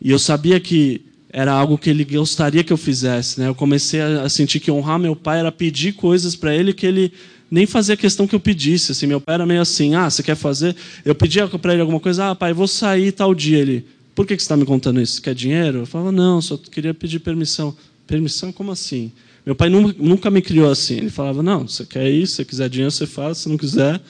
E 0.00 0.10
eu 0.10 0.18
sabia 0.18 0.60
que 0.60 1.00
era 1.30 1.52
algo 1.52 1.76
que 1.76 1.90
ele 1.90 2.04
gostaria 2.04 2.62
que 2.62 2.72
eu 2.72 2.76
fizesse. 2.76 3.40
Né? 3.40 3.48
Eu 3.48 3.54
comecei 3.54 4.00
a 4.00 4.28
sentir 4.28 4.60
que 4.60 4.70
honrar 4.70 4.98
meu 4.98 5.16
pai 5.16 5.40
era 5.40 5.50
pedir 5.50 5.92
coisas 5.92 6.36
para 6.36 6.54
ele 6.54 6.72
que 6.72 6.86
ele 6.86 7.12
nem 7.50 7.66
fazia 7.66 7.96
questão 7.96 8.26
que 8.26 8.34
eu 8.34 8.40
pedisse. 8.40 8.92
Assim, 8.92 9.06
meu 9.06 9.20
pai 9.20 9.34
era 9.34 9.46
meio 9.46 9.60
assim: 9.60 9.94
ah, 9.94 10.08
você 10.08 10.22
quer 10.22 10.36
fazer? 10.36 10.76
Eu 11.04 11.14
pedia 11.14 11.48
para 11.48 11.72
ele 11.72 11.80
alguma 11.80 12.00
coisa, 12.00 12.30
ah, 12.30 12.34
pai, 12.34 12.52
vou 12.52 12.68
sair 12.68 13.12
tal 13.12 13.34
dia. 13.34 13.58
Ele, 13.58 13.84
por 14.14 14.26
que, 14.26 14.36
que 14.36 14.42
você 14.42 14.44
está 14.44 14.56
me 14.56 14.64
contando 14.64 15.00
isso? 15.00 15.20
Quer 15.20 15.34
dinheiro? 15.34 15.80
Eu 15.80 15.86
falava, 15.86 16.12
não, 16.12 16.40
só 16.40 16.56
queria 16.56 16.94
pedir 16.94 17.18
permissão. 17.18 17.76
Permissão? 18.06 18.52
Como 18.52 18.70
assim? 18.70 19.10
Meu 19.44 19.54
pai 19.54 19.68
nunca 19.68 20.30
me 20.30 20.40
criou 20.40 20.70
assim. 20.70 20.96
Ele 20.96 21.10
falava, 21.10 21.42
não, 21.42 21.68
você 21.68 21.84
quer 21.84 22.10
isso, 22.10 22.36
se 22.36 22.44
quiser 22.44 22.68
dinheiro, 22.68 22.90
você 22.90 23.06
faz, 23.06 23.38
se 23.38 23.48
não 23.48 23.56
quiser. 23.56 24.00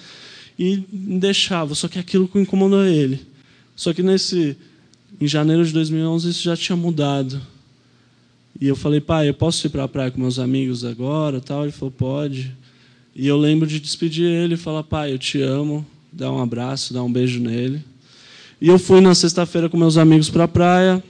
E 0.59 0.85
deixava. 0.93 1.75
Só 1.75 1.89
que 1.89 1.99
aquilo 1.99 2.31
incomodou 2.37 2.85
ele. 2.85 3.21
Só 3.75 3.93
que 3.93 4.03
nesse 4.03 4.57
em 5.21 5.27
janeiro 5.27 5.65
de 5.65 5.73
2011 5.73 6.29
isso 6.29 6.43
já 6.43 6.57
tinha 6.57 6.77
mudado. 6.77 7.41
E 8.61 8.69
eu 8.69 8.77
falei, 8.77 9.01
pai, 9.01 9.29
eu 9.29 9.35
posso 9.35 9.67
ir 9.67 9.71
para 9.71 9.85
a 9.85 9.89
praia 9.89 10.11
com 10.11 10.21
meus 10.21 10.39
amigos 10.39 10.85
agora? 10.85 11.41
Tal. 11.41 11.65
Ele 11.65 11.73
falou, 11.73 11.91
pode. 11.91 12.55
E 13.15 13.27
eu 13.27 13.37
lembro 13.37 13.67
de 13.67 13.81
despedir 13.81 14.27
ele 14.27 14.55
e 14.55 14.57
falar, 14.57 14.85
pai, 14.85 15.13
eu 15.13 15.19
te 15.19 15.41
amo, 15.43 15.85
dar 16.13 16.31
um 16.31 16.41
abraço, 16.41 16.95
dar 16.95 17.03
um 17.03 17.13
beijo 17.13 17.41
nele. 17.41 17.83
E 18.61 18.69
eu 18.69 18.79
fui 18.79 19.01
na 19.01 19.15
sexta-feira 19.15 19.69
com 19.69 19.77
meus 19.77 19.97
amigos 19.97 20.31
para 20.31 20.45
a 20.45 20.49
praia. 20.49 21.03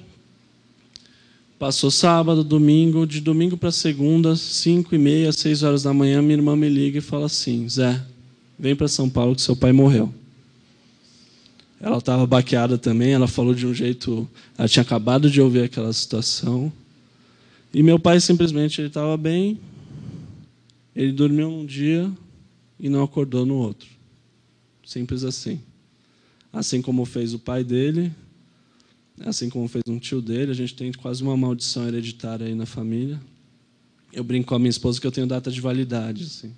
Passou 1.58 1.90
sábado, 1.90 2.42
domingo, 2.42 3.06
de 3.06 3.20
domingo 3.20 3.56
para 3.56 3.70
segunda, 3.70 4.34
cinco 4.34 4.94
e 4.94 4.98
meia, 4.98 5.32
seis 5.32 5.62
horas 5.62 5.84
da 5.84 5.94
manhã, 5.94 6.20
minha 6.20 6.34
irmã 6.34 6.56
me 6.56 6.68
liga 6.68 6.98
e 6.98 7.00
fala 7.00 7.26
assim, 7.26 7.68
Zé, 7.68 8.04
vem 8.58 8.74
para 8.74 8.88
São 8.88 9.08
Paulo 9.08 9.36
que 9.36 9.42
seu 9.42 9.54
pai 9.54 9.72
morreu. 9.72 10.12
Ela 11.80 11.98
estava 11.98 12.26
baqueada 12.26 12.76
também, 12.78 13.12
ela 13.12 13.28
falou 13.28 13.54
de 13.54 13.66
um 13.66 13.74
jeito. 13.74 14.28
Ela 14.56 14.66
tinha 14.66 14.82
acabado 14.82 15.30
de 15.30 15.40
ouvir 15.40 15.64
aquela 15.64 15.92
situação. 15.92 16.72
E 17.72 17.82
meu 17.82 17.98
pai 17.98 18.18
simplesmente 18.20 18.80
ele 18.80 18.88
estava 18.88 19.16
bem, 19.16 19.60
ele 20.94 21.12
dormiu 21.12 21.48
um 21.48 21.66
dia 21.66 22.10
e 22.80 22.88
não 22.88 23.02
acordou 23.02 23.44
no 23.44 23.56
outro. 23.56 23.88
Simples 24.84 25.24
assim. 25.24 25.60
Assim 26.52 26.80
como 26.80 27.04
fez 27.04 27.34
o 27.34 27.38
pai 27.38 27.62
dele, 27.62 28.12
assim 29.20 29.48
como 29.48 29.68
fez 29.68 29.84
um 29.88 29.98
tio 29.98 30.20
dele, 30.20 30.50
a 30.50 30.54
gente 30.54 30.74
tem 30.74 30.92
quase 30.92 31.22
uma 31.22 31.36
maldição 31.36 31.86
hereditária 31.86 32.46
aí 32.46 32.54
na 32.54 32.66
família. 32.66 33.20
Eu 34.12 34.24
brinco 34.24 34.48
com 34.48 34.54
a 34.54 34.58
minha 34.58 34.70
esposa 34.70 35.00
que 35.00 35.06
eu 35.06 35.12
tenho 35.12 35.26
data 35.26 35.50
de 35.50 35.60
validade. 35.60 36.24
Assim. 36.24 36.52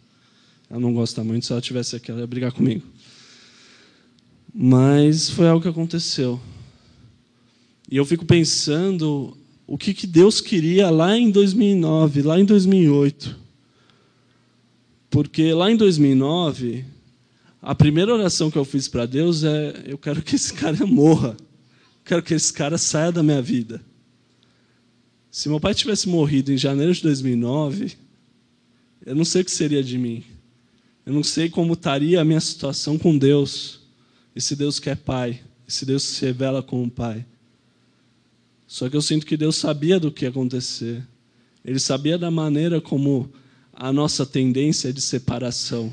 Ela 0.69 0.81
não 0.81 0.93
gosta 0.93 1.23
muito, 1.23 1.47
se 1.47 1.53
ela 1.53 1.61
tivesse 1.61 1.97
aqui, 1.97 2.11
ela 2.11 2.21
ia 2.21 2.27
brigar 2.27 2.53
comigo. 2.53 2.83
Mas 4.55 5.31
foi 5.31 5.49
algo 5.49 5.63
que 5.63 5.69
aconteceu. 5.69 6.41
E 7.91 7.97
eu 7.97 8.05
fico 8.05 8.25
pensando 8.25 9.37
o 9.67 9.77
que, 9.77 9.93
que 9.95 10.07
Deus 10.07 10.41
queria 10.41 10.91
lá 10.91 11.17
em 11.17 11.31
2009, 11.31 12.23
lá 12.23 12.39
em 12.39 12.45
2008. 12.45 13.39
Porque 15.11 15.53
lá 15.53 15.71
em 15.71 15.77
2009, 15.77 16.85
a 17.63 17.75
primeira 17.75 18.13
oração 18.13 18.51
que 18.51 18.59
eu 18.59 18.65
fiz 18.65 18.89
para 18.89 19.07
Deus 19.07 19.45
é: 19.45 19.85
eu 19.87 19.99
quero 19.99 20.23
que 20.23 20.37
esse 20.37 20.53
cara 20.53 20.85
morra. 20.87 21.37
Quero 22.07 22.23
que 22.23 22.35
esse 22.35 22.53
cara 22.53 22.79
saia 22.79 23.11
da 23.11 23.21
minha 23.21 23.43
vida. 23.43 23.83
Se 25.29 25.49
meu 25.49 25.59
pai 25.59 25.75
tivesse 25.75 26.09
morrido 26.09 26.53
em 26.53 26.57
janeiro 26.57 26.95
de 26.95 27.03
2009, 27.03 27.97
eu 29.05 29.15
não 29.15 29.25
sei 29.25 29.43
o 29.43 29.45
que 29.45 29.51
seria 29.51 29.83
de 29.83 29.99
mim. 29.99 30.25
Eu 31.05 31.13
não 31.13 31.25
sei 31.25 31.51
como 31.51 31.73
estaria 31.73 32.21
a 32.21 32.25
minha 32.25 32.41
situação 32.41 32.97
com 32.97 33.19
Deus. 33.19 33.81
Esse 34.37 34.55
Deus 34.55 34.79
que 34.79 34.89
é 34.89 34.95
Pai, 34.95 35.41
esse 35.67 35.85
Deus 35.85 36.07
que 36.07 36.13
se 36.13 36.25
revela 36.25 36.63
como 36.63 36.89
Pai. 36.89 37.27
Só 38.69 38.89
que 38.89 38.97
eu 38.97 39.03
sinto 39.03 39.27
que 39.27 39.37
Deus 39.37 39.57
sabia 39.57 39.99
do 39.99 40.13
que 40.13 40.25
ia 40.25 40.29
acontecer. 40.29 41.05
Ele 41.65 41.81
sabia 41.81 42.17
da 42.17 42.31
maneira 42.31 42.81
como 42.81 43.29
a 43.73 43.93
nossa 43.93 44.25
tendência 44.25 44.91
é 44.91 44.93
de 44.93 45.01
separação. 45.01 45.93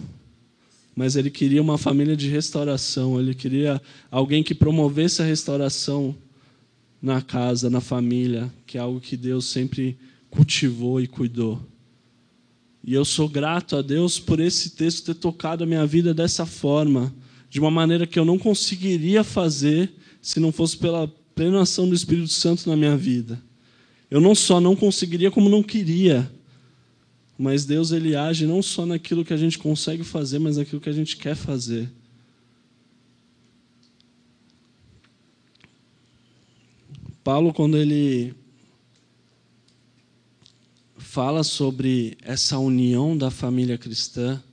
Mas 0.95 1.15
ele 1.15 1.29
queria 1.29 1.61
uma 1.61 1.77
família 1.77 2.15
de 2.15 2.29
restauração, 2.29 3.19
ele 3.19 3.33
queria 3.33 3.81
alguém 4.11 4.43
que 4.43 4.53
promovesse 4.53 5.21
a 5.21 5.25
restauração 5.25 6.15
na 7.01 7.21
casa, 7.21 7.69
na 7.69 7.81
família, 7.81 8.53
que 8.65 8.77
é 8.77 8.81
algo 8.81 9.01
que 9.01 9.17
Deus 9.17 9.45
sempre 9.45 9.97
cultivou 10.29 11.01
e 11.01 11.07
cuidou. 11.07 11.59
E 12.83 12.93
eu 12.93 13.05
sou 13.05 13.29
grato 13.29 13.75
a 13.75 13.81
Deus 13.81 14.19
por 14.19 14.39
esse 14.39 14.71
texto 14.71 15.05
ter 15.05 15.15
tocado 15.15 15.63
a 15.63 15.67
minha 15.67 15.85
vida 15.85 16.13
dessa 16.13 16.45
forma, 16.45 17.13
de 17.49 17.59
uma 17.59 17.71
maneira 17.71 18.05
que 18.05 18.19
eu 18.19 18.25
não 18.25 18.37
conseguiria 18.37 19.23
fazer 19.23 19.91
se 20.21 20.39
não 20.39 20.51
fosse 20.51 20.77
pela 20.77 21.07
plena 21.33 21.61
ação 21.61 21.87
do 21.87 21.95
Espírito 21.95 22.29
Santo 22.29 22.69
na 22.69 22.75
minha 22.75 22.95
vida. 22.97 23.41
Eu 24.09 24.21
não 24.21 24.35
só 24.35 24.59
não 24.61 24.75
conseguiria, 24.75 25.31
como 25.31 25.49
não 25.49 25.63
queria. 25.63 26.29
Mas 27.37 27.65
Deus 27.65 27.91
ele 27.91 28.15
age 28.15 28.45
não 28.45 28.61
só 28.61 28.85
naquilo 28.85 29.25
que 29.25 29.33
a 29.33 29.37
gente 29.37 29.57
consegue 29.57 30.03
fazer, 30.03 30.39
mas 30.39 30.57
naquilo 30.57 30.81
que 30.81 30.89
a 30.89 30.93
gente 30.93 31.17
quer 31.17 31.35
fazer. 31.35 31.89
Paulo, 37.23 37.53
quando 37.53 37.77
ele 37.77 38.35
fala 40.97 41.43
sobre 41.43 42.17
essa 42.21 42.57
união 42.57 43.17
da 43.17 43.31
família 43.31 43.77
cristã, 43.77 44.43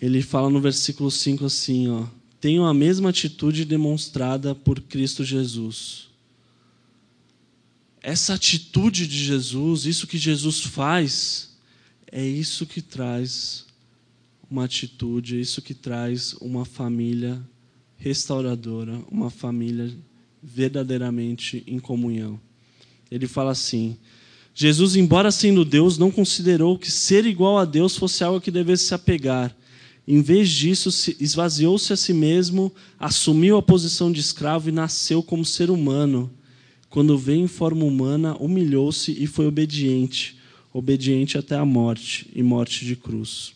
ele 0.00 0.20
fala 0.20 0.50
no 0.50 0.60
versículo 0.60 1.10
5 1.10 1.46
assim, 1.46 1.88
ó: 1.88 2.06
"Tenham 2.40 2.66
a 2.66 2.74
mesma 2.74 3.10
atitude 3.10 3.64
demonstrada 3.64 4.54
por 4.54 4.80
Cristo 4.80 5.24
Jesus." 5.24 6.09
Essa 8.02 8.34
atitude 8.34 9.06
de 9.06 9.18
Jesus, 9.22 9.84
isso 9.84 10.06
que 10.06 10.16
Jesus 10.16 10.60
faz, 10.60 11.50
é 12.10 12.26
isso 12.26 12.66
que 12.66 12.80
traz 12.80 13.66
uma 14.50 14.64
atitude, 14.64 15.36
é 15.36 15.40
isso 15.40 15.60
que 15.60 15.74
traz 15.74 16.32
uma 16.40 16.64
família 16.64 17.40
restauradora, 17.96 18.98
uma 19.10 19.30
família 19.30 19.94
verdadeiramente 20.42 21.62
em 21.66 21.78
comunhão. 21.78 22.40
Ele 23.10 23.26
fala 23.26 23.52
assim: 23.52 23.96
Jesus, 24.54 24.96
embora 24.96 25.30
sendo 25.30 25.64
Deus, 25.64 25.98
não 25.98 26.10
considerou 26.10 26.78
que 26.78 26.90
ser 26.90 27.26
igual 27.26 27.58
a 27.58 27.64
Deus 27.64 27.96
fosse 27.96 28.24
algo 28.24 28.40
que 28.40 28.50
devesse 28.50 28.84
se 28.84 28.94
apegar. 28.94 29.54
Em 30.08 30.22
vez 30.22 30.48
disso, 30.50 30.88
esvaziou-se 31.20 31.92
a 31.92 31.96
si 31.96 32.12
mesmo, 32.12 32.72
assumiu 32.98 33.58
a 33.58 33.62
posição 33.62 34.10
de 34.10 34.20
escravo 34.20 34.68
e 34.68 34.72
nasceu 34.72 35.22
como 35.22 35.44
ser 35.44 35.70
humano. 35.70 36.30
Quando 36.90 37.16
veio 37.16 37.44
em 37.44 37.46
forma 37.46 37.84
humana, 37.84 38.36
humilhou-se 38.36 39.12
e 39.12 39.24
foi 39.28 39.46
obediente, 39.46 40.36
obediente 40.72 41.38
até 41.38 41.54
a 41.54 41.64
morte 41.64 42.28
e 42.34 42.42
morte 42.42 42.84
de 42.84 42.96
cruz. 42.96 43.54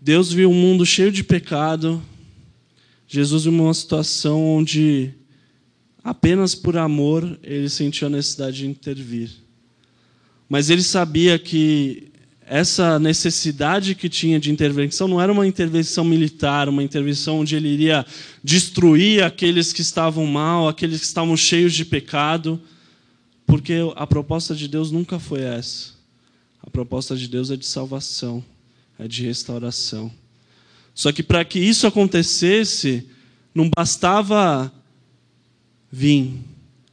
Deus 0.00 0.32
viu 0.32 0.50
um 0.50 0.54
mundo 0.54 0.86
cheio 0.86 1.12
de 1.12 1.22
pecado, 1.22 2.02
Jesus 3.06 3.44
viu 3.44 3.52
uma 3.52 3.74
situação 3.74 4.42
onde 4.42 5.12
apenas 6.02 6.54
por 6.54 6.78
amor 6.78 7.38
ele 7.42 7.68
sentiu 7.68 8.06
a 8.06 8.10
necessidade 8.10 8.56
de 8.56 8.66
intervir. 8.66 9.30
Mas 10.48 10.70
ele 10.70 10.82
sabia 10.82 11.38
que 11.38 12.10
essa 12.46 12.98
necessidade 12.98 13.94
que 13.94 14.08
tinha 14.08 14.38
de 14.38 14.50
intervenção 14.50 15.08
não 15.08 15.20
era 15.20 15.32
uma 15.32 15.46
intervenção 15.46 16.04
militar, 16.04 16.68
uma 16.68 16.82
intervenção 16.82 17.40
onde 17.40 17.56
ele 17.56 17.68
iria 17.68 18.04
destruir 18.42 19.22
aqueles 19.22 19.72
que 19.72 19.80
estavam 19.80 20.26
mal, 20.26 20.68
aqueles 20.68 21.00
que 21.00 21.06
estavam 21.06 21.36
cheios 21.36 21.72
de 21.72 21.84
pecado, 21.84 22.60
porque 23.46 23.74
a 23.96 24.06
proposta 24.06 24.54
de 24.54 24.68
Deus 24.68 24.90
nunca 24.90 25.18
foi 25.18 25.42
essa. 25.42 25.94
A 26.62 26.70
proposta 26.70 27.16
de 27.16 27.28
Deus 27.28 27.50
é 27.50 27.56
de 27.56 27.66
salvação, 27.66 28.44
é 28.98 29.08
de 29.08 29.24
restauração. 29.24 30.10
Só 30.94 31.12
que 31.12 31.22
para 31.22 31.44
que 31.44 31.58
isso 31.58 31.86
acontecesse, 31.86 33.06
não 33.54 33.70
bastava 33.74 34.72
vir, 35.90 36.34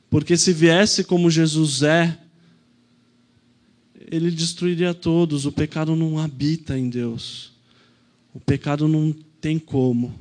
porque 0.09 0.37
se 0.37 0.53
viesse 0.53 1.03
como 1.03 1.29
Jesus 1.29 1.83
é, 1.83 2.17
ele 4.11 4.29
destruiria 4.29 4.93
todos. 4.93 5.45
O 5.45 5.51
pecado 5.51 5.95
não 5.95 6.19
habita 6.19 6.77
em 6.77 6.89
Deus. 6.89 7.51
O 8.33 8.39
pecado 8.39 8.87
não 8.87 9.15
tem 9.39 9.57
como. 9.57 10.13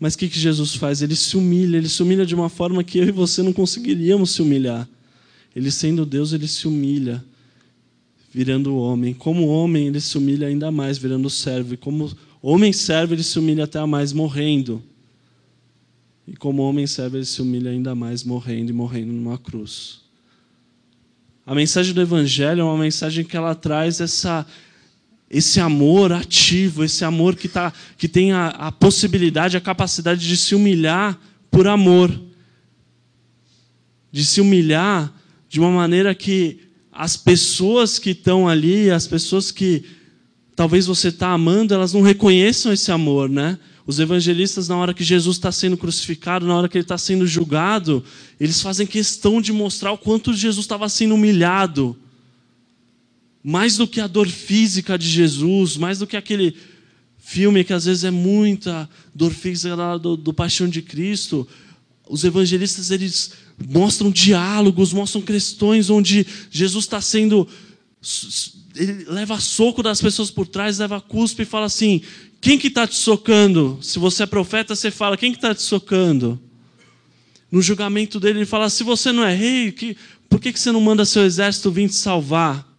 Mas 0.00 0.14
o 0.14 0.18
que, 0.18 0.28
que 0.28 0.38
Jesus 0.38 0.74
faz? 0.74 1.02
Ele 1.02 1.16
se 1.16 1.36
humilha, 1.36 1.76
ele 1.76 1.88
se 1.88 2.02
humilha 2.02 2.24
de 2.24 2.34
uma 2.34 2.48
forma 2.48 2.82
que 2.82 2.98
eu 2.98 3.08
e 3.08 3.12
você 3.12 3.42
não 3.42 3.52
conseguiríamos 3.52 4.30
se 4.30 4.40
humilhar. 4.40 4.88
Ele 5.54 5.70
sendo 5.70 6.06
Deus, 6.06 6.32
ele 6.32 6.48
se 6.48 6.66
humilha, 6.66 7.24
virando 8.32 8.76
homem. 8.76 9.12
Como 9.12 9.46
homem, 9.46 9.88
ele 9.88 10.00
se 10.00 10.16
humilha 10.16 10.48
ainda 10.48 10.70
mais, 10.70 10.98
virando 10.98 11.28
servo. 11.28 11.74
E 11.74 11.76
como 11.76 12.10
Homem 12.46 12.74
serve, 12.74 13.14
ele 13.14 13.22
se 13.22 13.38
humilha 13.38 13.64
até 13.64 13.82
mais 13.86 14.12
morrendo. 14.12 14.82
E 16.28 16.36
como 16.36 16.60
homem 16.60 16.86
serve, 16.86 17.16
ele 17.16 17.24
se 17.24 17.40
humilha 17.40 17.70
ainda 17.70 17.94
mais 17.94 18.22
morrendo 18.22 18.68
e 18.68 18.72
morrendo 18.74 19.14
numa 19.14 19.38
cruz. 19.38 20.03
A 21.46 21.54
mensagem 21.54 21.92
do 21.92 22.00
Evangelho 22.00 22.62
é 22.62 22.64
uma 22.64 22.78
mensagem 22.78 23.24
que 23.24 23.36
ela 23.36 23.54
traz 23.54 24.00
essa, 24.00 24.46
esse 25.28 25.60
amor 25.60 26.10
ativo, 26.10 26.82
esse 26.82 27.04
amor 27.04 27.36
que, 27.36 27.48
tá, 27.48 27.70
que 27.98 28.08
tem 28.08 28.32
a, 28.32 28.48
a 28.48 28.72
possibilidade, 28.72 29.56
a 29.56 29.60
capacidade 29.60 30.26
de 30.26 30.36
se 30.38 30.54
humilhar 30.54 31.18
por 31.50 31.68
amor. 31.68 32.10
De 34.10 34.24
se 34.24 34.40
humilhar 34.40 35.12
de 35.48 35.60
uma 35.60 35.70
maneira 35.70 36.14
que 36.14 36.60
as 36.90 37.16
pessoas 37.16 37.98
que 37.98 38.10
estão 38.10 38.48
ali, 38.48 38.90
as 38.90 39.06
pessoas 39.06 39.50
que 39.50 39.84
talvez 40.56 40.86
você 40.86 41.08
está 41.08 41.28
amando, 41.30 41.74
elas 41.74 41.92
não 41.92 42.00
reconheçam 42.00 42.72
esse 42.72 42.90
amor, 42.90 43.28
né? 43.28 43.58
Os 43.86 43.98
evangelistas, 43.98 44.68
na 44.68 44.76
hora 44.76 44.94
que 44.94 45.04
Jesus 45.04 45.36
está 45.36 45.52
sendo 45.52 45.76
crucificado, 45.76 46.46
na 46.46 46.56
hora 46.56 46.68
que 46.68 46.78
ele 46.78 46.84
está 46.84 46.96
sendo 46.96 47.26
julgado, 47.26 48.02
eles 48.40 48.62
fazem 48.62 48.86
questão 48.86 49.42
de 49.42 49.52
mostrar 49.52 49.92
o 49.92 49.98
quanto 49.98 50.32
Jesus 50.32 50.64
estava 50.64 50.88
sendo 50.88 51.14
humilhado. 51.14 51.96
Mais 53.42 53.76
do 53.76 53.86
que 53.86 54.00
a 54.00 54.06
dor 54.06 54.26
física 54.26 54.98
de 54.98 55.06
Jesus, 55.06 55.76
mais 55.76 55.98
do 55.98 56.06
que 56.06 56.16
aquele 56.16 56.56
filme 57.18 57.62
que 57.62 57.74
às 57.74 57.84
vezes 57.84 58.04
é 58.04 58.10
muita 58.10 58.88
dor 59.14 59.32
física 59.32 59.98
do, 59.98 60.16
do 60.16 60.32
Paixão 60.32 60.66
de 60.66 60.80
Cristo, 60.80 61.46
os 62.08 62.24
evangelistas 62.24 62.90
eles 62.90 63.32
mostram 63.66 64.10
diálogos, 64.10 64.92
mostram 64.92 65.20
questões 65.20 65.90
onde 65.90 66.26
Jesus 66.50 66.84
está 66.84 67.00
sendo 67.00 67.46
ele 68.76 69.04
leva 69.04 69.40
soco 69.40 69.82
das 69.82 70.00
pessoas 70.00 70.30
por 70.30 70.46
trás, 70.46 70.78
leva 70.78 71.00
cuspe 71.00 71.42
e 71.42 71.46
fala 71.46 71.66
assim: 71.66 72.02
quem 72.44 72.58
que 72.58 72.66
está 72.66 72.86
te 72.86 72.94
socando? 72.94 73.78
Se 73.80 73.98
você 73.98 74.24
é 74.24 74.26
profeta, 74.26 74.76
você 74.76 74.90
fala: 74.90 75.16
quem 75.16 75.32
que 75.32 75.38
está 75.38 75.54
te 75.54 75.62
socando? 75.62 76.38
No 77.50 77.62
julgamento 77.62 78.20
dele, 78.20 78.40
ele 78.40 78.46
fala: 78.46 78.68
se 78.68 78.84
você 78.84 79.10
não 79.10 79.24
é 79.24 79.34
rei, 79.34 79.72
que, 79.72 79.96
por 80.28 80.38
que, 80.38 80.52
que 80.52 80.60
você 80.60 80.70
não 80.70 80.82
manda 80.82 81.06
seu 81.06 81.24
exército 81.24 81.70
vir 81.70 81.88
te 81.88 81.94
salvar? 81.94 82.70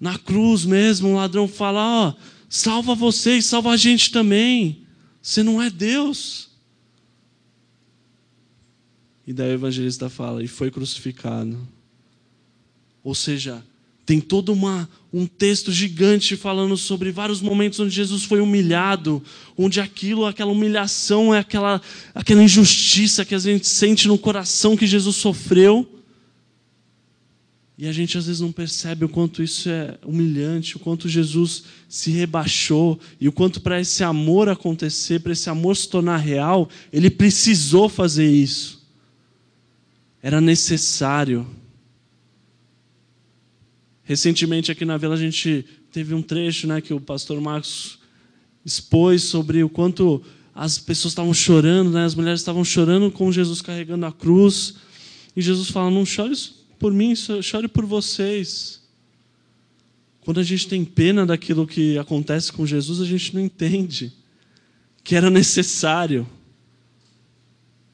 Na 0.00 0.18
cruz 0.18 0.64
mesmo, 0.64 1.10
um 1.10 1.16
ladrão 1.16 1.46
fala: 1.46 1.80
ó, 1.80 2.08
oh, 2.08 2.14
salva 2.48 2.94
vocês, 2.94 3.44
salva 3.44 3.72
a 3.72 3.76
gente 3.76 4.10
também. 4.10 4.86
Você 5.20 5.42
não 5.42 5.60
é 5.60 5.68
Deus. 5.68 6.48
E 9.26 9.34
daí 9.34 9.50
o 9.50 9.52
evangelista 9.52 10.08
fala: 10.08 10.42
e 10.42 10.48
foi 10.48 10.70
crucificado. 10.70 11.68
Ou 13.02 13.14
seja, 13.14 13.62
tem 14.06 14.20
todo 14.20 14.52
uma, 14.52 14.88
um 15.12 15.26
texto 15.26 15.72
gigante 15.72 16.36
falando 16.36 16.76
sobre 16.76 17.10
vários 17.10 17.40
momentos 17.40 17.80
onde 17.80 17.94
Jesus 17.94 18.24
foi 18.24 18.40
humilhado, 18.40 19.22
onde 19.56 19.80
aquilo, 19.80 20.26
aquela 20.26 20.52
humilhação 20.52 21.34
é 21.34 21.38
aquela, 21.38 21.80
aquela 22.14 22.42
injustiça 22.42 23.24
que 23.24 23.34
a 23.34 23.38
gente 23.38 23.66
sente 23.66 24.06
no 24.06 24.18
coração 24.18 24.76
que 24.76 24.86
Jesus 24.86 25.16
sofreu. 25.16 25.88
E 27.76 27.88
a 27.88 27.92
gente 27.92 28.16
às 28.16 28.26
vezes 28.26 28.40
não 28.40 28.52
percebe 28.52 29.04
o 29.04 29.08
quanto 29.08 29.42
isso 29.42 29.68
é 29.68 29.98
humilhante, 30.04 30.76
o 30.76 30.78
quanto 30.78 31.08
Jesus 31.08 31.64
se 31.88 32.10
rebaixou 32.10 33.00
e 33.20 33.26
o 33.26 33.32
quanto 33.32 33.60
para 33.60 33.80
esse 33.80 34.04
amor 34.04 34.48
acontecer, 34.48 35.20
para 35.20 35.32
esse 35.32 35.50
amor 35.50 35.76
se 35.76 35.88
tornar 35.88 36.18
real, 36.18 36.68
ele 36.92 37.10
precisou 37.10 37.88
fazer 37.88 38.30
isso. 38.30 38.86
Era 40.22 40.40
necessário. 40.40 41.46
Recentemente 44.04 44.70
aqui 44.70 44.84
na 44.84 44.98
vila 44.98 45.14
a 45.14 45.18
gente 45.18 45.64
teve 45.90 46.14
um 46.14 46.20
trecho, 46.20 46.66
né, 46.66 46.80
que 46.80 46.92
o 46.92 47.00
pastor 47.00 47.40
Marcos 47.40 47.98
expôs 48.64 49.22
sobre 49.24 49.64
o 49.64 49.68
quanto 49.68 50.22
as 50.54 50.78
pessoas 50.78 51.12
estavam 51.12 51.32
chorando, 51.32 51.90
né, 51.90 52.04
as 52.04 52.14
mulheres 52.14 52.40
estavam 52.40 52.64
chorando 52.64 53.10
com 53.10 53.32
Jesus 53.32 53.62
carregando 53.62 54.04
a 54.04 54.12
cruz. 54.12 54.74
E 55.34 55.40
Jesus 55.40 55.70
fala: 55.70 55.90
"Não 55.90 56.04
chore 56.04 56.36
por 56.78 56.92
mim, 56.92 57.14
chore 57.16 57.66
por 57.66 57.86
vocês". 57.86 58.82
Quando 60.20 60.40
a 60.40 60.42
gente 60.42 60.68
tem 60.68 60.84
pena 60.84 61.26
daquilo 61.26 61.66
que 61.66 61.98
acontece 61.98 62.52
com 62.52 62.66
Jesus, 62.66 63.00
a 63.00 63.04
gente 63.04 63.34
não 63.34 63.40
entende 63.40 64.12
que 65.02 65.14
era 65.14 65.28
necessário. 65.30 66.26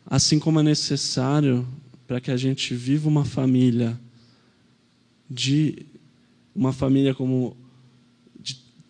Assim 0.07 0.39
como 0.39 0.61
é 0.61 0.63
necessário 0.63 1.67
para 2.07 2.21
que 2.21 2.31
a 2.31 2.37
gente 2.37 2.75
viva 2.75 3.09
uma 3.09 3.25
família 3.25 3.99
de 5.29 5.87
uma 6.55 6.73
família 6.73 7.15
como 7.15 7.57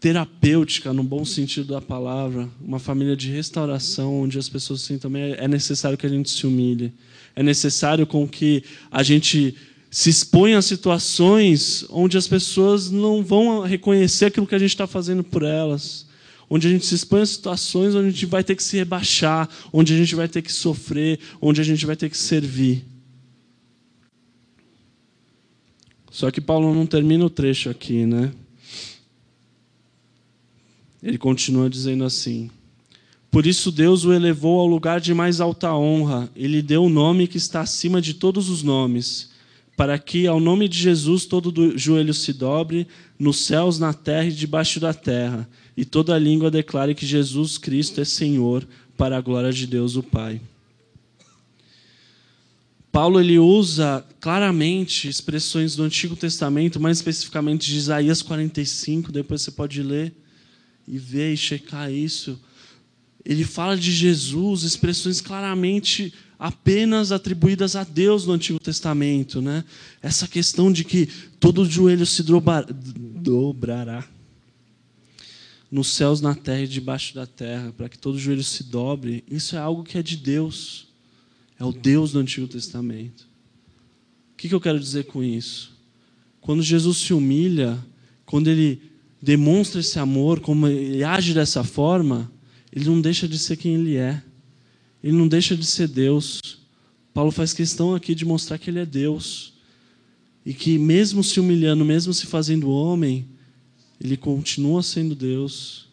terapêutica 0.00 0.94
no 0.94 1.04
bom 1.04 1.24
sentido 1.26 1.74
da 1.74 1.80
palavra, 1.80 2.48
uma 2.60 2.78
família 2.78 3.14
de 3.14 3.30
restauração 3.30 4.22
onde 4.22 4.38
as 4.38 4.48
pessoas 4.48 4.82
assim 4.82 4.96
também 4.96 5.34
é 5.34 5.46
necessário 5.46 5.98
que 5.98 6.06
a 6.06 6.10
gente 6.10 6.30
se 6.30 6.46
humilhe. 6.46 6.92
É 7.36 7.42
necessário 7.42 8.06
com 8.06 8.26
que 8.26 8.64
a 8.90 9.02
gente 9.02 9.54
se 9.90 10.08
expõe 10.08 10.54
a 10.54 10.62
situações 10.62 11.84
onde 11.90 12.16
as 12.16 12.26
pessoas 12.26 12.90
não 12.90 13.22
vão 13.22 13.60
reconhecer 13.60 14.26
aquilo 14.26 14.46
que 14.46 14.54
a 14.54 14.58
gente 14.58 14.70
está 14.70 14.86
fazendo 14.86 15.22
por 15.22 15.42
elas. 15.42 16.06
Onde 16.48 16.66
a 16.66 16.70
gente 16.70 16.86
se 16.86 16.94
expõe 16.94 17.20
a 17.20 17.26
situações 17.26 17.94
onde 17.94 18.08
a 18.08 18.10
gente 18.10 18.26
vai 18.26 18.42
ter 18.42 18.56
que 18.56 18.62
se 18.62 18.76
rebaixar, 18.76 19.48
onde 19.72 19.92
a 19.92 19.96
gente 19.96 20.14
vai 20.14 20.26
ter 20.26 20.42
que 20.42 20.52
sofrer, 20.52 21.18
onde 21.40 21.60
a 21.60 21.64
gente 21.64 21.84
vai 21.84 21.94
ter 21.94 22.08
que 22.08 22.16
servir. 22.16 22.84
Só 26.10 26.30
que 26.30 26.40
Paulo 26.40 26.74
não 26.74 26.84
termina 26.84 27.24
o 27.24 27.30
trecho 27.30 27.70
aqui, 27.70 28.04
né? 28.04 28.32
Ele 31.02 31.16
continua 31.16 31.70
dizendo 31.70 32.04
assim: 32.04 32.50
Por 33.30 33.46
isso 33.46 33.70
Deus 33.70 34.04
o 34.04 34.12
elevou 34.12 34.60
ao 34.60 34.66
lugar 34.66 35.00
de 35.00 35.14
mais 35.14 35.40
alta 35.40 35.74
honra, 35.74 36.28
e 36.34 36.46
lhe 36.46 36.60
deu 36.60 36.82
o 36.82 36.86
um 36.86 36.90
nome 36.90 37.26
que 37.26 37.38
está 37.38 37.60
acima 37.60 38.02
de 38.02 38.14
todos 38.14 38.50
os 38.50 38.62
nomes 38.62 39.30
para 39.80 39.98
que 39.98 40.26
ao 40.26 40.38
nome 40.38 40.68
de 40.68 40.76
Jesus 40.76 41.24
todo 41.24 41.78
joelho 41.78 42.12
se 42.12 42.34
dobre, 42.34 42.86
nos 43.18 43.46
céus, 43.46 43.78
na 43.78 43.94
terra 43.94 44.26
e 44.26 44.30
debaixo 44.30 44.78
da 44.78 44.92
terra, 44.92 45.48
e 45.74 45.86
toda 45.86 46.18
língua 46.18 46.50
declare 46.50 46.94
que 46.94 47.06
Jesus 47.06 47.56
Cristo 47.56 47.98
é 47.98 48.04
Senhor, 48.04 48.68
para 48.94 49.16
a 49.16 49.22
glória 49.22 49.50
de 49.50 49.66
Deus 49.66 49.96
o 49.96 50.02
Pai. 50.02 50.38
Paulo 52.92 53.20
ele 53.20 53.38
usa 53.38 54.04
claramente 54.20 55.08
expressões 55.08 55.76
do 55.76 55.84
Antigo 55.84 56.16
Testamento, 56.16 56.80
mais 56.80 56.98
especificamente 56.98 57.70
de 57.70 57.76
Isaías 57.76 58.20
45, 58.20 59.12
depois 59.12 59.42
você 59.42 59.52
pode 59.52 59.80
ler 59.82 60.12
e 60.88 60.98
ver 60.98 61.32
e 61.32 61.36
checar 61.36 61.92
isso. 61.92 62.40
Ele 63.24 63.44
fala 63.44 63.76
de 63.76 63.92
Jesus, 63.92 64.64
expressões 64.64 65.20
claramente 65.20 66.12
apenas 66.36 67.12
atribuídas 67.12 67.76
a 67.76 67.84
Deus 67.84 68.26
no 68.26 68.32
Antigo 68.32 68.58
Testamento, 68.58 69.40
né? 69.40 69.62
Essa 70.02 70.26
questão 70.26 70.72
de 70.72 70.82
que 70.84 71.06
todo 71.38 71.68
joelho 71.68 72.06
se 72.06 72.24
dobrará 72.24 74.04
nos 75.70 75.88
céus, 75.88 76.20
na 76.20 76.34
terra 76.34 76.62
e 76.62 76.66
debaixo 76.66 77.14
da 77.14 77.26
terra, 77.26 77.72
para 77.76 77.88
que 77.88 77.98
todo 77.98 78.18
joelho 78.18 78.42
se 78.42 78.64
dobre, 78.64 79.22
isso 79.30 79.54
é 79.54 79.58
algo 79.60 79.84
que 79.84 79.96
é 79.96 80.02
de 80.02 80.16
Deus. 80.16 80.89
É 81.60 81.64
o 81.64 81.72
Deus 81.72 82.12
do 82.12 82.18
Antigo 82.18 82.48
Testamento. 82.48 83.28
O 84.32 84.36
que 84.38 84.50
eu 84.52 84.60
quero 84.60 84.80
dizer 84.80 85.04
com 85.04 85.22
isso? 85.22 85.78
Quando 86.40 86.62
Jesus 86.62 86.96
se 86.96 87.12
humilha, 87.12 87.78
quando 88.24 88.48
ele 88.48 88.80
demonstra 89.20 89.80
esse 89.80 89.98
amor, 89.98 90.40
como 90.40 90.66
ele 90.66 91.04
age 91.04 91.34
dessa 91.34 91.62
forma, 91.62 92.32
ele 92.72 92.86
não 92.86 92.98
deixa 92.98 93.28
de 93.28 93.38
ser 93.38 93.58
quem 93.58 93.74
ele 93.74 93.96
é. 93.96 94.22
Ele 95.04 95.14
não 95.14 95.28
deixa 95.28 95.54
de 95.54 95.66
ser 95.66 95.86
Deus. 95.88 96.40
Paulo 97.12 97.30
faz 97.30 97.52
questão 97.52 97.94
aqui 97.94 98.14
de 98.14 98.24
mostrar 98.24 98.56
que 98.56 98.70
ele 98.70 98.78
é 98.78 98.86
Deus. 98.86 99.52
E 100.46 100.54
que, 100.54 100.78
mesmo 100.78 101.22
se 101.22 101.38
humilhando, 101.38 101.84
mesmo 101.84 102.14
se 102.14 102.24
fazendo 102.24 102.70
homem, 102.70 103.28
ele 104.00 104.16
continua 104.16 104.82
sendo 104.82 105.14
Deus. 105.14 105.89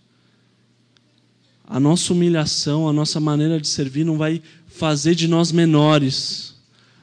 A 1.68 1.82
nossa 1.82 2.14
humilhação, 2.14 2.88
a 2.88 2.94
nossa 2.94 3.20
maneira 3.20 3.60
de 3.60 3.68
servir 3.68 4.06
não 4.06 4.18
vai 4.18 4.42
fazer 4.68 5.14
de 5.14 5.28
nós 5.28 5.52
menores. 5.52 6.56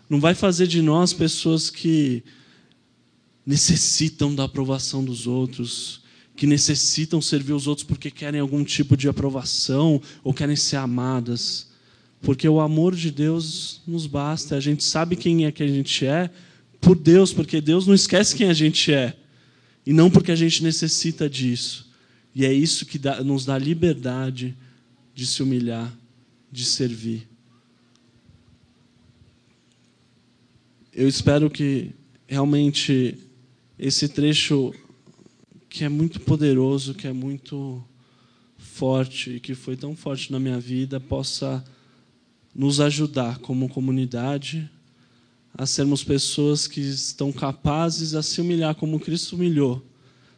Não 0.08 0.18
vai 0.18 0.34
fazer 0.34 0.66
de 0.66 0.80
nós 0.80 1.12
pessoas 1.12 1.68
que 1.68 2.24
necessitam 3.44 4.34
da 4.34 4.44
aprovação 4.44 5.04
dos 5.04 5.26
outros, 5.26 6.00
que 6.34 6.46
necessitam 6.46 7.20
servir 7.20 7.52
os 7.52 7.66
outros 7.66 7.86
porque 7.86 8.10
querem 8.10 8.40
algum 8.40 8.64
tipo 8.64 8.96
de 8.96 9.06
aprovação 9.06 10.00
ou 10.22 10.32
querem 10.32 10.56
ser 10.56 10.76
amadas. 10.76 11.68
Porque 12.22 12.48
o 12.48 12.58
amor 12.58 12.96
de 12.96 13.10
Deus 13.10 13.82
nos 13.86 14.06
basta. 14.06 14.56
A 14.56 14.60
gente 14.60 14.82
sabe 14.82 15.14
quem 15.14 15.44
é 15.44 15.52
que 15.52 15.62
a 15.62 15.68
gente 15.68 16.06
é 16.06 16.30
por 16.80 16.96
Deus, 16.96 17.34
porque 17.34 17.60
Deus 17.60 17.86
não 17.86 17.94
esquece 17.94 18.34
quem 18.34 18.48
a 18.48 18.54
gente 18.54 18.90
é. 18.90 19.14
E 19.84 19.92
não 19.92 20.10
porque 20.10 20.32
a 20.32 20.36
gente 20.36 20.62
necessita 20.62 21.28
disso. 21.28 21.83
E 22.34 22.44
é 22.44 22.52
isso 22.52 22.84
que 22.84 22.98
dá, 22.98 23.22
nos 23.22 23.44
dá 23.44 23.56
liberdade 23.56 24.56
de 25.14 25.26
se 25.26 25.42
humilhar, 25.42 25.96
de 26.50 26.64
servir. 26.64 27.28
Eu 30.92 31.08
espero 31.08 31.48
que 31.48 31.92
realmente 32.26 33.18
esse 33.78 34.08
trecho 34.08 34.72
que 35.68 35.84
é 35.84 35.88
muito 35.88 36.20
poderoso, 36.20 36.94
que 36.94 37.06
é 37.06 37.12
muito 37.12 37.84
forte 38.56 39.32
e 39.32 39.40
que 39.40 39.54
foi 39.54 39.76
tão 39.76 39.94
forte 39.94 40.32
na 40.32 40.40
minha 40.40 40.58
vida 40.58 40.98
possa 40.98 41.64
nos 42.54 42.80
ajudar 42.80 43.38
como 43.38 43.68
comunidade 43.68 44.70
a 45.56 45.66
sermos 45.66 46.02
pessoas 46.02 46.66
que 46.66 46.80
estão 46.80 47.32
capazes 47.32 48.14
a 48.14 48.22
se 48.22 48.40
humilhar 48.40 48.74
como 48.74 48.98
Cristo 48.98 49.36
humilhou, 49.36 49.84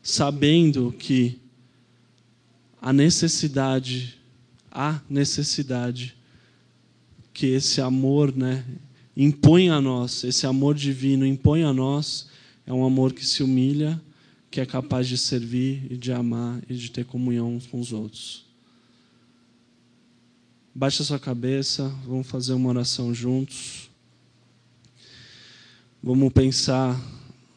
sabendo 0.02 0.94
que 0.98 1.38
a 2.80 2.92
necessidade, 2.92 4.18
a 4.70 5.00
necessidade 5.08 6.16
que 7.32 7.46
esse 7.46 7.80
amor, 7.80 8.34
né, 8.34 8.64
impõe 9.16 9.68
a 9.68 9.80
nós, 9.80 10.24
esse 10.24 10.46
amor 10.46 10.74
divino 10.74 11.26
impõe 11.26 11.64
a 11.64 11.72
nós, 11.72 12.28
é 12.66 12.72
um 12.72 12.84
amor 12.84 13.12
que 13.12 13.24
se 13.24 13.42
humilha, 13.42 14.00
que 14.50 14.60
é 14.60 14.66
capaz 14.66 15.06
de 15.06 15.18
servir 15.18 15.86
e 15.90 15.96
de 15.96 16.12
amar 16.12 16.62
e 16.68 16.74
de 16.74 16.90
ter 16.90 17.04
comunhão 17.04 17.58
com 17.70 17.80
os 17.80 17.92
outros. 17.92 18.44
Baixe 20.74 21.02
a 21.02 21.04
sua 21.04 21.18
cabeça, 21.18 21.88
vamos 22.04 22.26
fazer 22.26 22.52
uma 22.52 22.68
oração 22.68 23.14
juntos. 23.14 23.88
Vamos 26.02 26.32
pensar 26.32 27.00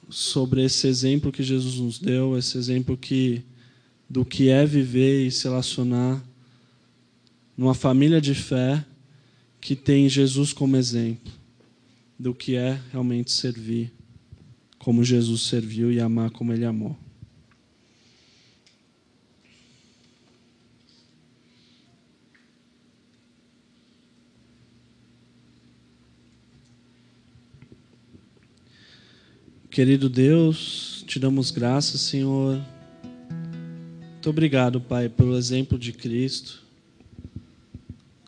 sobre 0.09 0.63
esse 0.63 0.87
exemplo 0.87 1.31
que 1.31 1.43
Jesus 1.43 1.75
nos 1.75 1.99
deu, 1.99 2.37
esse 2.37 2.57
exemplo 2.57 2.97
que 2.97 3.43
do 4.09 4.25
que 4.25 4.49
é 4.49 4.65
viver 4.65 5.25
e 5.27 5.31
se 5.31 5.43
relacionar 5.43 6.23
numa 7.55 7.75
família 7.75 8.19
de 8.19 8.33
fé 8.33 8.83
que 9.61 9.75
tem 9.75 10.09
Jesus 10.09 10.51
como 10.53 10.75
exemplo, 10.75 11.31
do 12.17 12.33
que 12.33 12.55
é 12.55 12.79
realmente 12.91 13.31
servir 13.31 13.91
como 14.79 15.03
Jesus 15.03 15.41
serviu 15.41 15.91
e 15.91 15.99
amar 15.99 16.31
como 16.31 16.53
ele 16.53 16.65
amou. 16.65 16.97
Querido 29.69 30.09
Deus, 30.09 31.03
te 31.07 31.19
damos 31.19 31.51
graças, 31.51 32.01
Senhor. 32.01 32.59
Muito 34.19 34.31
obrigado, 34.31 34.81
Pai, 34.81 35.07
pelo 35.07 35.37
exemplo 35.37 35.79
de 35.79 35.93
Cristo. 35.93 36.61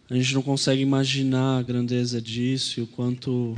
A 0.10 0.16
gente 0.16 0.34
não 0.34 0.42
consegue 0.42 0.82
imaginar 0.82 1.60
a 1.60 1.62
grandeza 1.62 2.22
disso 2.22 2.80
e 2.80 2.84
o 2.84 2.88
quanto 2.88 3.54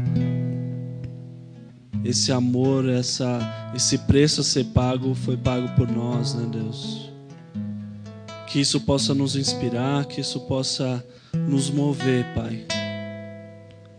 esse 2.04 2.32
amor, 2.32 2.90
essa, 2.90 3.72
esse 3.76 4.00
preço 4.00 4.42
a 4.42 4.44
ser 4.44 4.66
pago 4.66 5.14
foi 5.14 5.38
pago 5.38 5.70
por 5.76 5.88
nós, 5.88 6.34
né, 6.34 6.50
Deus? 6.52 7.12
Que 8.48 8.60
isso 8.60 8.82
possa 8.82 9.14
nos 9.14 9.36
inspirar, 9.36 10.08
que 10.08 10.20
isso 10.20 10.40
possa 10.40 11.06
nos 11.48 11.70
mover, 11.70 12.26
Pai 12.34 12.66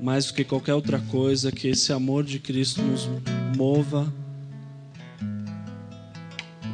mais 0.01 0.26
do 0.26 0.35
que 0.35 0.45
qualquer 0.45 0.74
outra 0.74 0.99
coisa, 0.99 1.53
que 1.53 1.68
esse 1.68 1.93
amor 1.93 2.24
de 2.24 2.41
Cristo 2.41 2.82
nos 2.82 3.09
mova 3.57 4.12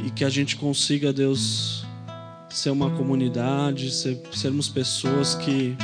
e 0.05 0.11
que 0.11 0.25
a 0.25 0.31
gente 0.31 0.57
consiga, 0.57 1.13
Deus, 1.13 1.85
ser 2.49 2.71
uma 2.71 2.91
comunidade, 2.91 3.91
ser, 3.91 4.21
sermos 4.33 4.69
pessoas 4.69 5.35
que 5.35 5.77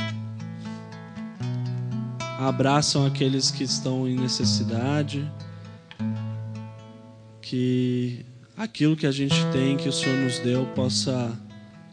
abraçam 2.39 3.05
aqueles 3.05 3.49
que 3.49 3.63
estão 3.63 4.07
em 4.07 4.15
necessidade, 4.15 5.29
que 7.41 8.25
aquilo 8.55 8.95
que 8.95 9.07
a 9.07 9.11
gente 9.11 9.35
tem, 9.51 9.77
que 9.77 9.89
o 9.89 9.93
Senhor 9.93 10.17
nos 10.23 10.39
deu, 10.39 10.65
possa 10.67 11.37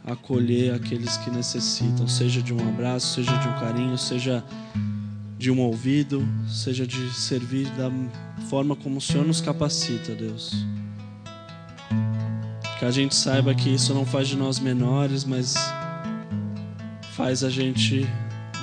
acolher 0.05 0.75
aqueles 0.75 1.17
que 1.19 1.31
necessitam, 1.31 2.07
seja 2.07 2.43
de 2.43 2.53
um 2.53 2.69
abraço, 2.69 3.15
seja 3.15 3.37
de 3.39 3.49
um 3.49 3.55
carinho, 3.55 3.97
seja 3.97 4.45
de 5.39 5.51
um 5.51 5.61
ouvido, 5.61 6.27
seja 6.47 6.87
de 6.87 7.11
servir 7.15 7.69
da 7.71 7.91
forma 8.49 8.77
como 8.77 8.99
o 8.99 9.01
Senhor 9.01 9.27
nos 9.27 9.41
capacita, 9.41 10.15
Deus. 10.15 10.55
Que 12.79 12.85
a 12.85 12.91
gente 12.91 13.15
saiba 13.15 13.55
que 13.55 13.71
isso 13.71 13.95
não 13.95 14.05
faz 14.05 14.29
de 14.29 14.37
nós 14.37 14.59
menores, 14.59 15.25
mas 15.25 15.55
faz 17.13 17.45
a 17.45 17.51
gente 17.51 18.07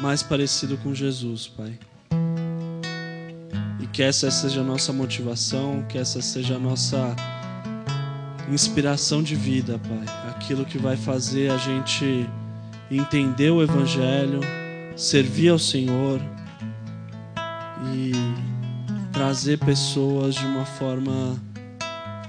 mais 0.02 0.22
parecido 0.22 0.78
com 0.78 0.94
Jesus, 0.94 1.48
Pai. 1.48 1.80
E 3.80 3.88
que 3.88 4.04
essa 4.04 4.30
seja 4.30 4.62
a 4.62 4.64
nossa 4.64 4.92
motivação, 4.92 5.86
que 5.88 5.98
essa 5.98 6.22
seja 6.22 6.56
a 6.56 6.60
nossa 6.60 7.16
inspiração 8.52 9.24
de 9.24 9.36
vida, 9.36 9.80
Pai. 9.80 10.30
Aquilo 10.30 10.66
que 10.66 10.78
vai 10.78 10.98
fazer 10.98 11.52
a 11.52 11.58
gente 11.58 12.30
entender 12.90 13.52
o 13.52 13.64
Evangelho, 13.64 14.42
servir 14.96 15.50
ao 15.50 15.60
Senhor 15.60 16.20
e 17.94 18.12
trazer 19.14 19.58
pessoas 19.60 20.36
de 20.36 20.46
uma 20.46 20.66
forma 20.66 21.40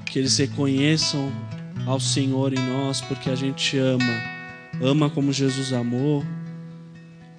que 0.06 0.18
eles 0.18 0.36
reconheçam 0.38 1.32
ao 1.86 2.00
Senhor 2.00 2.52
em 2.52 2.66
nós, 2.66 3.00
porque 3.00 3.30
a 3.30 3.34
gente 3.34 3.78
ama. 3.78 4.32
Ama 4.80 5.10
como 5.10 5.32
Jesus 5.32 5.72
amou. 5.72 6.24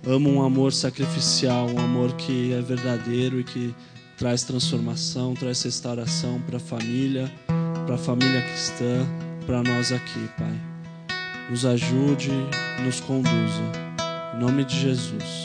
Ama 0.06 0.30
um 0.30 0.44
amor 0.44 0.74
sacrificial, 0.74 1.68
um 1.70 1.80
amor 1.80 2.14
que 2.14 2.54
é 2.54 2.62
verdadeiro 2.62 3.40
e 3.40 3.44
que 3.44 3.74
traz 4.18 4.44
transformação, 4.44 5.34
traz 5.34 5.64
restauração 5.64 6.42
para 6.42 6.58
a 6.58 6.60
família 6.60 7.32
para 7.86 7.96
a 7.96 7.98
família 7.98 8.42
cristã, 8.42 9.06
para 9.46 9.62
nós 9.62 9.92
aqui, 9.92 10.30
Pai. 10.38 10.54
Nos 11.50 11.66
ajude, 11.66 12.32
nos 12.84 13.00
conduza. 13.02 13.64
Em 14.34 14.40
nome 14.40 14.64
de 14.64 14.80
Jesus. 14.80 15.34